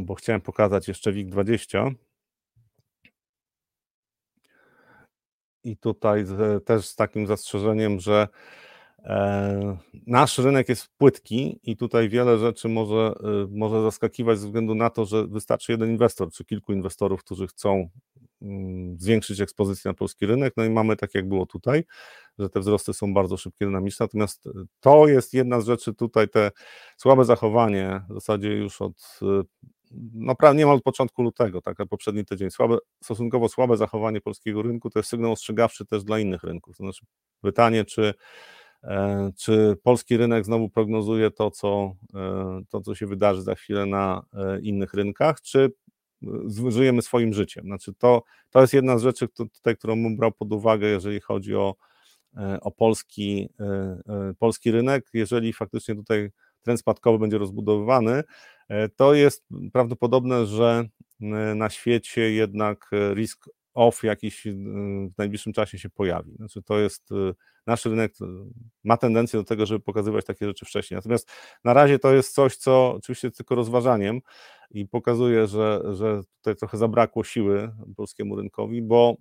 bo 0.00 0.14
chciałem 0.14 0.40
pokazać 0.40 0.88
jeszcze 0.88 1.12
WIG20, 1.12 1.94
i 5.64 5.76
tutaj 5.76 6.24
też 6.64 6.86
z 6.86 6.94
takim 6.94 7.26
zastrzeżeniem, 7.26 8.00
że 8.00 8.28
nasz 10.06 10.38
rynek 10.38 10.68
jest 10.68 10.88
płytki 10.98 11.60
i 11.62 11.76
tutaj 11.76 12.08
wiele 12.08 12.38
rzeczy 12.38 12.68
może, 12.68 13.14
y, 13.44 13.48
może 13.50 13.82
zaskakiwać 13.82 14.38
ze 14.38 14.46
względu 14.46 14.74
na 14.74 14.90
to, 14.90 15.04
że 15.04 15.26
wystarczy 15.26 15.72
jeden 15.72 15.90
inwestor 15.90 16.30
czy 16.30 16.44
kilku 16.44 16.72
inwestorów, 16.72 17.20
którzy 17.20 17.46
chcą 17.46 17.88
mm, 18.42 18.98
zwiększyć 18.98 19.40
ekspozycję 19.40 19.88
na 19.88 19.94
polski 19.94 20.26
rynek. 20.26 20.54
No 20.56 20.64
i 20.64 20.70
mamy 20.70 20.96
tak, 20.96 21.14
jak 21.14 21.28
było 21.28 21.46
tutaj, 21.46 21.84
że 22.38 22.48
te 22.48 22.60
wzrosty 22.60 22.94
są 22.94 23.14
bardzo 23.14 23.36
szybkie, 23.36 23.64
dynamiczne. 23.64 24.04
Natomiast 24.04 24.48
to 24.80 25.08
jest 25.08 25.34
jedna 25.34 25.60
z 25.60 25.66
rzeczy 25.66 25.94
tutaj, 25.94 26.28
te 26.28 26.50
słabe 26.96 27.24
zachowanie 27.24 28.00
w 28.10 28.14
zasadzie 28.14 28.48
już 28.48 28.82
od 28.82 29.20
no 30.14 30.34
niemal 30.54 30.76
od 30.76 30.82
początku 30.82 31.22
lutego, 31.22 31.62
tak, 31.62 31.76
poprzedni 31.90 32.24
tydzień, 32.24 32.50
słabe, 32.50 32.78
stosunkowo 33.02 33.48
słabe 33.48 33.76
zachowanie 33.76 34.20
polskiego 34.20 34.62
rynku 34.62 34.90
to 34.90 34.98
jest 34.98 35.08
sygnał 35.08 35.32
ostrzegawczy 35.32 35.86
też 35.86 36.04
dla 36.04 36.18
innych 36.18 36.42
rynków. 36.42 36.76
To 36.76 36.84
znaczy 36.84 37.06
pytanie, 37.40 37.84
czy, 37.84 38.02
e, 38.02 38.14
czy 39.36 39.76
polski 39.82 40.16
rynek 40.16 40.44
znowu 40.44 40.68
prognozuje 40.68 41.30
to 41.30 41.50
co, 41.50 41.94
e, 42.14 42.60
to, 42.68 42.80
co 42.80 42.94
się 42.94 43.06
wydarzy 43.06 43.42
za 43.42 43.54
chwilę 43.54 43.86
na 43.86 44.22
e, 44.34 44.60
innych 44.60 44.94
rynkach, 44.94 45.40
czy 45.40 45.72
żyjemy 46.68 47.02
swoim 47.02 47.32
życiem. 47.32 47.64
Znaczy 47.64 47.94
to, 47.94 48.22
to 48.50 48.60
jest 48.60 48.72
jedna 48.72 48.98
z 48.98 49.02
rzeczy, 49.02 49.28
tutaj, 49.28 49.76
którą 49.76 50.02
bym 50.02 50.16
brał 50.16 50.32
pod 50.32 50.52
uwagę, 50.52 50.86
jeżeli 50.86 51.20
chodzi 51.20 51.54
o, 51.54 51.74
o 52.60 52.70
polski, 52.70 53.48
polski 54.38 54.70
rynek. 54.70 55.06
Jeżeli 55.12 55.52
faktycznie 55.52 55.94
tutaj 55.94 56.30
trend 56.62 56.80
spadkowy 56.80 57.18
będzie 57.18 57.38
rozbudowywany, 57.38 58.22
e, 58.68 58.88
to 58.88 59.14
jest 59.14 59.46
prawdopodobne, 59.72 60.46
że 60.46 60.88
na 61.54 61.70
świecie 61.70 62.32
jednak 62.32 62.90
risk 63.14 63.48
off 63.76 64.02
jakiś 64.04 64.44
w 65.14 65.18
najbliższym 65.18 65.52
czasie 65.52 65.78
się 65.78 65.90
pojawi. 65.90 66.36
Znaczy 66.36 66.62
to 66.62 66.78
jest, 66.78 67.12
y, 67.12 67.34
nasz 67.66 67.84
rynek 67.84 68.12
y, 68.20 68.24
ma 68.84 68.96
tendencję 68.96 69.40
do 69.40 69.44
tego, 69.44 69.66
żeby 69.66 69.80
pokazywać 69.80 70.24
takie 70.24 70.46
rzeczy 70.46 70.66
wcześniej. 70.66 70.96
Natomiast 70.96 71.30
na 71.64 71.72
razie 71.72 71.98
to 71.98 72.14
jest 72.14 72.34
coś, 72.34 72.56
co 72.56 72.94
oczywiście 72.94 73.30
tylko 73.30 73.54
rozważaniem 73.54 74.20
i 74.70 74.86
pokazuje, 74.86 75.46
że, 75.46 75.82
że 75.92 76.20
tutaj 76.36 76.56
trochę 76.56 76.78
zabrakło 76.78 77.24
siły 77.24 77.70
polskiemu 77.96 78.36
rynkowi, 78.36 78.82
bo 78.82 79.16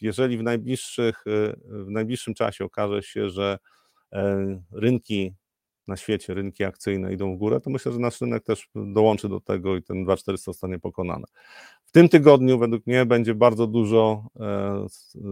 jeżeli 0.00 0.38
w, 0.38 0.42
najbliższych, 0.42 1.26
y, 1.26 1.56
w 1.66 1.90
najbliższym 1.90 2.34
czasie 2.34 2.64
okaże 2.64 3.02
się, 3.02 3.30
że 3.30 3.58
e, 4.12 4.62
rynki 4.72 5.34
na 5.86 5.96
świecie 5.96 6.34
rynki 6.34 6.64
akcyjne 6.64 7.12
idą 7.12 7.34
w 7.34 7.38
górę, 7.38 7.60
to 7.60 7.70
myślę, 7.70 7.92
że 7.92 7.98
nasz 7.98 8.20
rynek 8.20 8.44
też 8.44 8.68
dołączy 8.74 9.28
do 9.28 9.40
tego 9.40 9.76
i 9.76 9.82
ten 9.82 10.04
2400 10.04 10.52
zostanie 10.52 10.78
pokonany. 10.78 11.24
Tym 11.96 12.08
tygodniu 12.08 12.58
według 12.58 12.86
mnie 12.86 13.06
będzie 13.06 13.34
bardzo 13.34 13.66
dużo 13.66 14.28
e, 14.40 14.86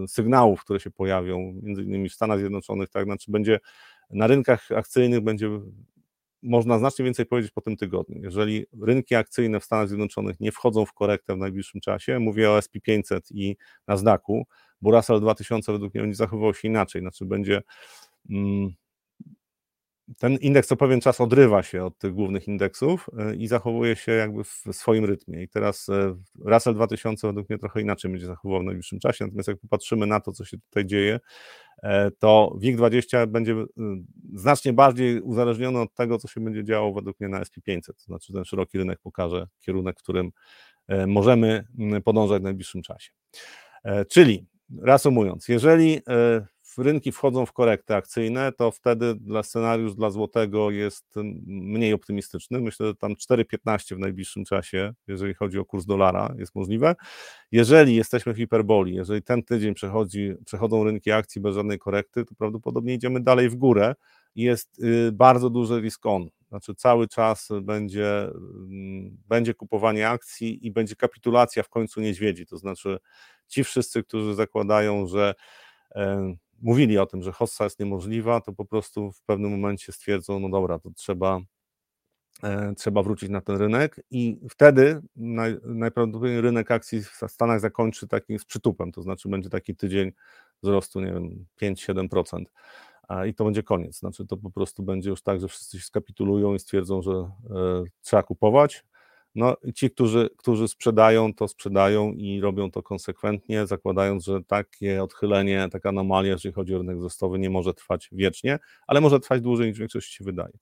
sygnałów, 0.09 0.65
które 0.65 0.81
się 0.81 0.91
pojawią, 0.91 1.61
między 1.62 1.83
innymi 1.83 2.09
w 2.09 2.12
Stanach 2.12 2.39
Zjednoczonych, 2.39 2.89
tak, 2.89 3.05
znaczy 3.05 3.31
będzie 3.31 3.61
na 4.11 4.27
rynkach 4.27 4.73
akcyjnych 4.73 5.21
będzie 5.21 5.49
można 6.43 6.79
znacznie 6.79 7.05
więcej 7.05 7.27
powiedzieć 7.27 7.53
po 7.53 7.61
tym 7.61 7.77
tygodniu. 7.77 8.21
Jeżeli 8.23 8.67
rynki 8.83 9.15
akcyjne 9.15 9.61
w 9.61 9.65
Stanach 9.65 9.89
Zjednoczonych 9.89 10.41
nie 10.41 10.53
wchodzą 10.53 10.87
w 10.87 10.93
korektę 10.93 11.35
w 11.35 11.39
najbliższym 11.39 11.81
czasie, 11.81 12.19
mówię 12.19 12.51
o 12.51 12.59
SP500 12.59 13.21
i 13.31 13.57
Nasdaqu, 13.87 14.47
bo 14.81 14.91
Russell 14.91 15.21
2000 15.21 15.73
według 15.73 15.95
mnie 15.95 16.03
będzie 16.03 16.17
zachowywał 16.17 16.55
się 16.55 16.69
inaczej, 16.69 17.03
znaczy 17.03 17.25
będzie 17.25 17.62
mm, 18.31 18.75
ten 20.19 20.37
indeks 20.37 20.69
co 20.69 20.77
pewien 20.77 21.01
czas 21.01 21.21
odrywa 21.21 21.63
się 21.63 21.85
od 21.85 21.99
tych 21.99 22.15
głównych 22.15 22.49
indeksów 22.49 23.11
e, 23.19 23.35
i 23.35 23.47
zachowuje 23.47 23.97
się 23.97 24.13
jakby 24.13 24.45
w 24.45 24.65
swoim 24.73 25.05
rytmie. 25.05 25.43
I 25.43 25.49
teraz 25.49 25.89
e, 25.89 26.17
Russell 26.45 26.75
2000 26.75 27.27
według 27.27 27.49
mnie 27.49 27.59
trochę 27.59 27.81
inaczej 27.81 28.11
będzie 28.11 28.27
zachowywał 28.27 28.61
w 28.61 28.65
najbliższym 28.65 28.99
czasie, 28.99 29.25
natomiast 29.25 29.49
jak 29.49 29.59
popatrzymy 29.59 30.07
na 30.07 30.21
to, 30.21 30.33
co 30.33 30.45
się 30.45 30.59
tutaj 30.59 30.87
dzieje, 30.87 31.21
e, 31.83 32.11
to 32.11 32.57
WIG20 32.63 33.27
będzie 33.27 33.55
znacznie 34.35 34.73
bardziej 34.73 35.21
uzależniony 35.21 35.81
od 35.81 35.95
tego, 35.95 36.19
co 36.19 36.29
się 36.29 36.41
będzie 36.41 36.65
działo 36.65 36.95
według 36.95 37.21
mnie 37.21 37.29
na 37.29 37.41
SP500, 37.41 37.87
to 37.87 38.05
znaczy 38.05 38.33
ten 38.33 38.45
szeroki 38.45 38.79
rynek 38.79 38.99
pokaże 39.03 39.47
kierunek, 39.61 39.99
w 39.99 40.03
którym 40.03 40.31
możemy 41.07 41.65
podążać 42.05 42.41
w 42.41 42.45
najbliższym 42.45 42.83
czasie. 42.83 43.11
Czyli 44.09 44.47
reasumując, 44.83 45.49
jeżeli 45.49 46.01
rynki 46.79 47.12
wchodzą 47.12 47.47
w 47.47 47.53
korekty 47.53 47.95
akcyjne, 47.95 48.53
to 48.53 48.70
wtedy 48.70 49.14
dla 49.14 49.43
scenariusz 49.43 49.95
dla 49.95 50.11
złotego 50.11 50.70
jest 50.70 51.14
mniej 51.47 51.93
optymistyczny. 51.93 52.61
Myślę, 52.61 52.87
że 52.87 52.95
tam 52.95 53.14
4,15 53.14 53.97
w 53.97 53.99
najbliższym 53.99 54.45
czasie, 54.45 54.95
jeżeli 55.07 55.35
chodzi 55.35 55.59
o 55.59 55.64
kurs 55.64 55.87
dolara, 55.87 56.35
jest 56.39 56.55
możliwe. 56.55 56.95
Jeżeli 57.53 57.97
jesteśmy 57.97 58.35
w 58.35 58.37
hiperboli, 58.37 58.95
jeżeli 58.95 59.22
ten 59.22 59.43
tydzień 59.43 59.75
przechodzi, 59.75 60.35
przechodzą 60.47 60.85
rynki 60.85 61.12
akcji 61.12 61.41
bez 61.41 61.55
żadnej 61.55 61.79
korekty, 61.79 62.25
to 62.25 62.35
prawdopodobnie 62.35 62.95
idziemy 62.95 63.20
dalej 63.20 63.49
w 63.49 63.55
górę 63.55 63.95
i 64.35 64.43
jest 64.43 64.79
y, 64.79 65.12
bardzo 65.12 65.51
duży 65.51 65.81
risk 65.81 66.07
on. 66.07 66.29
Znaczy 66.49 66.75
cały 66.75 67.09
czas 67.09 67.49
będzie, 67.62 68.22
mm, 68.25 69.16
będzie 69.29 69.55
kupowanie 69.55 70.09
akcji 70.09 70.66
i 70.66 70.70
będzie 70.70 70.97
kapitulacja 70.97 71.62
w 71.62 71.68
końcu 71.68 72.01
niedźwiedzi. 72.01 72.47
To 72.47 72.59
znaczy 72.59 72.99
ci 73.49 73.64
wszyscy, 73.64 74.03
którzy 74.03 74.35
zakładają, 74.35 75.07
że 75.07 75.35
mówili 76.65 76.99
o 76.99 77.07
tym, 77.07 77.23
że 77.23 77.33
hossa 77.33 77.65
jest 77.65 77.81
niemożliwa, 77.81 78.41
to 78.41 78.53
po 78.53 78.65
prostu 78.65 79.12
w 79.12 79.23
pewnym 79.23 79.51
momencie 79.51 79.93
stwierdzą, 79.93 80.41
no 80.41 80.49
dobra, 80.49 80.79
to 80.79 80.91
trzeba, 80.91 81.41
e, 82.43 82.75
trzeba 82.75 83.03
wrócić 83.03 83.31
na 83.31 83.41
ten 83.41 83.57
rynek 83.57 84.01
i 84.11 84.41
wtedy 84.51 85.03
naj, 85.17 85.57
najprawdopodobniej 85.65 86.41
rynek 86.41 86.71
akcji 86.71 87.03
w 87.03 87.21
Stanach 87.29 87.61
zakończy 87.61 88.09
takim 88.09 88.39
z 88.39 88.45
przytupem, 88.45 88.93
to 88.93 89.03
znaczy 89.03 89.29
będzie 89.29 89.51
taki 89.51 89.77
tydzień 89.77 90.12
wzrostu, 90.62 91.01
nie 91.01 91.12
wiem, 91.12 91.47
5-7%. 91.57 92.45
I 93.27 93.35
to 93.35 93.45
będzie 93.45 93.62
koniec. 93.62 93.99
Znaczy, 93.99 94.27
to 94.27 94.37
po 94.37 94.51
prostu 94.51 94.83
będzie 94.83 95.11
już 95.11 95.23
tak, 95.23 95.41
że 95.41 95.49
wszyscy 95.49 95.79
się 95.79 95.85
skapitulują 95.85 96.55
i 96.55 96.59
stwierdzą, 96.59 97.03
że 97.03 97.12
e, 97.12 97.31
trzeba 98.03 98.23
kupować, 98.23 98.85
no, 99.35 99.57
ci, 99.74 99.91
którzy, 99.91 100.30
którzy 100.37 100.68
sprzedają, 100.68 101.35
to 101.35 101.49
sprzedają 101.49 102.12
i 102.12 102.41
robią 102.41 102.70
to 102.70 102.82
konsekwentnie, 102.82 103.66
zakładając, 103.66 104.24
że 104.24 104.45
takie 104.45 105.03
odchylenie, 105.03 105.68
taka 105.72 105.89
anomalia, 105.89 106.32
jeżeli 106.32 106.53
chodzi 106.53 106.74
o 106.74 106.78
rynek 106.78 106.99
wzrostowy, 106.99 107.39
nie 107.39 107.51
może 107.51 107.74
trwać 107.74 108.09
wiecznie, 108.12 108.59
ale 108.87 109.01
może 109.01 109.20
trwać 109.20 109.41
dłużej 109.41 109.68
niż 109.68 109.78
większość 109.78 110.12
się 110.12 110.24
wydaje. 110.24 110.59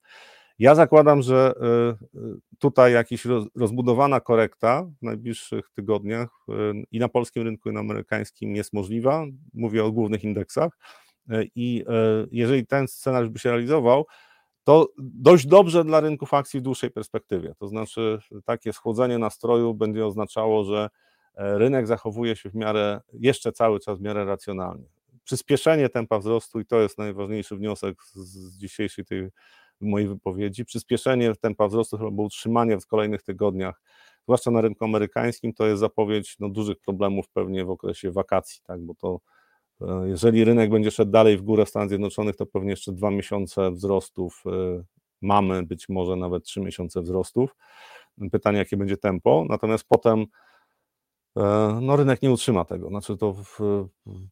Ja 0.59 0.75
zakładam, 0.75 1.21
że 1.21 1.53
y, 2.13 2.19
y, 2.19 2.39
tutaj 2.59 2.93
jakaś 2.93 3.23
rozbudowana 3.55 4.19
korekta 4.19 4.83
w 4.83 5.01
najbliższych 5.01 5.69
tygodniach 5.75 6.29
y, 6.49 6.53
i 6.91 6.99
na 6.99 7.09
polskim 7.09 7.43
rynku, 7.43 7.69
i 7.69 7.73
na 7.73 7.79
amerykańskim 7.79 8.55
jest 8.55 8.73
możliwa. 8.73 9.25
Mówię 9.53 9.83
o 9.83 9.91
głównych 9.91 10.23
indeksach. 10.23 10.77
I 11.55 11.85
jeżeli 12.31 12.67
ten 12.67 12.87
scenariusz 12.87 13.29
by 13.29 13.39
się 13.39 13.49
realizował, 13.49 14.05
to 14.63 14.87
dość 14.97 15.45
dobrze 15.45 15.83
dla 15.83 15.99
rynków 15.99 16.33
akcji 16.33 16.59
w 16.59 16.63
dłuższej 16.63 16.91
perspektywie. 16.91 17.55
To 17.59 17.67
znaczy, 17.67 18.19
takie 18.45 18.73
schłodzenie 18.73 19.17
nastroju 19.17 19.73
będzie 19.73 20.05
oznaczało, 20.05 20.63
że 20.63 20.89
e, 21.35 21.57
rynek 21.57 21.87
zachowuje 21.87 22.35
się 22.35 22.49
w 22.49 22.55
miarę, 22.55 23.01
jeszcze 23.13 23.51
cały 23.51 23.79
czas 23.79 23.99
w 23.99 24.01
miarę 24.01 24.25
racjonalnie. 24.25 24.85
Przyspieszenie 25.23 25.89
tempa 25.89 26.19
wzrostu, 26.19 26.59
i 26.59 26.65
to 26.65 26.81
jest 26.81 26.97
najważniejszy 26.97 27.55
wniosek 27.55 28.03
z 28.03 28.57
dzisiejszej 28.57 29.05
tej 29.05 29.29
mojej 29.81 30.07
wypowiedzi, 30.07 30.65
przyspieszenie 30.65 31.35
tempa 31.35 31.67
wzrostu 31.67 31.97
albo 31.97 32.23
utrzymanie 32.23 32.79
w 32.79 32.87
kolejnych 32.87 33.23
tygodniach, 33.23 33.81
zwłaszcza 34.23 34.51
na 34.51 34.61
rynku 34.61 34.85
amerykańskim, 34.85 35.53
to 35.53 35.67
jest 35.67 35.79
zapowiedź 35.79 36.35
no, 36.39 36.49
dużych 36.49 36.79
problemów 36.79 37.29
pewnie 37.29 37.65
w 37.65 37.69
okresie 37.69 38.11
wakacji, 38.11 38.61
tak, 38.63 38.81
bo 38.81 38.95
to 38.95 39.19
jeżeli 40.05 40.43
rynek 40.43 40.69
będzie 40.69 40.91
szedł 40.91 41.11
dalej 41.11 41.37
w 41.37 41.41
górę 41.41 41.65
w 41.65 41.69
Stanach 41.69 41.89
Zjednoczonych, 41.89 42.35
to 42.35 42.45
pewnie 42.45 42.69
jeszcze 42.69 42.91
dwa 42.91 43.11
miesiące 43.11 43.71
wzrostów 43.71 44.43
e, 44.45 44.83
mamy, 45.21 45.63
być 45.63 45.89
może 45.89 46.15
nawet 46.15 46.43
trzy 46.43 46.61
miesiące 46.61 47.01
wzrostów. 47.01 47.55
Pytanie, 48.31 48.57
jakie 48.57 48.77
będzie 48.77 48.97
tempo. 48.97 49.45
Natomiast 49.49 49.85
potem 49.89 50.25
e, 51.37 51.79
no, 51.81 51.95
rynek 51.95 52.21
nie 52.21 52.31
utrzyma 52.31 52.65
tego. 52.65 52.89
Znaczy 52.89 53.17
to 53.17 53.33
w, 53.33 53.59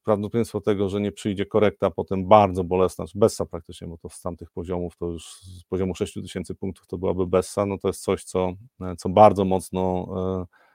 prawdopodobieństwo 0.03 0.61
tego, 0.61 0.89
że 0.89 1.01
nie 1.01 1.11
przyjdzie 1.11 1.45
korekta, 1.45 1.91
potem 1.91 2.27
bardzo 2.27 2.63
bolesna, 2.63 3.07
czy 3.07 3.19
bessa 3.19 3.45
praktycznie, 3.45 3.87
bo 3.87 3.97
to 3.97 4.09
z 4.09 4.21
tamtych 4.21 4.51
poziomów, 4.51 4.97
to 4.97 5.05
już 5.05 5.25
z 5.41 5.63
poziomu 5.63 5.95
6000 5.95 6.55
punktów 6.55 6.87
to 6.87 6.97
byłaby 6.97 7.27
bessa, 7.27 7.65
no 7.65 7.77
to 7.77 7.87
jest 7.87 8.01
coś, 8.01 8.23
co, 8.23 8.53
co 8.97 9.09
bardzo 9.09 9.45
mocno 9.45 10.07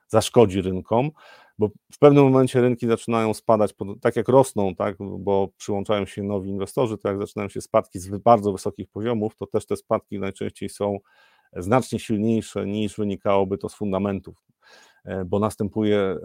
zaszkodzi 0.08 0.62
rynkom 0.62 1.10
bo 1.58 1.70
w 1.92 1.98
pewnym 1.98 2.24
momencie 2.24 2.60
rynki 2.60 2.86
zaczynają 2.86 3.34
spadać, 3.34 3.74
tak 4.00 4.16
jak 4.16 4.28
rosną, 4.28 4.74
tak, 4.74 4.96
bo 5.18 5.48
przyłączają 5.56 6.06
się 6.06 6.22
nowi 6.22 6.50
inwestorzy, 6.50 6.98
to 6.98 7.08
jak 7.08 7.18
zaczynają 7.18 7.48
się 7.48 7.60
spadki 7.60 7.98
z 7.98 8.18
bardzo 8.18 8.52
wysokich 8.52 8.88
poziomów, 8.88 9.36
to 9.36 9.46
też 9.46 9.66
te 9.66 9.76
spadki 9.76 10.18
najczęściej 10.18 10.68
są 10.68 10.98
znacznie 11.56 11.98
silniejsze 11.98 12.66
niż 12.66 12.96
wynikałoby 12.96 13.58
to 13.58 13.68
z 13.68 13.74
fundamentów, 13.74 14.44
e, 15.04 15.24
bo 15.24 15.38
następuje 15.38 15.98
e, 15.98 16.18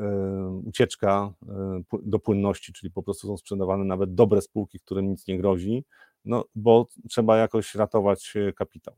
ucieczka 0.65 1.33
e, 1.49 1.81
do 2.03 2.19
płynności, 2.19 2.73
czyli 2.73 2.91
po 2.91 3.03
prostu 3.03 3.27
są 3.27 3.37
sprzedawane 3.37 3.83
nawet 3.83 4.15
dobre 4.15 4.41
spółki, 4.41 4.79
którym 4.79 5.09
nic 5.09 5.27
nie 5.27 5.37
grozi, 5.37 5.85
no 6.25 6.45
bo 6.55 6.87
trzeba 7.09 7.37
jakoś 7.37 7.75
ratować 7.75 8.33
kapitał. 8.55 8.95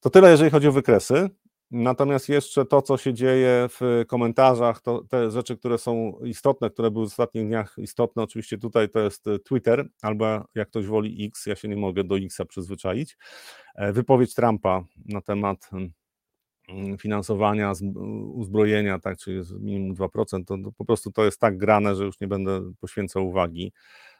To 0.00 0.10
tyle, 0.10 0.30
jeżeli 0.30 0.50
chodzi 0.50 0.68
o 0.68 0.72
wykresy. 0.72 1.30
Natomiast 1.70 2.28
jeszcze 2.28 2.64
to, 2.64 2.82
co 2.82 2.96
się 2.96 3.14
dzieje 3.14 3.68
w 3.68 4.04
komentarzach, 4.06 4.80
to 4.80 5.04
te 5.08 5.30
rzeczy, 5.30 5.56
które 5.56 5.78
są 5.78 6.18
istotne, 6.24 6.70
które 6.70 6.90
były 6.90 7.04
w 7.04 7.08
ostatnich 7.08 7.46
dniach 7.46 7.74
istotne, 7.78 8.22
oczywiście 8.22 8.58
tutaj 8.58 8.88
to 8.88 9.00
jest 9.00 9.24
Twitter, 9.44 9.88
albo 10.02 10.44
jak 10.54 10.68
ktoś 10.68 10.86
woli 10.86 11.26
X, 11.26 11.46
ja 11.46 11.56
się 11.56 11.68
nie 11.68 11.76
mogę 11.76 12.04
do 12.04 12.18
Xa 12.18 12.44
przyzwyczaić. 12.44 13.16
E, 13.74 13.92
wypowiedź 13.92 14.34
Trumpa 14.34 14.84
na 15.04 15.20
temat 15.20 15.70
finansowania, 17.00 17.72
uzbrojenia, 18.32 18.98
tak, 18.98 19.18
czyli 19.18 19.40
minimum 19.60 19.94
2%, 19.94 20.44
to, 20.44 20.58
to 20.58 20.72
po 20.72 20.84
prostu 20.84 21.12
to 21.12 21.24
jest 21.24 21.40
tak 21.40 21.58
grane, 21.58 21.96
że 21.96 22.04
już 22.04 22.20
nie 22.20 22.28
będę 22.28 22.72
poświęcał 22.80 23.28
uwagi. 23.28 23.72
e, 23.72 24.15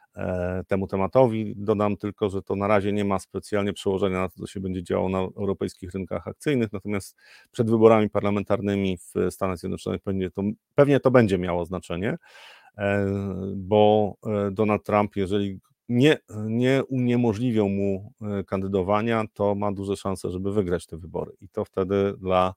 temu 0.67 0.87
tematowi. 0.87 1.53
Dodam 1.57 1.97
tylko, 1.97 2.29
że 2.29 2.41
to 2.41 2.55
na 2.55 2.67
razie 2.67 2.93
nie 2.93 3.05
ma 3.05 3.19
specjalnie 3.19 3.73
przełożenia 3.73 4.21
na 4.21 4.29
to, 4.29 4.35
co 4.39 4.47
się 4.47 4.59
będzie 4.59 4.83
działo 4.83 5.09
na 5.09 5.19
europejskich 5.19 5.91
rynkach 5.91 6.27
akcyjnych, 6.27 6.73
natomiast 6.73 7.17
przed 7.51 7.69
wyborami 7.69 8.09
parlamentarnymi 8.09 8.97
w 8.97 9.31
Stanach 9.33 9.57
Zjednoczonych 9.57 10.01
pewnie 10.01 10.29
to, 10.29 10.41
pewnie 10.75 10.99
to 10.99 11.11
będzie 11.11 11.37
miało 11.37 11.65
znaczenie, 11.65 12.17
e, 12.77 13.05
bo 13.55 14.13
Donald 14.51 14.83
Trump, 14.83 15.15
jeżeli 15.15 15.59
nie, 15.89 16.17
nie 16.29 16.83
uniemożliwią 16.83 17.69
mu 17.69 18.13
e, 18.21 18.43
kandydowania, 18.43 19.23
to 19.33 19.55
ma 19.55 19.71
duże 19.71 19.95
szanse, 19.95 20.31
żeby 20.31 20.53
wygrać 20.53 20.85
te 20.85 20.97
wybory. 20.97 21.31
I 21.41 21.49
to 21.49 21.65
wtedy 21.65 22.13
dla 22.17 22.53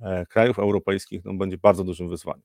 e, 0.00 0.26
krajów 0.26 0.58
europejskich 0.58 1.24
no, 1.24 1.34
będzie 1.34 1.58
bardzo 1.58 1.84
dużym 1.84 2.08
wyzwaniem. 2.08 2.42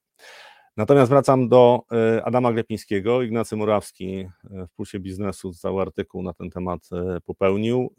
Natomiast 0.78 1.10
wracam 1.10 1.50
do 1.50 1.82
e, 1.92 2.26
Adama 2.26 2.54
Glepińskiego. 2.54 3.22
Ignacy 3.22 3.56
Morawski 3.56 4.28
w 4.44 4.76
Pulsie 4.76 5.00
Biznesu 5.00 5.54
cały 5.54 5.82
artykuł 5.82 6.24
na 6.24 6.34
ten 6.34 6.50
temat 6.50 6.90
popełnił. 7.26 7.94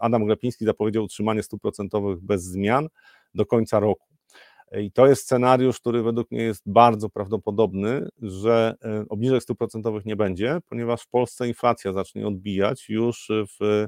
Adam 0.00 0.24
Glepiński 0.24 0.64
zapowiedział 0.64 1.04
utrzymanie 1.04 1.42
stóp 1.42 1.62
procentowych 1.62 2.20
bez 2.20 2.44
zmian 2.44 2.88
do 3.34 3.46
końca 3.46 3.80
roku. 3.80 4.12
I 4.80 4.92
to 4.92 5.06
jest 5.06 5.22
scenariusz, 5.22 5.80
który 5.80 6.02
według 6.02 6.30
mnie 6.30 6.42
jest 6.42 6.62
bardzo 6.66 7.10
prawdopodobny, 7.10 8.08
że 8.22 8.74
e, 8.84 9.04
obniżek 9.08 9.42
stóp 9.42 9.58
procentowych 9.58 10.04
nie 10.04 10.16
będzie, 10.16 10.58
ponieważ 10.68 11.02
w 11.02 11.08
Polsce 11.08 11.48
inflacja 11.48 11.92
zacznie 11.92 12.26
odbijać 12.26 12.88
już 12.88 13.30
w, 13.30 13.86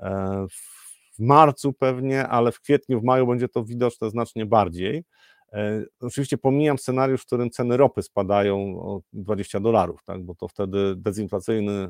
e, 0.00 0.46
w 1.16 1.18
marcu 1.18 1.72
pewnie, 1.72 2.28
ale 2.28 2.52
w 2.52 2.60
kwietniu, 2.60 3.00
w 3.00 3.04
maju 3.04 3.26
będzie 3.26 3.48
to 3.48 3.64
widoczne 3.64 4.10
znacznie 4.10 4.46
bardziej. 4.46 5.04
E, 5.52 5.84
oczywiście 6.00 6.38
pomijam 6.38 6.78
scenariusz, 6.78 7.22
w 7.22 7.26
którym 7.26 7.50
ceny 7.50 7.76
ropy 7.76 8.02
spadają 8.02 8.80
o 8.80 9.00
20 9.12 9.60
dolarów, 9.60 10.04
tak, 10.04 10.22
bo 10.22 10.34
to 10.34 10.48
wtedy 10.48 10.94
dezinflacyjny 10.96 11.88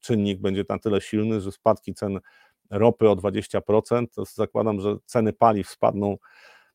czynnik 0.00 0.40
będzie 0.40 0.64
na 0.68 0.78
tyle 0.78 1.00
silny, 1.00 1.40
że 1.40 1.52
spadki 1.52 1.94
cen 1.94 2.20
ropy 2.70 3.08
o 3.08 3.16
20%, 3.16 4.06
to 4.14 4.24
zakładam, 4.24 4.80
że 4.80 4.96
ceny 5.04 5.32
paliw 5.32 5.68
spadną 5.68 6.16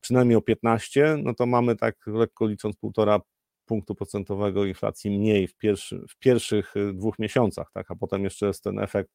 przynajmniej 0.02 0.38
o 0.38 0.42
15, 0.42 1.18
no 1.24 1.34
to 1.34 1.46
mamy 1.46 1.76
tak 1.76 1.96
lekko 2.08 2.48
licząc 2.48 2.76
półtora 2.76 3.20
punktu 3.66 3.96
procentowego 3.96 4.66
inflacji 4.66 5.12
mniej 5.12 5.48
w, 5.48 5.56
pierwszy, 5.56 6.06
w 6.10 6.20
pierwszych 6.20 6.76
y, 6.76 6.94
dwóch 6.94 7.20
miesiącach, 7.20 7.72
tak, 7.74 7.92
a 7.92 7.96
potem 7.96 8.24
jeszcze 8.24 8.46
jest 8.48 8.64
ten 8.64 8.80
efekt 8.80 9.12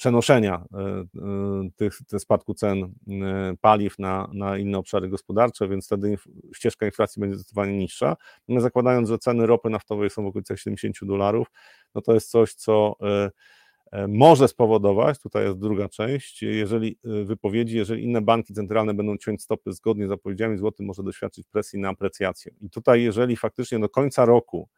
przenoszenia 0.00 0.64
y, 0.64 1.18
y, 1.66 1.70
tych, 1.76 1.98
tych 2.08 2.20
spadku 2.20 2.54
cen 2.54 2.94
paliw 3.60 3.98
na, 3.98 4.30
na 4.32 4.58
inne 4.58 4.78
obszary 4.78 5.08
gospodarcze, 5.08 5.68
więc 5.68 5.86
wtedy 5.86 6.16
ścieżka 6.54 6.86
inflacji 6.86 7.20
będzie 7.20 7.36
zdecydowanie 7.36 7.78
niższa. 7.78 8.16
Zakładając, 8.48 9.08
że 9.08 9.18
ceny 9.18 9.46
ropy 9.46 9.70
naftowej 9.70 10.10
są 10.10 10.22
w 10.22 10.26
okolicach 10.26 10.58
70 10.58 10.96
dolarów, 11.08 11.46
no 11.94 12.00
to 12.00 12.14
jest 12.14 12.30
coś, 12.30 12.54
co 12.54 12.96
E, 13.92 14.08
może 14.08 14.48
spowodować, 14.48 15.18
tutaj 15.18 15.44
jest 15.44 15.58
druga 15.58 15.88
część, 15.88 16.42
jeżeli 16.42 16.98
e, 17.04 17.24
wypowiedzi, 17.24 17.76
jeżeli 17.76 18.04
inne 18.04 18.20
banki 18.20 18.54
centralne 18.54 18.94
będą 18.94 19.16
ciąć 19.16 19.42
stopy 19.42 19.72
zgodnie 19.72 20.06
z 20.06 20.08
zapowiedziami, 20.08 20.58
złoty 20.58 20.82
może 20.82 21.02
doświadczyć 21.02 21.46
presji 21.46 21.78
na 21.78 21.88
aprecjację. 21.88 22.52
I 22.60 22.70
tutaj, 22.70 23.02
jeżeli 23.02 23.36
faktycznie 23.36 23.78
do 23.78 23.88
końca 23.88 24.24
roku 24.24 24.68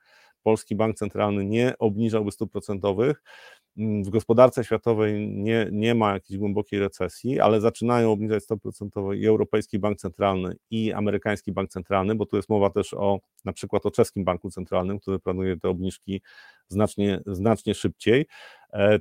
Polski 0.42 0.76
Bank 0.76 0.96
Centralny 0.96 1.44
nie 1.44 1.74
obniżałby 1.78 2.32
stóp 2.32 2.52
procentowych, 2.52 3.22
w 3.76 4.08
gospodarce 4.08 4.64
światowej 4.64 5.28
nie, 5.28 5.68
nie 5.72 5.94
ma 5.94 6.12
jakiejś 6.12 6.38
głębokiej 6.38 6.80
recesji, 6.80 7.40
ale 7.40 7.60
zaczynają 7.60 8.12
obniżać 8.12 8.44
stopy 8.44 8.60
procentowe 8.60 9.16
i 9.16 9.26
Europejski 9.26 9.78
Bank 9.78 9.98
Centralny 9.98 10.56
i 10.70 10.92
Amerykański 10.92 11.52
Bank 11.52 11.70
Centralny, 11.70 12.14
bo 12.14 12.26
tu 12.26 12.36
jest 12.36 12.48
mowa 12.48 12.70
też 12.70 12.94
o 12.94 13.18
na 13.44 13.52
przykład 13.52 13.86
o 13.86 13.90
czeskim 13.90 14.24
banku 14.24 14.50
centralnym, 14.50 14.98
który 14.98 15.18
planuje 15.18 15.56
te 15.56 15.68
obniżki 15.68 16.22
znacznie, 16.68 17.20
znacznie 17.26 17.74
szybciej, 17.74 18.26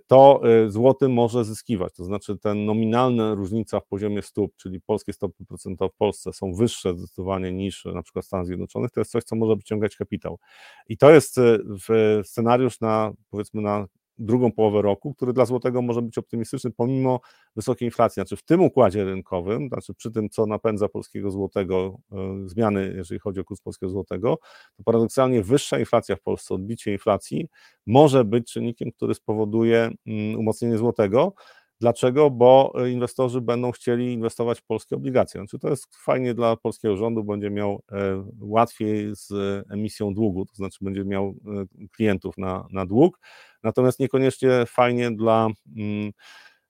to 0.07 0.41
e, 0.43 0.69
złoty 0.69 1.09
może 1.09 1.45
zyskiwać, 1.45 1.93
to 1.93 2.03
znaczy 2.03 2.37
ten 2.37 2.65
nominalna 2.65 3.33
różnica 3.33 3.79
w 3.79 3.87
poziomie 3.87 4.21
stóp, 4.21 4.55
czyli 4.57 4.81
polskie 4.81 5.13
stopy 5.13 5.45
procentowe 5.45 5.89
w 5.93 5.97
Polsce 5.97 6.33
są 6.33 6.53
wyższe 6.53 6.93
zdecydowanie 6.97 7.51
niż 7.51 7.85
na 7.85 8.03
przykład 8.03 8.25
w 8.25 8.27
Stanach 8.27 8.45
Zjednoczonych, 8.45 8.91
to 8.91 9.01
jest 9.01 9.11
coś, 9.11 9.23
co 9.23 9.35
może 9.35 9.55
wyciągać 9.55 9.95
kapitał. 9.95 10.39
I 10.87 10.97
to 10.97 11.11
jest 11.11 11.37
e, 11.37 11.59
scenariusz 12.23 12.79
na 12.79 13.13
powiedzmy 13.29 13.61
na 13.61 13.87
drugą 14.25 14.51
połowę 14.51 14.81
roku, 14.81 15.13
który 15.13 15.33
dla 15.33 15.45
złotego 15.45 15.81
może 15.81 16.01
być 16.01 16.17
optymistyczny 16.17 16.71
pomimo 16.71 17.19
wysokiej 17.55 17.87
inflacji. 17.87 18.15
Znaczy 18.15 18.35
w 18.37 18.43
tym 18.43 18.61
układzie 18.61 19.03
rynkowym, 19.03 19.67
znaczy 19.67 19.93
przy 19.93 20.11
tym, 20.11 20.29
co 20.29 20.45
napędza 20.45 20.89
polskiego 20.89 21.31
złotego, 21.31 21.97
e, 22.11 22.41
zmiany, 22.45 22.93
jeżeli 22.97 23.19
chodzi 23.19 23.39
o 23.39 23.43
kurs 23.43 23.61
polskiego 23.61 23.89
złotego, 23.89 24.37
to 24.77 24.83
paradoksalnie 24.83 25.43
wyższa 25.43 25.79
inflacja 25.79 26.15
w 26.15 26.21
Polsce, 26.21 26.53
odbicie 26.53 26.91
inflacji 26.91 27.47
może 27.87 28.25
być 28.25 28.51
czynnikiem, 28.51 28.91
który 28.91 29.13
spowoduje 29.13 29.91
mm, 30.07 30.39
umocnienie 30.39 30.77
złotego. 30.77 31.33
Dlaczego? 31.81 32.29
Bo 32.29 32.73
e, 32.75 32.89
inwestorzy 32.89 33.41
będą 33.41 33.71
chcieli 33.71 34.13
inwestować 34.13 34.59
w 34.59 34.65
polskie 34.65 34.95
obligacje. 34.95 35.39
Znaczy 35.39 35.59
to 35.59 35.69
jest 35.69 35.95
fajnie 35.95 36.33
dla 36.33 36.55
polskiego 36.55 36.97
rządu, 36.97 37.23
będzie 37.23 37.49
miał 37.49 37.83
e, 37.91 38.23
łatwiej 38.39 39.15
z 39.15 39.31
emisją 39.71 40.13
długu, 40.13 40.45
to 40.45 40.55
znaczy 40.55 40.77
będzie 40.81 41.05
miał 41.05 41.35
klientów 41.91 42.37
na, 42.37 42.67
na 42.71 42.85
dług, 42.85 43.19
natomiast 43.63 43.99
niekoniecznie 43.99 44.49
fajnie 44.67 45.11
dla, 45.11 45.47
mm, 45.77 46.11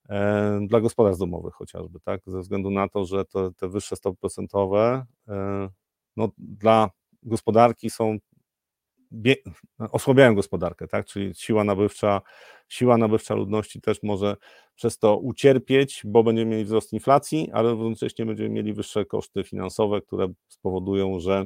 e, 0.10 0.60
dla 0.68 0.82
gospodarstw 0.82 1.20
domowych 1.20 1.54
chociażby, 1.54 2.00
tak, 2.00 2.22
ze 2.28 2.40
względu 2.40 2.72
na 2.72 2.90
to, 2.90 3.06
że 3.06 3.26
te, 3.26 3.52
te 3.54 3.70
wyższe 3.70 3.96
stopy 3.96 4.18
procentowe 4.20 5.06
e, 5.28 5.70
no, 6.18 6.30
dla 6.38 6.90
gospodarki 7.24 7.90
są 7.90 8.18
osłabiają 9.80 10.36
gospodarkę, 10.36 10.88
tak? 10.88 11.06
Czyli 11.06 11.36
siła 11.36 11.64
nabywcza, 11.64 12.22
siła 12.70 12.98
nabywcza 12.98 13.36
ludności 13.36 13.82
też 13.82 14.04
może 14.04 14.36
przez 14.76 14.98
to 14.98 15.18
ucierpieć, 15.18 16.02
bo 16.06 16.24
będziemy 16.24 16.52
mieli 16.52 16.66
wzrost 16.66 16.94
inflacji, 16.94 17.50
ale 17.54 17.72
równocześnie 17.72 18.26
będziemy 18.26 18.50
mieli 18.50 18.74
wyższe 18.74 19.06
koszty 19.06 19.44
finansowe, 19.44 20.02
które 20.02 20.28
spowodują, 20.48 21.20
że 21.20 21.46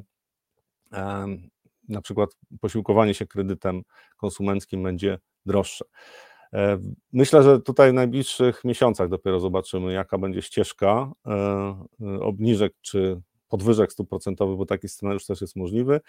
na 1.90 2.02
przykład 2.02 2.30
posiłkowanie 2.62 3.14
się 3.14 3.28
kredytem 3.28 3.82
konsumenckim 4.18 4.84
będzie 4.84 5.20
droższe. 5.46 5.86
E, 6.54 6.78
myślę, 7.14 7.44
że 7.44 7.62
tutaj 7.62 7.92
w 7.92 7.94
najbliższych 7.94 8.64
miesiącach 8.64 9.10
dopiero 9.10 9.40
zobaczymy, 9.40 9.94
jaka 9.94 10.18
będzie 10.18 10.42
ścieżka 10.42 11.12
e, 11.26 11.32
e, 11.32 12.20
obniżek 12.20 12.74
czy 12.82 13.22
podwyżek 13.48 13.92
stóp 13.92 14.10
procentowych, 14.10 14.58
bo 14.58 14.66
taki 14.66 14.90
scenariusz 14.90 15.26
też 15.26 15.42
jest 15.42 15.56
możliwy. 15.56 16.02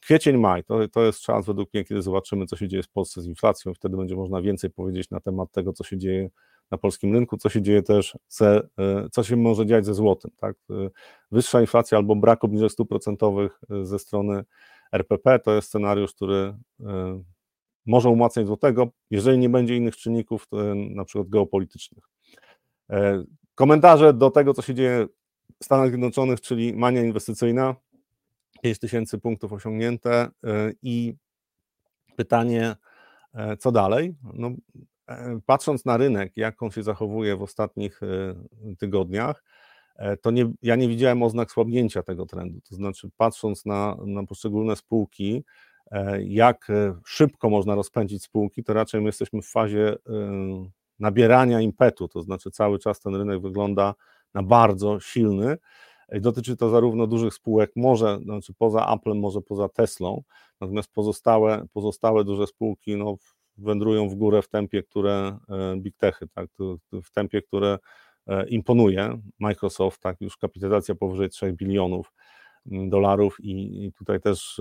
Kwiecień, 0.00 0.36
maj 0.36 0.64
to, 0.64 0.88
to 0.88 1.02
jest 1.02 1.20
czas 1.20 1.46
według 1.46 1.74
mnie, 1.74 1.84
kiedy 1.84 2.02
zobaczymy, 2.02 2.46
co 2.46 2.56
się 2.56 2.68
dzieje 2.68 2.82
w 2.82 2.88
Polsce 2.88 3.22
z 3.22 3.26
inflacją. 3.26 3.74
Wtedy 3.74 3.96
będzie 3.96 4.16
można 4.16 4.42
więcej 4.42 4.70
powiedzieć 4.70 5.10
na 5.10 5.20
temat 5.20 5.52
tego, 5.52 5.72
co 5.72 5.84
się 5.84 5.98
dzieje 5.98 6.30
na 6.70 6.78
polskim 6.78 7.14
rynku, 7.14 7.36
co 7.36 7.48
się 7.48 7.62
dzieje 7.62 7.82
też, 7.82 8.18
ze, 8.28 8.68
co 9.12 9.22
się 9.22 9.36
może 9.36 9.66
dziać 9.66 9.86
ze 9.86 9.94
złotym. 9.94 10.30
Tak? 10.36 10.56
Wyższa 11.30 11.60
inflacja 11.60 11.98
albo 11.98 12.16
brak 12.16 12.44
obniżek 12.44 12.72
stóp 12.72 12.88
procentowych 12.88 13.60
ze 13.82 13.98
strony 13.98 14.44
RPP 14.92 15.38
to 15.38 15.54
jest 15.54 15.68
scenariusz, 15.68 16.12
który 16.12 16.54
może 17.86 18.08
umacniać 18.08 18.46
złotego, 18.46 18.88
jeżeli 19.10 19.38
nie 19.38 19.48
będzie 19.48 19.76
innych 19.76 19.96
czynników, 19.96 20.46
na 20.90 21.04
przykład 21.04 21.28
geopolitycznych. 21.28 22.04
E, 22.90 23.24
komentarze 23.54 24.14
do 24.14 24.30
tego, 24.30 24.54
co 24.54 24.62
się 24.62 24.74
dzieje 24.74 25.06
w 25.60 25.64
Stanach 25.64 25.88
Zjednoczonych, 25.88 26.40
czyli 26.40 26.76
mania 26.76 27.02
inwestycyjna, 27.02 27.76
5 28.62 28.78
tysięcy 28.78 29.18
punktów 29.18 29.52
osiągnięte 29.52 30.12
e, 30.12 30.72
i 30.82 31.14
pytanie, 32.16 32.76
e, 33.34 33.56
co 33.56 33.72
dalej? 33.72 34.14
No, 34.34 34.50
patrząc 35.46 35.84
na 35.84 35.96
rynek, 35.96 36.32
jak 36.36 36.62
on 36.62 36.70
się 36.70 36.82
zachowuje 36.82 37.36
w 37.36 37.42
ostatnich 37.42 38.00
tygodniach, 38.78 39.44
to 40.22 40.30
nie, 40.30 40.52
ja 40.62 40.76
nie 40.76 40.88
widziałem 40.88 41.22
oznak 41.22 41.50
słabnięcia 41.50 42.02
tego 42.02 42.26
trendu. 42.26 42.60
To 42.68 42.74
znaczy, 42.74 43.10
patrząc 43.16 43.66
na, 43.66 43.96
na 44.06 44.24
poszczególne 44.26 44.76
spółki, 44.76 45.44
E, 45.92 46.22
jak 46.22 46.70
e, 46.70 46.94
szybko 47.04 47.50
można 47.50 47.74
rozpędzić 47.74 48.22
spółki, 48.22 48.64
to 48.64 48.72
raczej 48.72 49.00
my 49.00 49.06
jesteśmy 49.06 49.42
w 49.42 49.46
fazie 49.46 49.88
e, 49.88 49.96
nabierania 50.98 51.60
impetu, 51.60 52.08
to 52.08 52.22
znaczy 52.22 52.50
cały 52.50 52.78
czas 52.78 53.00
ten 53.00 53.14
rynek 53.14 53.40
wygląda 53.40 53.94
na 54.34 54.42
bardzo 54.42 55.00
silny. 55.00 55.56
Dotyczy 56.20 56.56
to 56.56 56.70
zarówno 56.70 57.06
dużych 57.06 57.34
spółek, 57.34 57.72
może, 57.76 58.18
znaczy 58.22 58.54
poza 58.58 58.86
Applem, 58.86 59.18
może 59.18 59.40
poza 59.40 59.68
Teslą, 59.68 60.22
natomiast 60.60 60.92
pozostałe, 60.92 61.64
pozostałe 61.72 62.24
duże 62.24 62.46
spółki 62.46 62.96
no, 62.96 63.16
wędrują 63.58 64.08
w 64.08 64.14
górę 64.14 64.42
w 64.42 64.48
tempie, 64.48 64.82
które 64.82 65.38
big 65.76 65.96
techy, 65.96 66.28
tak, 66.28 66.48
w 66.92 67.10
tempie, 67.10 67.42
które 67.42 67.78
imponuje. 68.48 69.20
Microsoft, 69.38 70.00
tak, 70.00 70.20
już 70.20 70.36
kapitalizacja 70.36 70.94
powyżej 70.94 71.28
3 71.28 71.52
bilionów 71.52 72.12
mm, 72.70 72.90
dolarów 72.90 73.36
i, 73.40 73.84
i 73.84 73.92
tutaj 73.92 74.20
też 74.20 74.60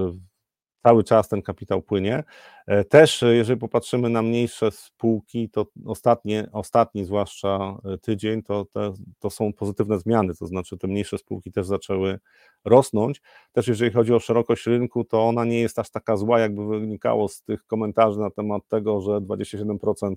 cały 0.84 1.04
czas 1.04 1.30
ten 1.30 1.42
kapitał 1.42 1.82
płynie. 1.82 2.24
E, 2.68 2.84
też 2.84 3.24
e, 3.24 3.36
jeżeli 3.36 3.60
popatrzymy 3.60 4.10
na 4.10 4.22
mniejsze 4.22 4.72
spółki, 4.72 5.50
to 5.50 5.66
ostatnie, 5.86 6.48
ostatni 6.52 7.06
zwłaszcza 7.06 7.78
e, 7.86 7.98
tydzień, 7.98 8.44
to, 8.44 8.66
to, 8.66 8.94
to 9.20 9.30
są 9.30 9.54
pozytywne 9.54 10.00
zmiany, 10.00 10.36
to 10.36 10.48
znaczy 10.48 10.78
te 10.78 10.88
mniejsze 10.88 11.18
spółki 11.18 11.52
też 11.52 11.66
zaczęły 11.66 12.20
rosnąć. 12.66 13.22
Też 13.52 13.68
jeżeli 13.68 13.92
chodzi 13.92 14.14
o 14.14 14.20
szerokość 14.20 14.66
rynku, 14.66 15.04
to 15.04 15.28
ona 15.28 15.46
nie 15.46 15.60
jest 15.60 15.80
aż 15.80 15.90
taka 15.90 16.18
zła, 16.18 16.40
jakby 16.40 16.68
wynikało 16.68 17.28
z 17.28 17.42
tych 17.42 17.66
komentarzy 17.66 18.20
na 18.20 18.30
temat 18.30 18.68
tego, 18.68 19.02
że 19.02 19.12
27% 19.12 20.16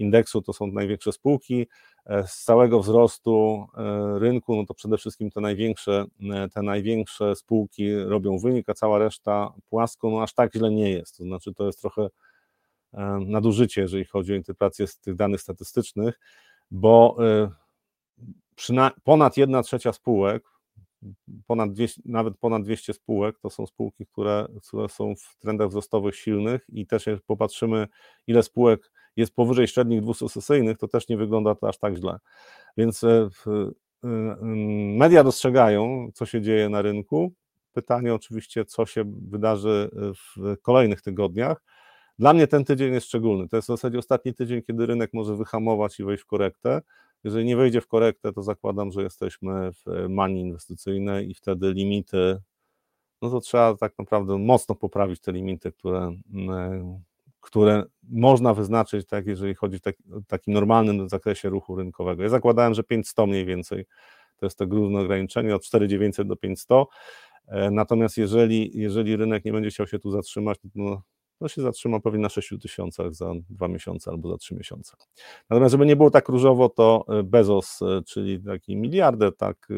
indeksu 0.00 0.42
to 0.42 0.52
są 0.52 0.66
największe 0.66 1.12
spółki. 1.12 1.66
E, 2.06 2.26
z 2.26 2.44
całego 2.44 2.80
wzrostu 2.80 3.66
e, 3.76 4.18
rynku, 4.18 4.56
no 4.56 4.66
to 4.66 4.74
przede 4.74 4.98
wszystkim 4.98 5.30
te 5.30 5.40
największe, 5.40 6.04
e, 6.32 6.48
te 6.48 6.62
największe 6.62 7.36
spółki 7.36 7.94
robią 7.94 8.38
wynik, 8.38 8.68
a 8.68 8.74
cała 8.74 8.98
reszta 8.98 9.52
płasko, 9.68 10.10
no 10.10 10.22
aż 10.22 10.34
tak 10.34 10.52
źle 10.54 10.70
nie 10.70 10.90
jest. 10.90 11.16
To 11.16 11.24
znaczy, 11.24 11.54
to 11.54 11.66
jest 11.66 11.80
trochę 11.80 12.08
nadużycie, 13.26 13.80
jeżeli 13.80 14.04
chodzi 14.04 14.32
o 14.32 14.36
interpretację 14.36 14.86
z 14.86 14.98
tych 14.98 15.14
danych 15.14 15.40
statystycznych, 15.40 16.20
bo 16.70 17.16
ponad 19.04 19.36
1 19.36 19.62
trzecia 19.62 19.92
spółek, 19.92 20.44
ponad 21.46 21.72
200, 21.72 22.02
nawet 22.04 22.38
ponad 22.38 22.62
200 22.62 22.92
spółek, 22.92 23.38
to 23.38 23.50
są 23.50 23.66
spółki, 23.66 24.06
które, 24.06 24.48
które 24.68 24.88
są 24.88 25.14
w 25.16 25.36
trendach 25.38 25.68
wzrostowych 25.68 26.16
silnych 26.16 26.66
i 26.72 26.86
też 26.86 27.06
jak 27.06 27.20
popatrzymy, 27.22 27.88
ile 28.26 28.42
spółek 28.42 28.90
jest 29.16 29.34
powyżej 29.34 29.68
średnich 29.68 30.00
dwusucesyjnych, 30.00 30.78
to 30.78 30.88
też 30.88 31.08
nie 31.08 31.16
wygląda 31.16 31.54
to 31.54 31.68
aż 31.68 31.78
tak 31.78 31.96
źle. 31.96 32.18
Więc 32.76 33.04
e, 33.04 33.28
e, 34.04 34.08
media 34.96 35.24
dostrzegają, 35.24 36.10
co 36.14 36.26
się 36.26 36.42
dzieje 36.42 36.68
na 36.68 36.82
rynku. 36.82 37.32
Pytanie 37.72 38.14
oczywiście, 38.14 38.64
co 38.64 38.86
się 38.86 39.04
wydarzy 39.30 39.90
w 39.94 40.56
kolejnych 40.62 41.02
tygodniach. 41.02 41.62
Dla 42.18 42.32
mnie 42.32 42.46
ten 42.46 42.64
tydzień 42.64 42.92
jest 42.92 43.06
szczególny. 43.06 43.48
To 43.48 43.56
jest 43.56 43.66
w 43.66 43.72
zasadzie 43.72 43.98
ostatni 43.98 44.34
tydzień, 44.34 44.62
kiedy 44.62 44.86
rynek 44.86 45.10
może 45.12 45.36
wyhamować 45.36 46.00
i 46.00 46.04
wejść 46.04 46.22
w 46.22 46.26
korektę. 46.26 46.80
Jeżeli 47.24 47.44
nie 47.44 47.56
wejdzie 47.56 47.80
w 47.80 47.86
korektę, 47.86 48.32
to 48.32 48.42
zakładam, 48.42 48.92
że 48.92 49.02
jesteśmy 49.02 49.70
w 49.72 50.08
manii 50.08 50.42
inwestycyjnej 50.42 51.30
i 51.30 51.34
wtedy 51.34 51.72
limity, 51.72 52.40
no 53.22 53.30
to 53.30 53.40
trzeba 53.40 53.76
tak 53.76 53.98
naprawdę 53.98 54.38
mocno 54.38 54.74
poprawić 54.74 55.20
te 55.20 55.32
limity, 55.32 55.72
które 55.72 56.12
które 57.40 57.84
można 58.02 58.54
wyznaczyć, 58.54 59.06
tak, 59.06 59.26
jeżeli 59.26 59.54
chodzi 59.54 59.76
o 59.76 59.80
taki, 59.80 60.02
takim 60.28 60.54
normalnym 60.54 61.08
zakresie 61.08 61.48
ruchu 61.48 61.76
rynkowego. 61.76 62.22
Ja 62.22 62.28
zakładałem, 62.28 62.74
że 62.74 62.82
500 62.82 63.26
mniej 63.26 63.44
więcej 63.44 63.84
to 64.40 64.46
jest 64.46 64.58
to 64.58 64.66
główne 64.66 65.00
ograniczenie, 65.00 65.54
od 65.54 65.62
4900 65.62 66.28
do 66.28 66.36
500. 66.36 66.70
E, 67.48 67.70
natomiast 67.70 68.16
jeżeli, 68.16 68.70
jeżeli 68.74 69.16
rynek 69.16 69.44
nie 69.44 69.52
będzie 69.52 69.70
chciał 69.70 69.86
się 69.86 69.98
tu 69.98 70.10
zatrzymać, 70.10 70.58
no, 70.74 71.48
się 71.48 71.62
zatrzyma 71.62 72.00
pewnie 72.00 72.20
na 72.20 72.28
6000 72.28 73.12
za 73.12 73.32
dwa 73.50 73.68
miesiące 73.68 74.10
albo 74.10 74.30
za 74.30 74.36
trzy 74.36 74.54
miesiące. 74.54 74.96
Natomiast 75.50 75.72
żeby 75.72 75.86
nie 75.86 75.96
było 75.96 76.10
tak 76.10 76.28
różowo, 76.28 76.68
to 76.68 77.04
e, 77.08 77.22
Bezos, 77.22 77.82
e, 77.82 78.02
czyli 78.06 78.42
taki 78.44 78.76
miliarder, 78.76 79.36
tak 79.36 79.68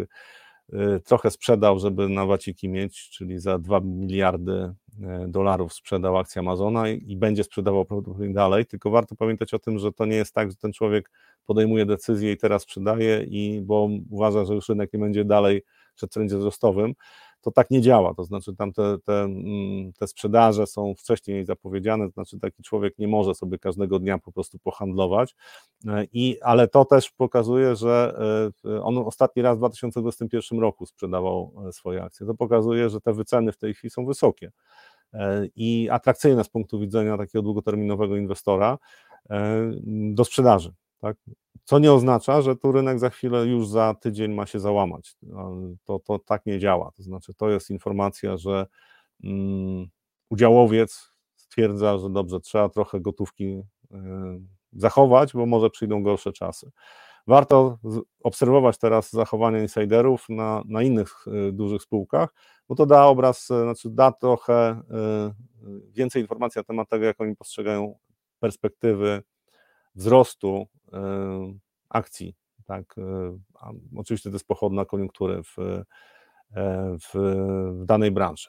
trochę 1.05 1.31
sprzedał, 1.31 1.79
żeby 1.79 2.09
na 2.09 2.27
waciki 2.27 2.69
mieć, 2.69 3.11
czyli 3.11 3.39
za 3.39 3.59
2 3.59 3.81
miliardy 3.81 4.75
E, 5.01 5.29
dolarów 5.29 5.73
sprzedał 5.73 6.19
akcję 6.19 6.41
Amazona 6.41 6.89
i 6.89 7.17
będzie 7.17 7.45
sprzedawał 7.45 7.85
prawdopodobnie 7.85 8.35
dalej, 8.35 8.67
tylko 8.67 8.91
warto 8.91 9.17
pamiętać 9.17 9.55
o 9.55 9.59
tym, 9.59 9.79
że 9.79 9.93
to 9.93 10.07
nie 10.07 10.17
jest 10.17 10.35
tak, 10.35 10.51
że 10.51 10.57
ten 10.57 10.73
człowiek 10.73 11.11
podejmuje 11.47 11.87
decyzję 11.87 12.33
i 12.33 12.37
teraz 12.37 12.63
sprzedaje, 12.63 13.25
i 13.25 13.61
bo 13.63 13.89
uważa, 14.11 14.45
że 14.45 14.55
już 14.55 14.69
rynek 14.69 14.93
nie 14.93 14.99
będzie 15.01 15.25
dalej 15.25 15.63
przed 15.95 16.13
trendzie 16.13 16.39
wzrostowym, 16.39 16.95
to 17.43 17.51
tak 17.51 17.71
nie 17.71 17.81
działa, 17.81 18.15
to 18.15 18.25
znaczy 18.25 18.57
tam 18.57 18.73
te, 18.73 18.99
te, 19.05 19.23
mm, 19.23 19.93
te 19.93 20.07
sprzedaże 20.07 20.67
są 20.67 20.95
wcześniej 20.95 21.45
zapowiedziane, 21.45 22.07
to 22.07 22.13
znaczy 22.13 22.41
taki 22.41 22.63
człowiek 22.63 22.99
nie 22.99 23.09
może 23.09 23.35
sobie 23.35 23.59
każdego 23.59 23.99
dnia 23.99 24.19
po 24.19 24.33
prostu 24.33 24.59
pohandlować, 24.59 25.35
e, 25.87 26.05
i, 26.13 26.43
ale 26.43 26.69
to 26.69 26.85
też 26.85 27.11
pokazuje, 27.11 27.77
że 27.77 28.15
e, 28.65 28.83
on 28.83 28.99
ostatni 28.99 29.43
raz 29.43 29.57
w 29.57 29.59
2021 29.59 30.59
roku 30.59 30.87
sprzedawał 30.87 31.53
swoje 31.73 32.03
akcje, 32.03 32.27
to 32.27 32.35
pokazuje, 32.35 32.91
że 32.91 33.01
te 33.01 33.13
wyceny 33.13 33.53
w 33.53 33.57
tej 33.57 33.75
chwili 33.75 33.91
są 33.91 34.07
wysokie, 34.07 34.51
E, 35.15 35.47
i 35.57 35.91
atrakcyjne 35.91 36.45
z 36.45 36.49
punktu 36.49 36.81
widzenia 36.81 37.19
takiego 37.19 37.43
długoterminowego 37.43 38.17
inwestora 38.17 38.79
e, 39.31 39.71
do 40.13 40.25
sprzedaży. 40.25 40.73
Tak? 41.01 41.17
Co 41.65 41.79
nie 41.79 41.93
oznacza, 41.93 42.43
że 42.43 42.57
tu 42.57 42.73
rynek 42.73 42.99
za 42.99 43.11
chwilę, 43.11 43.47
już 43.47 43.69
za 43.69 43.95
tydzień 43.95 44.33
ma 44.35 44.47
się 44.47 44.61
załamać. 44.61 45.17
To, 45.85 45.99
to 45.99 46.19
tak 46.19 46.47
nie 46.47 46.59
działa. 46.59 46.91
To 46.97 47.03
znaczy, 47.03 47.35
to 47.35 47.51
jest 47.51 47.71
informacja, 47.71 48.37
że 48.37 48.67
um, 49.25 49.87
udziałowiec 50.31 51.13
stwierdza, 51.35 51.99
że 51.99 52.11
dobrze, 52.11 52.41
trzeba 52.41 52.69
trochę 52.69 53.01
gotówki 53.01 53.45
y, 53.45 53.97
zachować, 54.73 55.33
bo 55.33 55.47
może 55.47 55.71
przyjdą 55.71 56.03
gorsze 56.03 56.33
czasy. 56.33 56.71
Warto 57.27 57.79
obserwować 58.23 58.79
teraz 58.79 59.11
zachowania 59.11 59.63
insiderów 59.63 60.27
na, 60.29 60.63
na 60.67 60.83
innych 60.83 61.27
y, 61.27 61.53
dużych 61.53 61.83
spółkach, 61.83 62.35
bo 62.69 62.75
to 62.75 62.87
da 62.87 63.07
obraz, 63.07 63.51
y, 63.51 63.63
znaczy 63.63 63.91
da 63.91 64.13
trochę 64.13 64.83
więcej 65.93 66.23
informacji 66.23 66.59
na 66.59 66.65
temat 66.65 66.89
tego, 66.89 67.05
jak 67.05 67.21
oni 67.21 67.37
postrzegają 67.37 67.99
perspektywy 68.41 69.23
wzrostu 69.95 70.67
akcji. 71.89 72.35
Tak? 72.67 72.97
Oczywiście 73.97 74.31
to 74.31 74.35
jest 74.35 74.47
pochodna 74.47 74.85
koniunktury 74.85 75.43
w, 75.43 75.57
w, 77.03 77.15
w 77.83 77.85
danej 77.85 78.11
branży. 78.11 78.49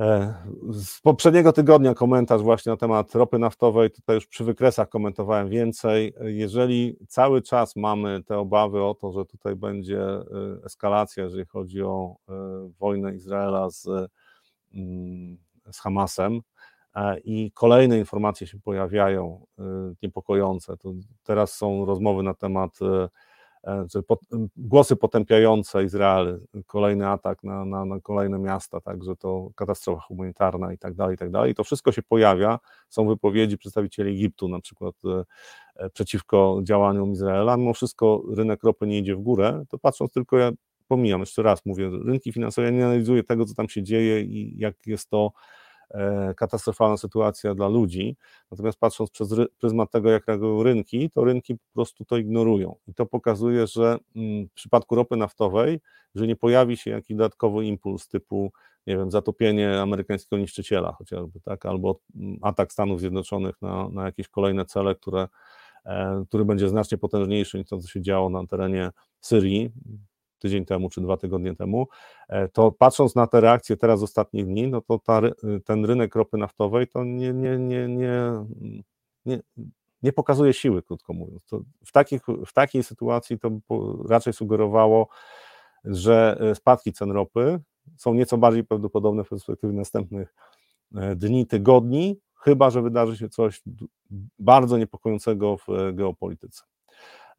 E, 0.00 0.34
z 0.72 1.00
poprzedniego 1.00 1.52
tygodnia 1.52 1.94
komentarz 1.94 2.42
właśnie 2.42 2.70
na 2.70 2.76
temat 2.76 3.14
ropy 3.14 3.38
naftowej, 3.38 3.90
tutaj 3.90 4.14
już 4.14 4.26
przy 4.26 4.44
wykresach 4.44 4.88
komentowałem 4.88 5.48
więcej. 5.48 6.14
Jeżeli 6.24 6.96
cały 7.08 7.42
czas 7.42 7.76
mamy 7.76 8.22
te 8.22 8.38
obawy 8.38 8.82
o 8.82 8.94
to, 8.94 9.12
że 9.12 9.24
tutaj 9.24 9.56
będzie 9.56 10.02
e, 10.02 10.24
eskalacja, 10.64 11.24
jeżeli 11.24 11.44
chodzi 11.44 11.82
o 11.82 12.16
e, 12.28 12.32
wojnę 12.78 13.14
Izraela 13.14 13.70
z, 13.70 13.86
mm, 14.74 15.38
z 15.72 15.78
Hamasem, 15.78 16.40
i 17.24 17.52
kolejne 17.54 17.98
informacje 17.98 18.46
się 18.46 18.60
pojawiają 18.60 19.46
niepokojące. 20.02 20.76
To 20.76 20.92
teraz 21.22 21.52
są 21.52 21.84
rozmowy 21.84 22.22
na 22.22 22.34
temat 22.34 22.78
E, 23.66 23.86
głosy 24.56 24.96
potępiające 24.96 25.84
Izrael, 25.84 26.40
kolejny 26.66 27.08
atak 27.08 27.42
na, 27.42 27.64
na, 27.64 27.84
na, 27.84 28.00
kolejne 28.00 28.38
miasta, 28.38 28.80
także 28.80 29.16
to 29.16 29.50
katastrofa 29.54 30.00
humanitarna 30.00 30.72
i 30.72 30.78
tak 30.78 30.94
dalej, 30.94 31.14
i 31.14 31.18
tak 31.18 31.30
dalej. 31.30 31.54
To 31.54 31.64
wszystko 31.64 31.92
się 31.92 32.02
pojawia, 32.02 32.58
są 32.88 33.08
wypowiedzi 33.08 33.58
przedstawicieli 33.58 34.10
Egiptu 34.10 34.48
na 34.48 34.60
przykład 34.60 34.94
e, 35.04 35.24
e, 35.76 35.90
przeciwko 35.90 36.60
działaniom 36.62 37.12
Izraela, 37.12 37.56
mimo 37.56 37.72
wszystko 37.72 38.22
rynek 38.36 38.62
ropy 38.62 38.86
nie 38.86 38.98
idzie 38.98 39.16
w 39.16 39.20
górę, 39.20 39.64
to 39.68 39.78
patrząc 39.78 40.12
tylko, 40.12 40.38
ja 40.38 40.50
pomijam, 40.88 41.20
jeszcze 41.20 41.42
raz 41.42 41.66
mówię, 41.66 41.90
rynki 42.04 42.32
finansowe, 42.32 42.66
ja 42.66 42.70
nie 42.74 42.84
analizuję 42.84 43.22
tego, 43.22 43.44
co 43.44 43.54
tam 43.54 43.68
się 43.68 43.82
dzieje 43.82 44.22
i 44.22 44.58
jak 44.58 44.86
jest 44.86 45.10
to 45.10 45.32
katastrofalna 46.36 46.96
sytuacja 46.96 47.54
dla 47.54 47.68
ludzi. 47.68 48.16
Natomiast 48.50 48.78
patrząc 48.78 49.10
przez 49.10 49.34
pryzmat 49.58 49.90
tego, 49.90 50.10
jak 50.10 50.26
reagują 50.26 50.62
rynki, 50.62 51.10
to 51.10 51.24
rynki 51.24 51.54
po 51.54 51.74
prostu 51.74 52.04
to 52.04 52.16
ignorują. 52.16 52.76
I 52.88 52.94
to 52.94 53.06
pokazuje, 53.06 53.66
że 53.66 53.98
mm, 54.16 54.48
w 54.48 54.52
przypadku 54.52 54.94
ropy 54.94 55.16
naftowej, 55.16 55.80
że 56.14 56.26
nie 56.26 56.36
pojawi 56.36 56.76
się 56.76 56.90
jakiś 56.90 57.16
dodatkowy 57.16 57.66
impuls 57.66 58.08
typu, 58.08 58.52
nie 58.86 58.96
wiem, 58.96 59.10
zatopienie 59.10 59.80
amerykańskiego 59.80 60.38
niszczyciela 60.42 60.92
chociażby, 60.92 61.40
tak, 61.40 61.66
albo 61.66 62.00
mm, 62.16 62.38
atak 62.42 62.72
Stanów 62.72 63.00
Zjednoczonych 63.00 63.62
na, 63.62 63.88
na 63.88 64.04
jakieś 64.04 64.28
kolejne 64.28 64.64
cele, 64.64 64.94
które, 64.94 65.28
e, 65.84 66.24
który 66.28 66.44
będzie 66.44 66.68
znacznie 66.68 66.98
potężniejszy 66.98 67.58
niż 67.58 67.68
to, 67.68 67.78
co 67.78 67.88
się 67.88 68.02
działo 68.02 68.30
na 68.30 68.46
terenie 68.46 68.90
Syrii, 69.20 69.70
tydzień 70.40 70.64
temu 70.64 70.90
czy 70.90 71.00
dwa 71.00 71.16
tygodnie 71.16 71.56
temu, 71.56 71.88
e, 72.28 72.48
to 72.48 72.72
patrząc 72.72 73.14
na 73.14 73.26
te 73.26 73.40
reakcje 73.40 73.76
teraz 73.76 74.02
ostatnich 74.02 74.46
dni, 74.46 74.68
no 74.68 74.80
to 74.80 74.98
ta, 74.98 75.20
ten 75.64 75.84
rynek 75.84 76.14
ropy 76.14 76.38
naftowej 76.38 76.88
to 76.88 77.04
nie, 77.04 77.32
nie, 77.32 77.58
nie, 77.58 77.88
nie, 77.88 78.32
nie, 79.26 79.40
nie 80.02 80.12
pokazuje 80.12 80.52
siły, 80.52 80.82
krótko 80.82 81.12
mówiąc. 81.12 81.44
To 81.44 81.60
w, 81.86 81.92
takich, 81.92 82.22
w 82.46 82.52
takiej 82.52 82.82
sytuacji 82.82 83.38
to 83.38 83.50
raczej 84.08 84.32
sugerowało, 84.32 85.08
że 85.84 86.38
e, 86.40 86.54
spadki 86.54 86.92
cen 86.92 87.10
ropy 87.10 87.60
są 87.96 88.14
nieco 88.14 88.38
bardziej 88.38 88.64
prawdopodobne 88.64 89.24
w 89.24 89.28
perspektywie 89.28 89.72
następnych 89.72 90.34
e, 90.94 91.16
dni, 91.16 91.46
tygodni, 91.46 92.20
chyba 92.34 92.70
że 92.70 92.82
wydarzy 92.82 93.16
się 93.16 93.28
coś 93.28 93.62
bardzo 94.38 94.78
niepokojącego 94.78 95.56
w 95.56 95.66
geopolityce. 95.92 96.62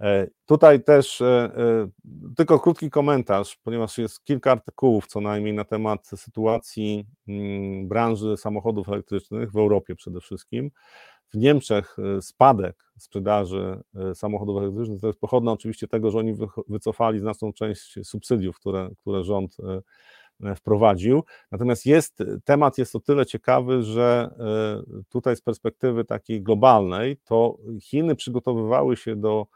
E, 0.01 0.27
tutaj 0.45 0.83
też 0.83 1.21
e, 1.21 1.25
e, 1.25 1.87
tylko 2.35 2.59
krótki 2.59 2.89
komentarz, 2.89 3.57
ponieważ 3.63 3.97
jest 3.97 4.23
kilka 4.23 4.51
artykułów 4.51 5.07
co 5.07 5.21
najmniej 5.21 5.53
na 5.53 5.63
temat 5.63 6.07
sytuacji 6.15 7.05
mm, 7.27 7.87
branży 7.87 8.37
samochodów 8.37 8.89
elektrycznych 8.89 9.51
w 9.51 9.57
Europie 9.57 9.95
przede 9.95 10.21
wszystkim. 10.21 10.71
W 11.33 11.37
Niemczech 11.37 11.97
spadek 12.21 12.83
sprzedaży 12.97 13.81
samochodów 14.13 14.61
elektrycznych 14.61 15.01
to 15.01 15.07
jest 15.07 15.19
pochodna 15.19 15.51
oczywiście 15.51 15.87
tego, 15.87 16.11
że 16.11 16.17
oni 16.17 16.33
wycofali 16.67 17.19
znaczną 17.19 17.53
część 17.53 17.99
subsydiów, 18.03 18.55
które, 18.55 18.89
które 19.01 19.23
rząd 19.23 19.57
wprowadził. 20.55 21.23
Natomiast 21.51 21.85
jest, 21.85 22.23
temat 22.45 22.77
jest 22.77 22.95
o 22.95 22.99
tyle 22.99 23.25
ciekawy, 23.25 23.83
że 23.83 24.35
tutaj 25.09 25.35
z 25.35 25.41
perspektywy 25.41 26.05
takiej 26.05 26.41
globalnej, 26.43 27.17
to 27.23 27.57
Chiny 27.81 28.15
przygotowywały 28.15 28.97
się 28.97 29.15
do 29.15 29.47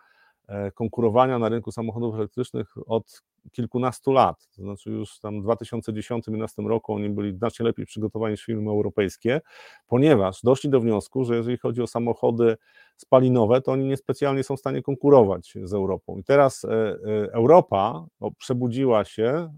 konkurowania 0.73 1.39
na 1.39 1.49
rynku 1.49 1.71
samochodów 1.71 2.15
elektrycznych 2.15 2.75
od 2.85 3.21
kilkunastu 3.51 4.11
lat. 4.11 4.47
To 4.55 4.61
znaczy 4.61 4.89
już 4.89 5.19
tam 5.19 5.41
w 5.41 5.45
2010-2011 5.45 6.67
roku 6.67 6.93
oni 6.93 7.09
byli 7.09 7.37
znacznie 7.37 7.65
lepiej 7.65 7.85
przygotowani 7.85 8.31
niż 8.31 8.45
firmy 8.45 8.71
europejskie, 8.71 9.41
ponieważ 9.87 10.41
doszli 10.43 10.69
do 10.69 10.79
wniosku, 10.79 11.25
że 11.25 11.35
jeżeli 11.35 11.57
chodzi 11.57 11.81
o 11.81 11.87
samochody 11.87 12.57
spalinowe, 12.97 13.61
to 13.61 13.71
oni 13.71 13.85
niespecjalnie 13.85 14.43
są 14.43 14.57
w 14.57 14.59
stanie 14.59 14.81
konkurować 14.81 15.53
z 15.63 15.73
Europą. 15.73 16.17
I 16.17 16.23
teraz 16.23 16.65
e, 16.65 16.69
e, 16.69 16.97
Europa 17.33 18.05
przebudziła 18.37 19.05
się 19.05 19.23
e, 19.23 19.49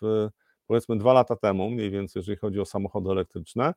w, 0.00 0.28
powiedzmy 0.66 0.96
dwa 0.96 1.12
lata 1.12 1.36
temu, 1.36 1.70
mniej 1.70 1.90
więcej, 1.90 2.20
jeżeli 2.20 2.38
chodzi 2.38 2.60
o 2.60 2.64
samochody 2.64 3.10
elektryczne, 3.10 3.74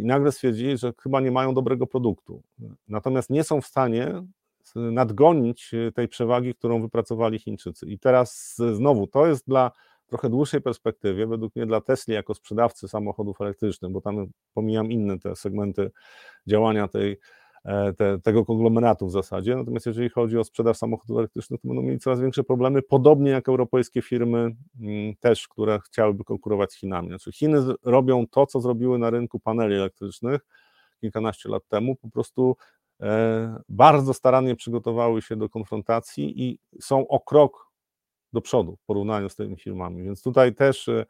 i 0.00 0.04
nagle 0.04 0.32
stwierdzili, 0.32 0.78
że 0.78 0.92
chyba 1.02 1.20
nie 1.20 1.30
mają 1.30 1.54
dobrego 1.54 1.86
produktu. 1.86 2.42
Natomiast 2.88 3.30
nie 3.30 3.44
są 3.44 3.60
w 3.60 3.66
stanie 3.66 4.22
nadgonić 4.76 5.74
e, 5.74 5.92
tej 5.92 6.08
przewagi, 6.08 6.54
którą 6.54 6.82
wypracowali 6.82 7.38
Chińczycy. 7.38 7.86
I 7.86 7.98
teraz 7.98 8.56
znowu 8.72 9.06
to 9.06 9.26
jest 9.26 9.46
dla 9.46 9.70
trochę 10.06 10.30
dłuższej 10.30 10.60
perspektywie, 10.60 11.26
według 11.26 11.56
mnie 11.56 11.66
dla 11.66 11.80
Tesla 11.80 12.14
jako 12.14 12.34
sprzedawcy 12.34 12.88
samochodów 12.88 13.40
elektrycznych, 13.40 13.92
bo 13.92 14.00
tam 14.00 14.26
pomijam 14.54 14.92
inne 14.92 15.18
te 15.18 15.36
segmenty 15.36 15.90
działania 16.46 16.88
tej, 16.88 17.18
e, 17.64 17.92
te, 17.92 18.18
tego 18.18 18.44
konglomeratu 18.44 19.06
w 19.06 19.10
zasadzie. 19.10 19.56
Natomiast 19.56 19.86
jeżeli 19.86 20.08
chodzi 20.08 20.38
o 20.38 20.44
sprzedaż 20.44 20.76
samochodów 20.76 21.18
elektrycznych, 21.18 21.60
to 21.60 21.68
będą 21.68 21.82
mieli 21.82 21.98
coraz 21.98 22.20
większe 22.20 22.44
problemy, 22.44 22.82
podobnie 22.82 23.30
jak 23.30 23.48
europejskie 23.48 24.02
firmy 24.02 24.38
mm, 24.80 25.14
też, 25.20 25.48
które 25.48 25.80
chciałyby 25.86 26.24
konkurować 26.24 26.72
z 26.72 26.76
Chinami. 26.76 27.08
Znaczy 27.08 27.32
Chiny 27.32 27.58
robią 27.84 28.26
to, 28.26 28.46
co 28.46 28.60
zrobiły 28.60 28.98
na 28.98 29.10
rynku 29.10 29.40
paneli 29.40 29.74
elektrycznych 29.74 30.40
kilkanaście 31.00 31.48
lat 31.48 31.62
temu, 31.68 31.96
po 31.96 32.10
prostu 32.10 32.56
bardzo 33.68 34.14
starannie 34.14 34.56
przygotowały 34.56 35.22
się 35.22 35.36
do 35.36 35.48
konfrontacji 35.48 36.42
i 36.44 36.58
są 36.80 37.08
o 37.08 37.20
krok 37.20 37.70
do 38.32 38.40
przodu 38.40 38.76
w 38.76 38.84
porównaniu 38.84 39.28
z 39.28 39.36
tymi 39.36 39.56
firmami. 39.56 40.02
Więc 40.02 40.22
tutaj 40.22 40.54
też 40.54 40.88
e, 40.88 41.06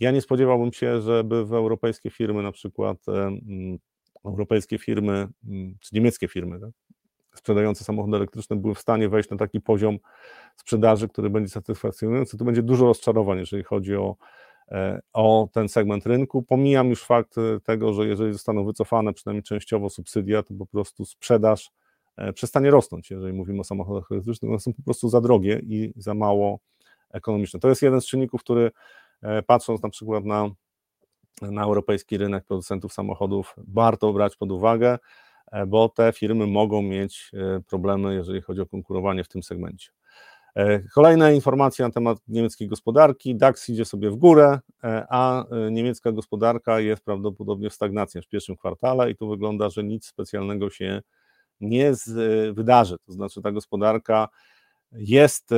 ja 0.00 0.10
nie 0.10 0.20
spodziewałbym 0.20 0.72
się, 0.72 1.00
żeby 1.00 1.44
w 1.44 1.52
europejskie 1.52 2.10
firmy, 2.10 2.42
na 2.42 2.52
przykład 2.52 2.98
e, 3.08 3.30
europejskie 4.24 4.78
firmy, 4.78 5.28
czy 5.80 5.94
niemieckie 5.94 6.28
firmy, 6.28 6.60
tak, 6.60 6.70
sprzedające 7.34 7.84
samochody 7.84 8.16
elektryczne 8.16 8.56
były 8.56 8.74
w 8.74 8.78
stanie 8.78 9.08
wejść 9.08 9.30
na 9.30 9.36
taki 9.36 9.60
poziom 9.60 9.98
sprzedaży, 10.56 11.08
który 11.08 11.30
będzie 11.30 11.50
satysfakcjonujący. 11.50 12.38
To 12.38 12.44
będzie 12.44 12.62
dużo 12.62 12.86
rozczarowań, 12.86 13.38
jeżeli 13.38 13.62
chodzi 13.62 13.96
o 13.96 14.16
E, 14.16 14.49
o 15.12 15.48
ten 15.52 15.68
segment 15.68 16.06
rynku. 16.06 16.42
Pomijam 16.42 16.90
już 16.90 17.04
fakt 17.04 17.38
e, 17.38 17.60
tego, 17.60 17.92
że 17.92 18.06
jeżeli 18.06 18.32
zostaną 18.32 18.64
wycofane 18.64 19.12
przynajmniej 19.12 19.42
częściowo 19.42 19.90
subsydia, 19.90 20.42
to 20.42 20.54
po 20.54 20.66
prostu 20.66 21.04
sprzedaż 21.04 21.70
e, 22.16 22.32
przestanie 22.32 22.70
rosnąć, 22.70 23.10
jeżeli 23.10 23.32
mówimy 23.32 23.60
o 23.60 23.64
samochodach 23.64 24.12
elektrycznych, 24.12 24.50
one 24.50 24.60
są 24.60 24.72
po 24.74 24.82
prostu 24.82 25.08
za 25.08 25.20
drogie 25.20 25.60
i 25.62 25.92
za 25.96 26.14
mało 26.14 26.58
ekonomiczne. 27.10 27.60
To 27.60 27.68
jest 27.68 27.82
jeden 27.82 28.00
z 28.00 28.06
czynników, 28.06 28.40
który 28.40 28.70
patrząc 29.46 29.82
na 29.82 29.88
przykład 29.88 30.24
na, 30.24 30.50
na 31.42 31.64
europejski 31.64 32.18
rynek 32.18 32.44
producentów 32.44 32.92
samochodów, 32.92 33.54
warto 33.68 34.12
brać 34.12 34.36
pod 34.36 34.52
uwagę, 34.52 34.98
bo 35.66 35.88
te 35.88 36.12
firmy 36.12 36.46
mogą 36.46 36.82
mieć 36.82 37.32
problemy, 37.66 38.14
jeżeli 38.14 38.40
chodzi 38.40 38.60
o 38.60 38.66
konkurowanie 38.66 39.24
w 39.24 39.28
tym 39.28 39.42
segmencie. 39.42 39.90
E, 40.56 40.80
kolejna 40.94 41.30
informacja 41.30 41.86
na 41.86 41.92
temat 41.92 42.18
niemieckiej 42.28 42.68
gospodarki. 42.68 43.36
DAX 43.36 43.68
idzie 43.68 43.84
sobie 43.84 44.10
w 44.10 44.16
górę, 44.16 44.58
e, 44.84 45.06
a 45.10 45.44
e, 45.44 45.70
niemiecka 45.70 46.12
gospodarka 46.12 46.80
jest 46.80 47.04
prawdopodobnie 47.04 47.70
w 47.70 47.74
stagnacji 47.74 48.22
w 48.22 48.28
pierwszym 48.28 48.56
kwartale 48.56 49.10
i 49.10 49.16
tu 49.16 49.28
wygląda, 49.28 49.70
że 49.70 49.84
nic 49.84 50.06
specjalnego 50.06 50.70
się 50.70 51.02
nie 51.60 51.92
wydarzy. 52.52 52.96
To 53.06 53.12
znaczy 53.12 53.42
ta 53.42 53.52
gospodarka 53.52 54.28
jest, 54.92 55.50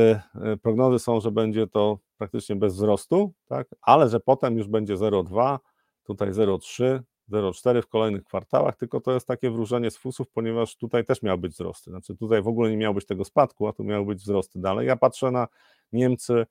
prognozy 0.62 0.98
są, 0.98 1.20
że 1.20 1.30
będzie 1.30 1.66
to 1.66 1.98
praktycznie 2.18 2.56
bez 2.56 2.74
wzrostu, 2.74 3.32
tak? 3.48 3.68
ale 3.82 4.08
że 4.08 4.20
potem 4.20 4.58
już 4.58 4.68
będzie 4.68 4.96
0,2, 4.96 5.58
tutaj 6.04 6.30
0,3, 6.30 7.00
0,4 7.30 7.82
w 7.82 7.88
kolejnych 7.88 8.24
kwartałach, 8.24 8.76
tylko 8.76 9.00
to 9.00 9.12
jest 9.12 9.26
takie 9.26 9.50
wróżenie 9.50 9.90
z 9.90 9.96
fusów, 9.96 10.30
ponieważ 10.30 10.76
tutaj 10.76 11.04
też 11.04 11.22
miały 11.22 11.38
być 11.38 11.52
wzrosty. 11.52 11.90
Znaczy 11.90 12.16
tutaj 12.16 12.42
w 12.42 12.48
ogóle 12.48 12.70
nie 12.70 12.76
miało 12.76 12.94
być 12.94 13.06
tego 13.06 13.24
spadku, 13.24 13.68
a 13.68 13.72
tu 13.72 13.84
miały 13.84 14.06
być 14.06 14.18
wzrosty 14.18 14.58
dalej. 14.60 14.86
Ja 14.86 14.96
patrzę 14.96 15.30
na 15.30 15.48
Niemcy, 15.92 16.46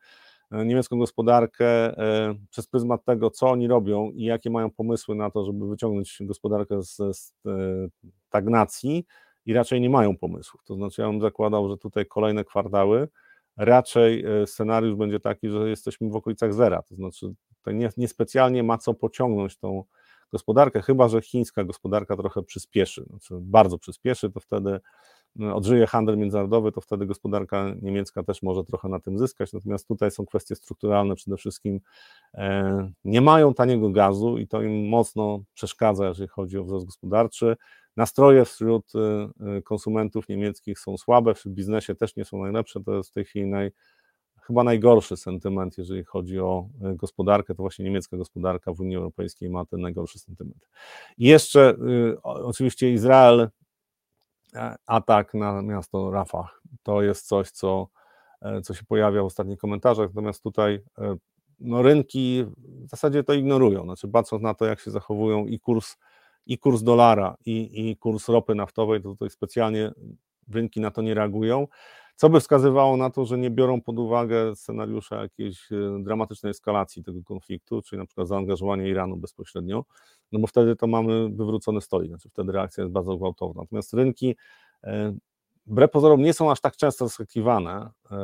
e, 0.51 0.65
niemiecką 0.65 0.99
gospodarkę 0.99 1.65
e, 1.65 2.35
przez 2.49 2.67
pryzmat 2.67 3.05
tego, 3.05 3.29
co 3.29 3.49
oni 3.49 3.67
robią 3.67 4.11
i 4.11 4.23
jakie 4.23 4.49
mają 4.49 4.71
pomysły 4.71 5.15
na 5.15 5.31
to, 5.31 5.45
żeby 5.45 5.67
wyciągnąć 5.67 6.17
gospodarkę 6.21 6.83
z, 6.83 6.95
z 6.95 7.33
e, 7.45 7.51
stagnacji 8.27 9.05
i 9.45 9.53
raczej 9.53 9.81
nie 9.81 9.89
mają 9.89 10.17
pomysłów. 10.17 10.63
To 10.63 10.75
znaczy 10.75 11.01
ja 11.01 11.07
bym 11.07 11.21
zakładał, 11.21 11.69
że 11.69 11.77
tutaj 11.77 12.05
kolejne 12.05 12.43
kwartały 12.43 13.07
raczej 13.57 14.25
scenariusz 14.45 14.95
będzie 14.95 15.19
taki, 15.19 15.49
że 15.49 15.69
jesteśmy 15.69 16.09
w 16.09 16.15
okolicach 16.15 16.53
zera, 16.53 16.81
to 16.81 16.95
znaczy 16.95 17.33
tutaj 17.57 17.75
nie, 17.75 17.89
niespecjalnie 17.97 18.63
ma 18.63 18.77
co 18.77 18.93
pociągnąć 18.93 19.57
tą 19.57 19.83
gospodarkę, 20.31 20.81
chyba 20.81 21.07
że 21.07 21.21
chińska 21.21 21.63
gospodarka 21.63 22.17
trochę 22.17 22.43
przyspieszy, 22.43 23.05
znaczy 23.09 23.35
bardzo 23.41 23.77
przyspieszy, 23.77 24.31
to 24.31 24.39
wtedy 24.39 24.79
no, 25.35 25.55
odżyje 25.55 25.87
handel 25.87 26.17
międzynarodowy, 26.17 26.71
to 26.71 26.81
wtedy 26.81 27.05
gospodarka 27.05 27.65
niemiecka 27.81 28.23
też 28.23 28.43
może 28.43 28.63
trochę 28.63 28.89
na 28.89 28.99
tym 28.99 29.19
zyskać. 29.19 29.53
Natomiast 29.53 29.87
tutaj 29.87 30.11
są 30.11 30.25
kwestie 30.25 30.55
strukturalne 30.55 31.15
przede 31.15 31.37
wszystkim. 31.37 31.79
E, 32.33 32.91
nie 33.03 33.21
mają 33.21 33.53
taniego 33.53 33.89
gazu 33.89 34.37
i 34.37 34.47
to 34.47 34.61
im 34.61 34.89
mocno 34.89 35.39
przeszkadza, 35.53 36.07
jeżeli 36.07 36.27
chodzi 36.27 36.57
o 36.57 36.63
wzrost 36.63 36.85
gospodarczy. 36.85 37.57
Nastroje 37.97 38.45
wśród 38.45 38.91
e, 38.95 39.61
konsumentów 39.61 40.29
niemieckich 40.29 40.79
są 40.79 40.97
słabe, 40.97 41.35
w 41.35 41.45
biznesie 41.47 41.95
też 41.95 42.15
nie 42.15 42.25
są 42.25 42.41
najlepsze. 42.41 42.83
To 42.83 42.95
jest 42.95 43.09
w 43.09 43.13
tej 43.13 43.25
chwili 43.25 43.47
naj, 43.47 43.71
chyba 44.41 44.63
najgorszy 44.63 45.17
sentyment, 45.17 45.77
jeżeli 45.77 46.03
chodzi 46.03 46.39
o 46.39 46.69
e, 46.81 46.95
gospodarkę, 46.95 47.55
to 47.55 47.63
właśnie 47.63 47.85
niemiecka 47.85 48.17
gospodarka 48.17 48.73
w 48.73 48.79
Unii 48.79 48.95
Europejskiej 48.95 49.49
ma 49.49 49.65
ten 49.65 49.81
najgorszy 49.81 50.19
sentyment. 50.19 50.69
I 51.17 51.27
jeszcze 51.27 51.69
y, 51.69 52.21
oczywiście 52.23 52.91
Izrael, 52.91 53.49
e, 54.55 54.75
atak 54.85 55.33
na 55.33 55.61
miasto 55.61 56.11
Rafah, 56.11 56.61
to 56.83 57.01
jest 57.01 57.27
coś, 57.27 57.51
co, 57.51 57.87
e, 58.41 58.61
co 58.61 58.73
się 58.73 58.83
pojawia 58.85 59.21
w 59.21 59.25
ostatnich 59.25 59.59
komentarzach, 59.59 60.09
natomiast 60.09 60.43
tutaj 60.43 60.83
no, 61.59 61.81
rynki 61.81 62.45
w 62.57 62.89
zasadzie 62.89 63.23
to 63.23 63.33
ignorują, 63.33 63.83
znaczy 63.83 64.07
patrząc 64.07 64.43
na 64.43 64.53
to, 64.53 64.65
jak 64.65 64.79
się 64.79 64.91
zachowują 64.91 65.45
i 65.45 65.59
kurs, 65.59 65.97
i 66.45 66.57
kurs 66.57 66.83
dolara, 66.83 67.37
i, 67.45 67.89
i 67.89 67.97
kurs 67.97 68.29
ropy 68.29 68.55
naftowej, 68.55 69.01
to 69.01 69.09
tutaj 69.09 69.29
specjalnie 69.29 69.91
rynki 70.53 70.81
na 70.81 70.91
to 70.91 71.01
nie 71.01 71.13
reagują 71.13 71.67
co 72.21 72.29
by 72.29 72.39
wskazywało 72.39 72.97
na 72.97 73.09
to, 73.09 73.25
że 73.25 73.37
nie 73.37 73.49
biorą 73.49 73.81
pod 73.81 73.99
uwagę 73.99 74.55
scenariusza 74.55 75.21
jakiejś 75.21 75.71
e, 75.71 76.03
dramatycznej 76.03 76.49
eskalacji 76.49 77.03
tego 77.03 77.23
konfliktu, 77.23 77.81
czyli 77.81 77.99
na 77.99 78.05
przykład 78.05 78.27
zaangażowania 78.27 78.87
Iranu 78.87 79.17
bezpośrednio, 79.17 79.85
no 80.31 80.39
bo 80.39 80.47
wtedy 80.47 80.75
to 80.75 80.87
mamy 80.87 81.29
wywrócony 81.29 81.81
stolik, 81.81 82.09
znaczy 82.09 82.29
wtedy 82.29 82.51
reakcja 82.51 82.83
jest 82.83 82.93
bardzo 82.93 83.17
gwałtowna. 83.17 83.61
Natomiast 83.61 83.93
rynki 83.93 84.35
e, 84.83 85.15
wbrew 85.65 85.91
pozorom 85.91 86.21
nie 86.21 86.33
są 86.33 86.51
aż 86.51 86.61
tak 86.61 86.75
często 86.75 87.07
zaskakiwane 87.07 87.89
e, 88.11 88.17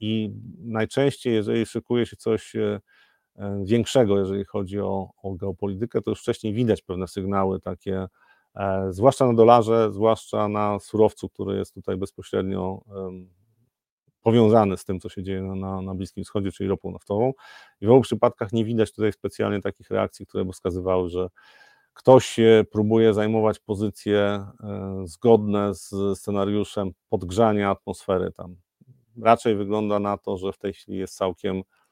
i 0.00 0.30
najczęściej, 0.58 1.34
jeżeli 1.34 1.66
szykuje 1.66 2.06
się 2.06 2.16
coś 2.16 2.52
większego, 3.64 4.18
jeżeli 4.18 4.44
chodzi 4.44 4.80
o, 4.80 5.10
o 5.22 5.34
geopolitykę, 5.34 6.02
to 6.02 6.10
już 6.10 6.20
wcześniej 6.20 6.54
widać 6.54 6.82
pewne 6.82 7.08
sygnały 7.08 7.60
takie 7.60 8.06
zwłaszcza 8.90 9.26
na 9.26 9.34
dolarze, 9.34 9.92
zwłaszcza 9.92 10.48
na 10.48 10.78
surowcu, 10.78 11.28
który 11.28 11.58
jest 11.58 11.74
tutaj 11.74 11.96
bezpośrednio 11.96 12.80
powiązany 14.22 14.76
z 14.76 14.84
tym, 14.84 15.00
co 15.00 15.08
się 15.08 15.22
dzieje 15.22 15.42
na, 15.42 15.82
na 15.82 15.94
Bliskim 15.94 16.24
Wschodzie, 16.24 16.52
czyli 16.52 16.68
ropą 16.68 16.90
naftową. 16.90 17.32
I 17.80 17.86
w 17.86 17.90
obu 17.90 18.00
przypadkach 18.00 18.52
nie 18.52 18.64
widać 18.64 18.92
tutaj 18.92 19.12
specjalnie 19.12 19.60
takich 19.60 19.90
reakcji, 19.90 20.26
które 20.26 20.44
by 20.44 20.52
wskazywały, 20.52 21.08
że 21.08 21.28
ktoś 21.94 22.36
próbuje 22.70 23.14
zajmować 23.14 23.58
pozycje 23.58 24.18
e, 24.18 24.46
zgodne 25.04 25.74
z 25.74 26.18
scenariuszem 26.18 26.90
podgrzania 27.08 27.70
atmosfery 27.70 28.32
tam. 28.32 28.56
Raczej 29.22 29.56
wygląda 29.56 29.98
na 29.98 30.18
to, 30.18 30.36
że 30.36 30.52
w 30.52 30.58
tej 30.58 30.72
chwili 30.72 30.98
jest 30.98 31.16
całkiem 31.16 31.62
E, 31.62 31.83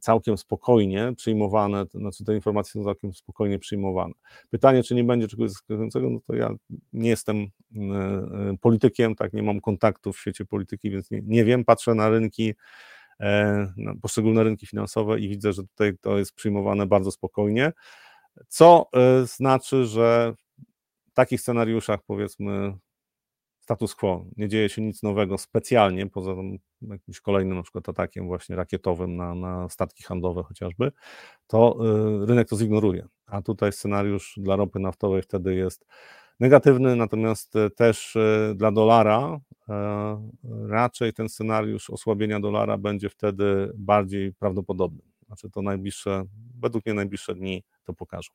całkiem 0.00 0.38
spokojnie 0.38 1.12
przyjmowane, 1.16 1.86
to 1.86 1.98
znaczy 1.98 2.24
te 2.24 2.34
informacje 2.34 2.72
są 2.72 2.84
całkiem 2.84 3.14
spokojnie 3.14 3.58
przyjmowane. 3.58 4.14
Pytanie, 4.50 4.82
czy 4.82 4.94
nie 4.94 5.04
będzie 5.04 5.28
czegoś 5.28 5.50
zaskakującego, 5.50 6.10
no 6.10 6.20
to 6.26 6.34
ja 6.34 6.54
nie 6.92 7.10
jestem 7.10 7.36
e, 7.36 7.48
e, 7.78 8.56
politykiem, 8.60 9.14
tak, 9.14 9.32
nie 9.32 9.42
mam 9.42 9.60
kontaktów 9.60 10.16
w 10.16 10.20
świecie 10.20 10.44
polityki, 10.44 10.90
więc 10.90 11.10
nie, 11.10 11.20
nie 11.24 11.44
wiem, 11.44 11.64
patrzę 11.64 11.94
na 11.94 12.08
rynki, 12.08 12.54
na 13.76 13.94
poszczególne 14.02 14.44
rynki 14.44 14.66
finansowe 14.66 15.20
i 15.20 15.28
widzę, 15.28 15.52
że 15.52 15.62
tutaj 15.62 15.92
to 16.00 16.18
jest 16.18 16.34
przyjmowane 16.34 16.86
bardzo 16.86 17.10
spokojnie, 17.10 17.72
co 18.48 18.86
znaczy, 19.24 19.84
że 19.84 20.34
w 21.10 21.12
takich 21.12 21.40
scenariuszach 21.40 22.00
powiedzmy 22.06 22.74
status 23.60 23.94
quo, 23.94 24.24
nie 24.36 24.48
dzieje 24.48 24.68
się 24.68 24.82
nic 24.82 25.02
nowego 25.02 25.38
specjalnie, 25.38 26.06
poza 26.06 26.34
jakimś 26.82 27.20
kolejnym 27.20 27.56
na 27.56 27.62
przykład 27.62 27.88
atakiem 27.88 28.26
właśnie 28.26 28.56
rakietowym 28.56 29.16
na, 29.16 29.34
na 29.34 29.68
statki 29.68 30.02
handlowe 30.02 30.42
chociażby, 30.42 30.92
to 31.46 31.78
y, 32.22 32.26
rynek 32.26 32.48
to 32.48 32.56
zignoruje. 32.56 33.06
A 33.26 33.42
tutaj 33.42 33.72
scenariusz 33.72 34.34
dla 34.36 34.56
ropy 34.56 34.78
naftowej 34.78 35.22
wtedy 35.22 35.54
jest 35.54 35.86
negatywny, 36.40 36.96
natomiast 36.96 37.56
e, 37.56 37.70
też 37.70 38.16
e, 38.16 38.54
dla 38.56 38.72
dolara 38.72 39.40
raczej 40.68 41.12
ten 41.12 41.28
scenariusz 41.28 41.90
osłabienia 41.90 42.40
dolara 42.40 42.78
będzie 42.78 43.08
wtedy 43.08 43.72
bardziej 43.74 44.32
prawdopodobny. 44.32 45.02
Znaczy 45.26 45.50
to 45.50 45.62
najbliższe, 45.62 46.24
według 46.60 46.86
mnie 46.86 46.94
najbliższe 46.94 47.34
dni 47.34 47.64
to 47.84 47.94
pokażą. 47.94 48.30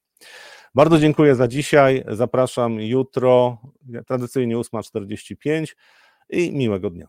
Bardzo 0.76 1.00
dziękuję 1.00 1.36
za 1.36 1.48
dzisiaj. 1.48 2.04
Zapraszam 2.08 2.80
jutro, 2.82 3.58
tradycyjnie 4.08 4.58
8.45 4.58 5.76
i 6.30 6.52
miłego 6.58 6.90
dnia. 6.90 7.08